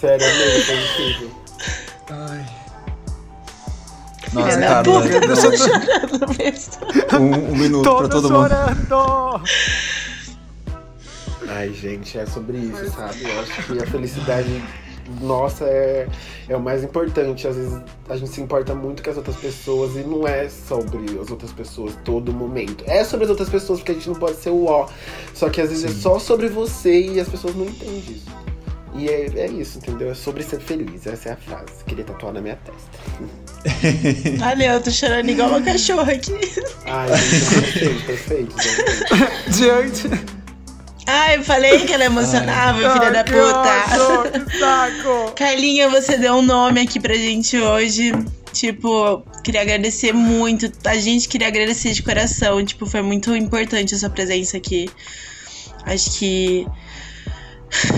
Sério, 0.00 0.26
é 0.26 0.60
foi 0.60 0.76
incrível. 0.82 1.30
Ai. 2.10 2.46
Nossa, 4.32 4.50
Filha 4.50 4.56
da 4.60 4.66
cara, 4.68 4.82
puta, 4.82 5.20
não- 5.20 5.34
tô 5.36 5.56
chorando 5.56 6.36
mesmo. 6.38 6.72
um, 7.20 7.52
um 7.52 7.56
minuto 7.56 7.82
pra 7.82 7.92
Todos 8.08 8.10
todo 8.22 8.32
mundo. 8.32 8.48
chorando. 8.48 9.42
Ai, 11.54 11.72
gente, 11.72 12.18
é 12.18 12.26
sobre 12.26 12.58
isso, 12.58 12.90
sabe? 12.90 13.22
Eu 13.22 13.40
acho 13.40 13.62
que 13.62 13.78
a 13.80 13.86
felicidade 13.86 14.62
nossa 15.20 15.64
é, 15.66 16.08
é 16.48 16.56
o 16.56 16.60
mais 16.60 16.82
importante. 16.82 17.46
Às 17.46 17.54
vezes 17.54 17.80
a 18.08 18.16
gente 18.16 18.30
se 18.30 18.40
importa 18.40 18.74
muito 18.74 19.04
com 19.04 19.10
as 19.10 19.16
outras 19.16 19.36
pessoas 19.36 19.94
e 19.94 20.00
não 20.00 20.26
é 20.26 20.48
sobre 20.48 21.04
as 21.20 21.30
outras 21.30 21.52
pessoas 21.52 21.96
todo 22.04 22.32
momento. 22.32 22.82
É 22.88 23.04
sobre 23.04 23.24
as 23.24 23.30
outras 23.30 23.48
pessoas 23.48 23.78
porque 23.78 23.92
a 23.92 23.94
gente 23.94 24.08
não 24.08 24.16
pode 24.16 24.36
ser 24.36 24.50
o 24.50 24.64
ó. 24.64 24.88
Só 25.32 25.48
que 25.48 25.60
às 25.60 25.70
vezes 25.70 25.84
é 25.84 26.00
só 26.00 26.18
sobre 26.18 26.48
você 26.48 27.12
e 27.12 27.20
as 27.20 27.28
pessoas 27.28 27.54
não 27.54 27.66
entendem 27.66 27.98
isso. 27.98 28.26
E 28.96 29.08
é, 29.08 29.26
é 29.36 29.46
isso, 29.46 29.78
entendeu? 29.78 30.10
É 30.10 30.14
sobre 30.14 30.42
ser 30.42 30.58
feliz. 30.58 31.06
Essa 31.06 31.28
é 31.28 31.32
a 31.32 31.36
frase. 31.36 31.84
Queria 31.86 32.04
tatuar 32.04 32.32
na 32.32 32.40
minha 32.40 32.56
testa. 32.56 34.38
Valeu, 34.38 34.72
eu 34.72 34.82
tô 34.82 34.90
chorando 34.90 35.28
igual 35.28 35.50
uma 35.50 35.62
cachorra 35.62 36.12
aqui. 36.12 36.32
Ai, 36.84 37.16
gente, 37.16 38.04
perfeito, 38.04 38.54
perfeito. 38.54 39.50
Diante. 39.50 40.43
Ai, 41.06 41.36
eu 41.36 41.44
falei 41.44 41.80
que 41.80 41.92
ela 41.92 42.04
emocionava, 42.04 42.78
filha 42.78 43.06
Ai, 43.06 43.12
da 43.12 43.24
que 43.24 43.32
puta. 43.32 44.40
que 44.40 44.58
saco. 44.58 45.32
Carlinha, 45.36 45.88
você 45.88 46.16
deu 46.16 46.34
um 46.34 46.42
nome 46.42 46.80
aqui 46.80 46.98
pra 46.98 47.14
gente 47.14 47.58
hoje. 47.58 48.12
Tipo, 48.52 49.22
queria 49.42 49.60
agradecer 49.60 50.12
muito. 50.12 50.70
A 50.86 50.96
gente 50.96 51.28
queria 51.28 51.48
agradecer 51.48 51.92
de 51.92 52.02
coração. 52.02 52.64
Tipo, 52.64 52.86
foi 52.86 53.02
muito 53.02 53.34
importante 53.34 53.94
a 53.94 53.98
sua 53.98 54.08
presença 54.08 54.56
aqui. 54.56 54.88
Acho 55.84 56.18
que. 56.18 56.66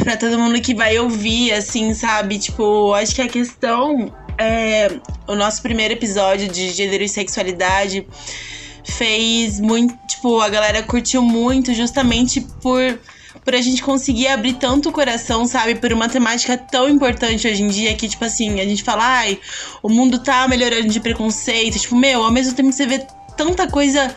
pra 0.03 0.17
todo 0.17 0.39
mundo 0.39 0.61
que 0.61 0.75
vai 0.75 0.99
ouvir, 0.99 1.53
assim, 1.53 1.95
sabe? 1.95 2.39
Tipo, 2.39 2.93
acho 2.95 3.15
que 3.15 3.23
a 3.23 3.29
questão 3.29 4.13
é. 4.39 4.91
O 5.29 5.35
nosso 5.35 5.63
primeiro 5.63 5.95
episódio 5.95 6.49
de 6.49 6.71
gênero 6.71 7.05
e 7.05 7.09
sexualidade 7.09 8.07
fez 8.87 9.61
muito. 9.61 9.97
Tipo, 10.07 10.41
a 10.41 10.49
galera 10.49 10.83
curtiu 10.83 11.23
muito 11.23 11.75
justamente 11.75 12.41
por 12.63 12.99
por 13.45 13.55
a 13.55 13.61
gente 13.61 13.81
conseguir 13.81 14.27
abrir 14.27 14.55
tanto 14.55 14.89
o 14.89 14.93
coração, 14.93 15.47
sabe? 15.47 15.77
Por 15.77 15.93
uma 15.93 16.09
temática 16.09 16.59
tão 16.59 16.89
importante 16.89 17.47
hoje 17.47 17.63
em 17.63 17.69
dia 17.69 17.95
que, 17.95 18.09
tipo 18.09 18.25
assim, 18.25 18.61
a 18.61 18.65
gente 18.65 18.83
fala, 18.83 19.05
ai, 19.05 19.39
o 19.85 19.89
mundo 19.89 20.19
tá 20.19 20.49
melhorando 20.49 20.89
de 20.89 20.99
preconceito. 20.99 21.79
Tipo, 21.79 21.95
meu, 21.95 22.25
ao 22.25 22.33
mesmo 22.33 22.55
tempo 22.55 22.73
você 22.73 22.85
vê 22.87 23.07
tanta 23.37 23.69
coisa 23.69 24.13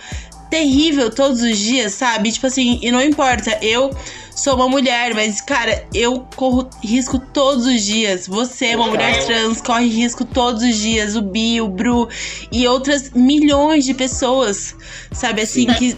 terrível 0.49 1.09
todos 1.09 1.41
os 1.41 1.57
dias, 1.57 1.93
sabe? 1.93 2.31
Tipo 2.31 2.47
assim, 2.47 2.79
e 2.81 2.91
não 2.91 3.01
importa, 3.01 3.57
eu 3.61 3.91
sou 4.35 4.55
uma 4.55 4.69
mulher, 4.69 5.13
mas, 5.13 5.41
cara, 5.41 5.85
eu 5.93 6.25
corro 6.35 6.69
risco 6.83 7.19
todos 7.19 7.65
os 7.65 7.83
dias. 7.83 8.27
Você 8.27 8.67
é 8.67 8.75
uma 8.75 8.87
mulher 8.87 9.25
trans, 9.25 9.61
corre 9.61 9.87
risco 9.87 10.25
todos 10.25 10.63
os 10.63 10.77
dias. 10.77 11.15
O 11.15 11.21
Bi, 11.21 11.61
o 11.61 11.67
Bru 11.67 12.07
e 12.51 12.67
outras 12.67 13.11
milhões 13.11 13.85
de 13.85 13.93
pessoas, 13.93 14.75
sabe? 15.11 15.41
Assim, 15.41 15.65
que 15.73 15.97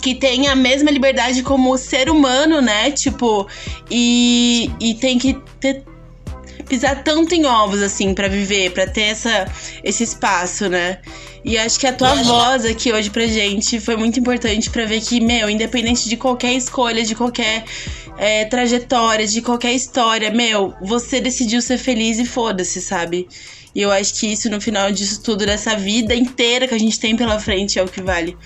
que 0.00 0.14
tem 0.14 0.48
a 0.48 0.56
mesma 0.56 0.90
liberdade 0.90 1.42
como 1.42 1.76
ser 1.76 2.08
humano, 2.08 2.60
né? 2.60 2.90
Tipo, 2.90 3.46
e, 3.90 4.70
e 4.80 4.94
tem 4.94 5.18
que 5.18 5.34
ter, 5.60 5.84
pisar 6.66 7.02
tanto 7.02 7.34
em 7.34 7.44
ovos, 7.44 7.82
assim, 7.82 8.14
pra 8.14 8.26
viver, 8.28 8.70
pra 8.72 8.86
ter 8.86 9.02
essa, 9.02 9.46
esse 9.82 10.02
espaço, 10.02 10.68
né? 10.68 10.98
E 11.44 11.58
acho 11.58 11.78
que 11.78 11.86
a 11.86 11.92
tua 11.92 12.14
voz 12.22 12.64
aqui 12.64 12.90
hoje 12.90 13.10
pra 13.10 13.26
gente 13.26 13.78
foi 13.78 13.96
muito 13.96 14.18
importante 14.18 14.70
pra 14.70 14.86
ver 14.86 15.02
que, 15.02 15.20
meu, 15.20 15.50
independente 15.50 16.08
de 16.08 16.16
qualquer 16.16 16.54
escolha, 16.54 17.02
de 17.02 17.14
qualquer 17.14 17.64
é, 18.16 18.46
trajetória, 18.46 19.26
de 19.26 19.42
qualquer 19.42 19.74
história, 19.74 20.30
meu, 20.30 20.72
você 20.80 21.20
decidiu 21.20 21.60
ser 21.60 21.76
feliz 21.76 22.18
e 22.18 22.24
foda-se, 22.24 22.80
sabe? 22.80 23.28
E 23.74 23.82
eu 23.82 23.90
acho 23.90 24.14
que 24.14 24.26
isso, 24.32 24.48
no 24.48 24.58
final 24.60 24.90
disso 24.90 25.22
tudo, 25.22 25.44
dessa 25.44 25.76
vida 25.76 26.14
inteira 26.14 26.66
que 26.66 26.74
a 26.74 26.78
gente 26.78 26.98
tem 26.98 27.14
pela 27.14 27.38
frente, 27.38 27.78
é 27.78 27.82
o 27.82 27.88
que 27.88 28.00
vale. 28.00 28.36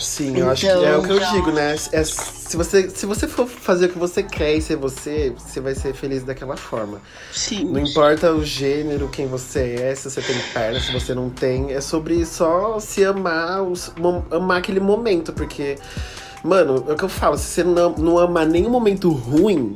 Sim, 0.00 0.38
eu 0.38 0.50
acho 0.50 0.70
que 0.70 0.84
é 0.84 0.96
o 0.96 1.02
que 1.02 1.12
eu 1.12 1.20
digo, 1.20 1.52
né? 1.52 1.74
É, 1.92 2.04
se, 2.04 2.56
você, 2.56 2.90
se 2.90 3.06
você 3.06 3.28
for 3.28 3.46
fazer 3.46 3.86
o 3.86 3.88
que 3.90 3.98
você 3.98 4.22
quer 4.22 4.54
e 4.54 4.62
ser 4.62 4.76
você, 4.76 5.32
você 5.36 5.60
vai 5.60 5.74
ser 5.74 5.94
feliz 5.94 6.22
daquela 6.24 6.56
forma. 6.56 7.00
Sim. 7.30 7.64
Não 7.70 7.80
importa 7.80 8.32
o 8.32 8.44
gênero, 8.44 9.08
quem 9.08 9.26
você 9.26 9.76
é, 9.80 9.94
se 9.94 10.10
você 10.10 10.20
tem 10.22 10.36
perna, 10.52 10.80
se 10.80 10.92
você 10.92 11.14
não 11.14 11.30
tem. 11.30 11.72
É 11.72 11.80
sobre 11.80 12.24
só 12.26 12.78
se 12.80 13.04
amar, 13.04 13.60
amar 14.30 14.58
aquele 14.58 14.80
momento, 14.80 15.32
porque, 15.32 15.76
mano, 16.42 16.84
é 16.88 16.92
o 16.92 16.96
que 16.96 17.04
eu 17.04 17.08
falo, 17.08 17.36
se 17.38 17.44
você 17.44 17.64
não, 17.64 17.90
não 17.96 18.18
amar 18.18 18.46
nenhum 18.46 18.70
momento 18.70 19.10
ruim, 19.10 19.74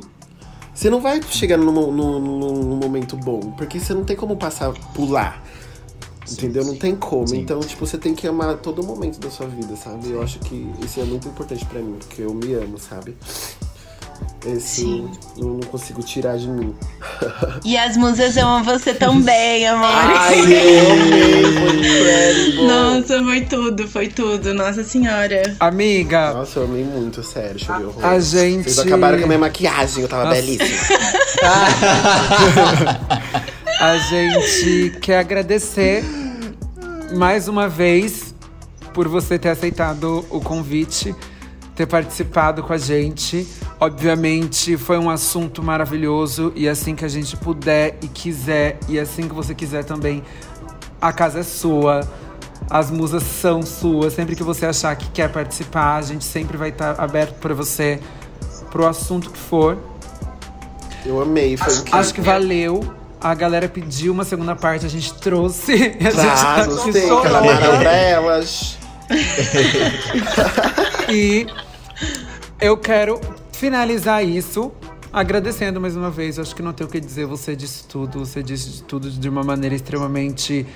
você 0.73 0.89
não 0.89 1.01
vai 1.01 1.21
chegar 1.23 1.57
num, 1.57 1.71
num, 1.71 1.91
num- 1.91 2.63
num 2.63 2.75
momento 2.77 3.17
bom, 3.17 3.39
porque 3.57 3.79
você 3.79 3.93
não 3.93 4.03
tem 4.05 4.15
como 4.15 4.37
passar, 4.37 4.71
pular. 4.93 5.43
Entendeu? 6.31 6.63
Não 6.65 6.75
tem 6.75 6.95
como. 6.95 7.33
Então, 7.35 7.59
tipo, 7.61 7.85
você 7.85 7.97
tem 7.97 8.13
que 8.15 8.27
amar 8.27 8.55
todo 8.57 8.83
momento 8.83 9.19
da 9.19 9.29
sua 9.29 9.47
vida, 9.47 9.75
sabe? 9.75 10.11
Eu 10.11 10.21
acho 10.21 10.39
que 10.39 10.69
isso 10.83 10.99
é 10.99 11.03
muito 11.03 11.27
importante 11.27 11.65
pra 11.65 11.79
mim, 11.79 11.95
porque 11.99 12.21
eu 12.21 12.33
me 12.33 12.53
amo, 12.53 12.77
sabe? 12.77 13.15
Esse 14.45 14.81
Sim. 14.81 15.09
eu 15.37 15.45
não 15.45 15.59
consigo 15.61 16.01
tirar 16.03 16.37
de 16.37 16.47
mim. 16.47 16.73
E 17.65 17.77
as 17.77 17.97
musas 17.97 18.35
amam 18.37 18.63
você 18.63 18.93
também, 18.93 19.67
amor. 19.67 19.85
Ai, 19.87 20.39
eu 20.39 20.91
amei, 20.91 22.55
foi. 22.55 22.65
Nossa, 22.67 23.23
foi 23.23 23.41
tudo, 23.41 23.87
foi 23.87 24.07
tudo. 24.07 24.53
Nossa 24.53 24.83
senhora. 24.83 25.55
Amiga, 25.59 26.33
Nossa, 26.33 26.59
eu 26.59 26.63
amei 26.65 26.83
muito, 26.83 27.21
sério, 27.23 27.59
chorei 27.59 27.85
horror. 27.85 28.05
A 28.05 28.19
gente- 28.19 28.63
Vocês 28.71 28.79
acabaram 28.79 29.17
com 29.19 29.25
a 29.25 29.27
minha 29.27 29.39
maquiagem, 29.39 30.03
eu 30.03 30.09
tava 30.09 30.25
Nossa. 30.25 30.35
belíssima. 30.35 30.77
A 33.79 33.97
gente 33.97 34.99
quer 34.99 35.19
agradecer 35.19 36.03
mais 37.15 37.47
uma 37.47 37.69
vez 37.69 38.35
por 38.93 39.07
você 39.07 39.39
ter 39.39 39.47
aceitado 39.47 40.25
o 40.29 40.41
convite, 40.41 41.15
ter 41.75 41.87
participado 41.87 42.61
com 42.61 42.73
a 42.73 42.77
gente. 42.77 43.47
Obviamente 43.79 44.75
foi 44.75 44.97
um 44.97 45.09
assunto 45.09 45.63
maravilhoso 45.63 46.51
e 46.57 46.67
assim 46.67 46.93
que 46.93 47.05
a 47.05 47.07
gente 47.07 47.37
puder 47.37 47.97
e 48.01 48.09
quiser 48.09 48.77
e 48.89 48.99
assim 48.99 49.29
que 49.29 49.33
você 49.33 49.55
quiser 49.55 49.85
também, 49.85 50.21
a 50.99 51.13
casa 51.13 51.39
é 51.39 51.43
sua. 51.43 52.01
As 52.69 52.91
musas 52.91 53.23
são 53.23 53.61
suas. 53.61 54.11
Sempre 54.11 54.35
que 54.35 54.43
você 54.43 54.65
achar 54.65 54.93
que 54.97 55.09
quer 55.11 55.31
participar, 55.31 55.95
a 55.95 56.01
gente 56.01 56.25
sempre 56.25 56.57
vai 56.57 56.69
estar 56.69 56.99
aberto 56.99 57.39
para 57.39 57.53
você, 57.53 57.97
pro 58.69 58.85
assunto 58.85 59.31
que 59.31 59.39
for. 59.39 59.77
Eu 61.05 61.21
amei, 61.21 61.55
foi 61.55 61.73
incrível. 61.73 61.97
Acho 61.97 62.13
que 62.13 62.19
valeu. 62.19 62.98
A 63.21 63.33
galera 63.33 63.67
pediu 63.67 64.13
uma 64.13 64.23
segunda 64.23 64.55
parte, 64.55 64.85
a 64.85 64.89
gente 64.89 65.13
trouxe. 65.15 65.73
E 65.99 66.07
a 66.07 66.11
gente 66.11 66.15
Tá, 66.15 66.55
tá 66.55 66.65
gostei, 66.65 67.01
chorando. 67.07 67.23
calamaram 67.23 67.79
pra 67.79 67.91
elas. 67.93 68.77
E 71.11 71.47
eu 72.61 72.77
quero 72.77 73.19
finalizar 73.51 74.23
isso 74.23 74.71
agradecendo 75.11 75.81
mais 75.81 75.95
uma 75.97 76.11
vez. 76.11 76.37
Acho 76.37 76.55
que 76.55 76.61
não 76.61 76.71
tenho 76.71 76.87
o 76.87 76.91
que 76.91 76.99
dizer. 76.99 77.25
Você 77.25 77.55
disse 77.55 77.83
tudo. 77.85 78.19
Você 78.19 78.43
disse 78.43 78.83
tudo 78.83 79.09
de 79.09 79.27
uma 79.27 79.43
maneira 79.43 79.75
extremamente 79.75 80.67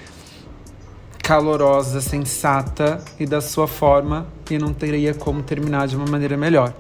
calorosa, 1.22 2.02
sensata 2.02 3.00
e 3.20 3.28
da 3.28 3.42
sua 3.42 3.68
forma. 3.68 4.26
E 4.50 4.58
não 4.58 4.74
teria 4.74 5.14
como 5.14 5.44
terminar 5.44 5.88
de 5.88 5.96
uma 5.96 6.08
maneira 6.08 6.36
melhor. 6.36 6.74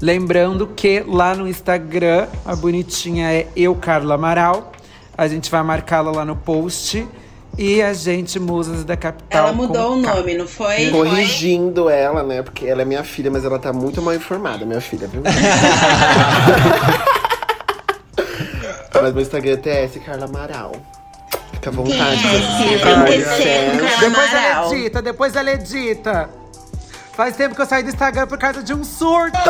Lembrando 0.00 0.66
que 0.68 1.04
lá 1.06 1.34
no 1.34 1.46
Instagram, 1.46 2.26
a 2.44 2.56
bonitinha 2.56 3.32
é 3.32 3.46
eu, 3.54 3.74
Carla 3.74 4.14
Amaral. 4.14 4.72
A 5.16 5.28
gente 5.28 5.50
vai 5.50 5.62
marcá-la 5.62 6.10
lá 6.10 6.24
no 6.24 6.36
post. 6.36 7.06
E 7.58 7.82
a 7.82 7.92
gente, 7.92 8.38
Musas 8.38 8.84
da 8.84 8.96
Capital. 8.96 9.42
Ela 9.42 9.52
mudou 9.52 9.98
o 9.98 10.02
K. 10.02 10.14
nome, 10.14 10.34
não 10.34 10.46
foi? 10.46 10.90
Corrigindo 10.90 11.90
ela, 11.90 12.22
né? 12.22 12.42
Porque 12.42 12.64
ela 12.66 12.80
é 12.82 12.84
minha 12.84 13.04
filha, 13.04 13.30
mas 13.30 13.44
ela 13.44 13.58
tá 13.58 13.72
muito 13.72 14.00
mal 14.00 14.14
informada, 14.14 14.64
minha 14.64 14.80
filha, 14.80 15.06
viu? 15.08 15.22
mas 18.94 19.12
meu 19.12 19.20
Instagram 19.22 19.52
é 19.52 19.56
TS 19.56 19.98
Carla 20.04 20.24
Amaral. 20.24 20.72
Fica 21.52 21.68
à 21.68 21.72
vontade. 21.72 22.22
TS, 22.22 22.82
Carla, 22.82 23.04
TS, 23.04 23.24
TS. 23.36 24.00
Depois 24.00 24.32
ela 24.32 24.72
edita, 24.72 25.02
depois 25.02 25.36
ela 25.36 25.50
edita. 25.50 26.39
Faz 27.20 27.36
tempo 27.36 27.54
que 27.54 27.60
eu 27.60 27.66
saí 27.66 27.82
do 27.82 27.90
Instagram 27.90 28.26
por 28.26 28.38
causa 28.38 28.62
de 28.62 28.72
um 28.72 28.82
surto. 28.82 29.36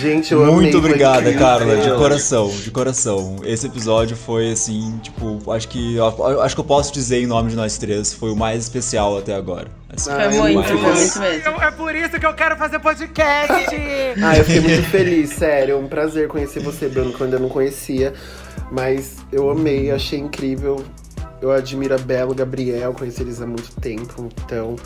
Gente, 0.00 0.32
eu. 0.32 0.50
Muito 0.50 0.80
foi 0.80 0.80
obrigada. 0.80 1.30
Carla, 1.34 1.76
de 1.76 1.90
coração, 1.90 2.48
de 2.48 2.70
coração. 2.70 3.36
Esse 3.44 3.66
episódio 3.66 4.16
foi 4.16 4.52
assim, 4.52 4.98
tipo, 5.02 5.52
acho 5.52 5.68
que 5.68 5.96
eu- 5.96 6.40
acho 6.40 6.54
que 6.54 6.60
eu 6.62 6.64
posso 6.64 6.90
dizer 6.90 7.20
em 7.22 7.26
nome 7.26 7.50
de 7.50 7.56
nós 7.56 7.76
três, 7.76 8.14
foi 8.14 8.30
o 8.30 8.36
mais 8.36 8.62
especial 8.62 9.18
até 9.18 9.34
agora. 9.34 9.68
Assim, 9.94 10.10
Foi 10.10 10.24
eu 10.24 10.30
muito, 10.30 10.54
muito 10.54 10.68
foi 10.68 10.76
muito 10.94 11.18
mesmo. 11.20 11.62
é 11.62 11.70
por 11.70 11.94
isso 11.94 12.18
que 12.18 12.24
eu 12.24 12.32
quero 12.32 12.56
fazer 12.56 12.78
podcast. 12.78 13.76
Ah, 14.24 14.38
eu 14.38 14.44
fiquei 14.44 14.62
muito 14.62 14.88
feliz, 14.88 15.30
sério. 15.34 15.74
É 15.74 15.76
um 15.76 15.86
prazer 15.86 16.28
conhecer 16.28 16.60
você, 16.60 16.88
Bruno, 16.88 17.12
que 17.12 17.20
eu 17.20 17.26
ainda 17.26 17.38
não 17.38 17.50
conhecia. 17.50 18.14
Mas 18.72 19.16
eu 19.30 19.50
amei, 19.50 19.90
achei 19.90 20.18
incrível. 20.18 20.82
Eu 21.44 21.52
admiro 21.52 21.94
a 21.94 21.98
Bela, 21.98 22.32
o 22.32 22.34
Gabriel, 22.34 22.94
conheci 22.94 23.20
eles 23.20 23.42
há 23.42 23.46
muito 23.46 23.70
tempo. 23.78 24.30
Então, 24.46 24.76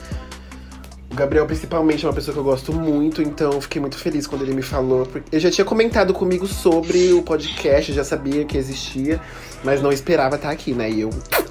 o 1.08 1.14
Gabriel, 1.14 1.46
principalmente, 1.46 2.04
é 2.04 2.08
uma 2.08 2.12
pessoa 2.12 2.32
que 2.34 2.40
eu 2.40 2.42
gosto 2.42 2.72
muito. 2.72 3.22
Então, 3.22 3.52
eu 3.52 3.60
fiquei 3.60 3.80
muito 3.80 3.96
feliz 3.96 4.26
quando 4.26 4.42
ele 4.42 4.52
me 4.52 4.62
falou. 4.62 5.06
porque 5.06 5.28
Ele 5.30 5.40
já 5.40 5.52
tinha 5.52 5.64
comentado 5.64 6.12
comigo 6.12 6.48
sobre 6.48 7.12
o 7.12 7.22
podcast, 7.22 7.92
eu 7.92 7.94
já 7.94 8.02
sabia 8.02 8.44
que 8.44 8.58
existia, 8.58 9.20
mas 9.62 9.80
não 9.80 9.92
esperava 9.92 10.34
estar 10.34 10.50
aqui, 10.50 10.72
né? 10.72 10.90
E 10.90 11.02
eu 11.02 11.10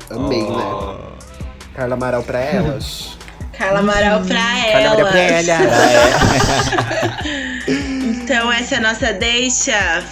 amei, 0.10 0.44
né? 0.44 0.98
Carla 1.74 1.94
Amaral 1.94 2.24
pra 2.24 2.42
elas. 2.42 3.18
Carla 3.58 3.80
Amaral 3.80 4.22
pra 4.26 4.36
Carla 4.36 4.92
Amaral 4.92 5.08
pra 5.08 5.20
ela. 5.20 5.54
ela. 5.54 6.18
Então 8.28 8.52
essa 8.52 8.76
é 8.76 8.78
a 8.80 8.82
nossa 8.82 9.14
deixa. 9.14 10.04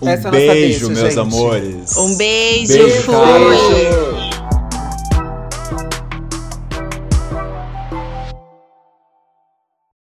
Um 0.00 0.08
Essa 0.08 0.28
é 0.28 0.30
beijo, 0.30 0.88
deixa, 0.88 1.02
meus 1.02 1.14
gente. 1.14 1.18
amores. 1.18 1.96
Um 1.96 2.16
beijo, 2.16 2.72
Beijo, 2.72 3.02
fui. 3.02 3.14
Beijo! 3.16 4.27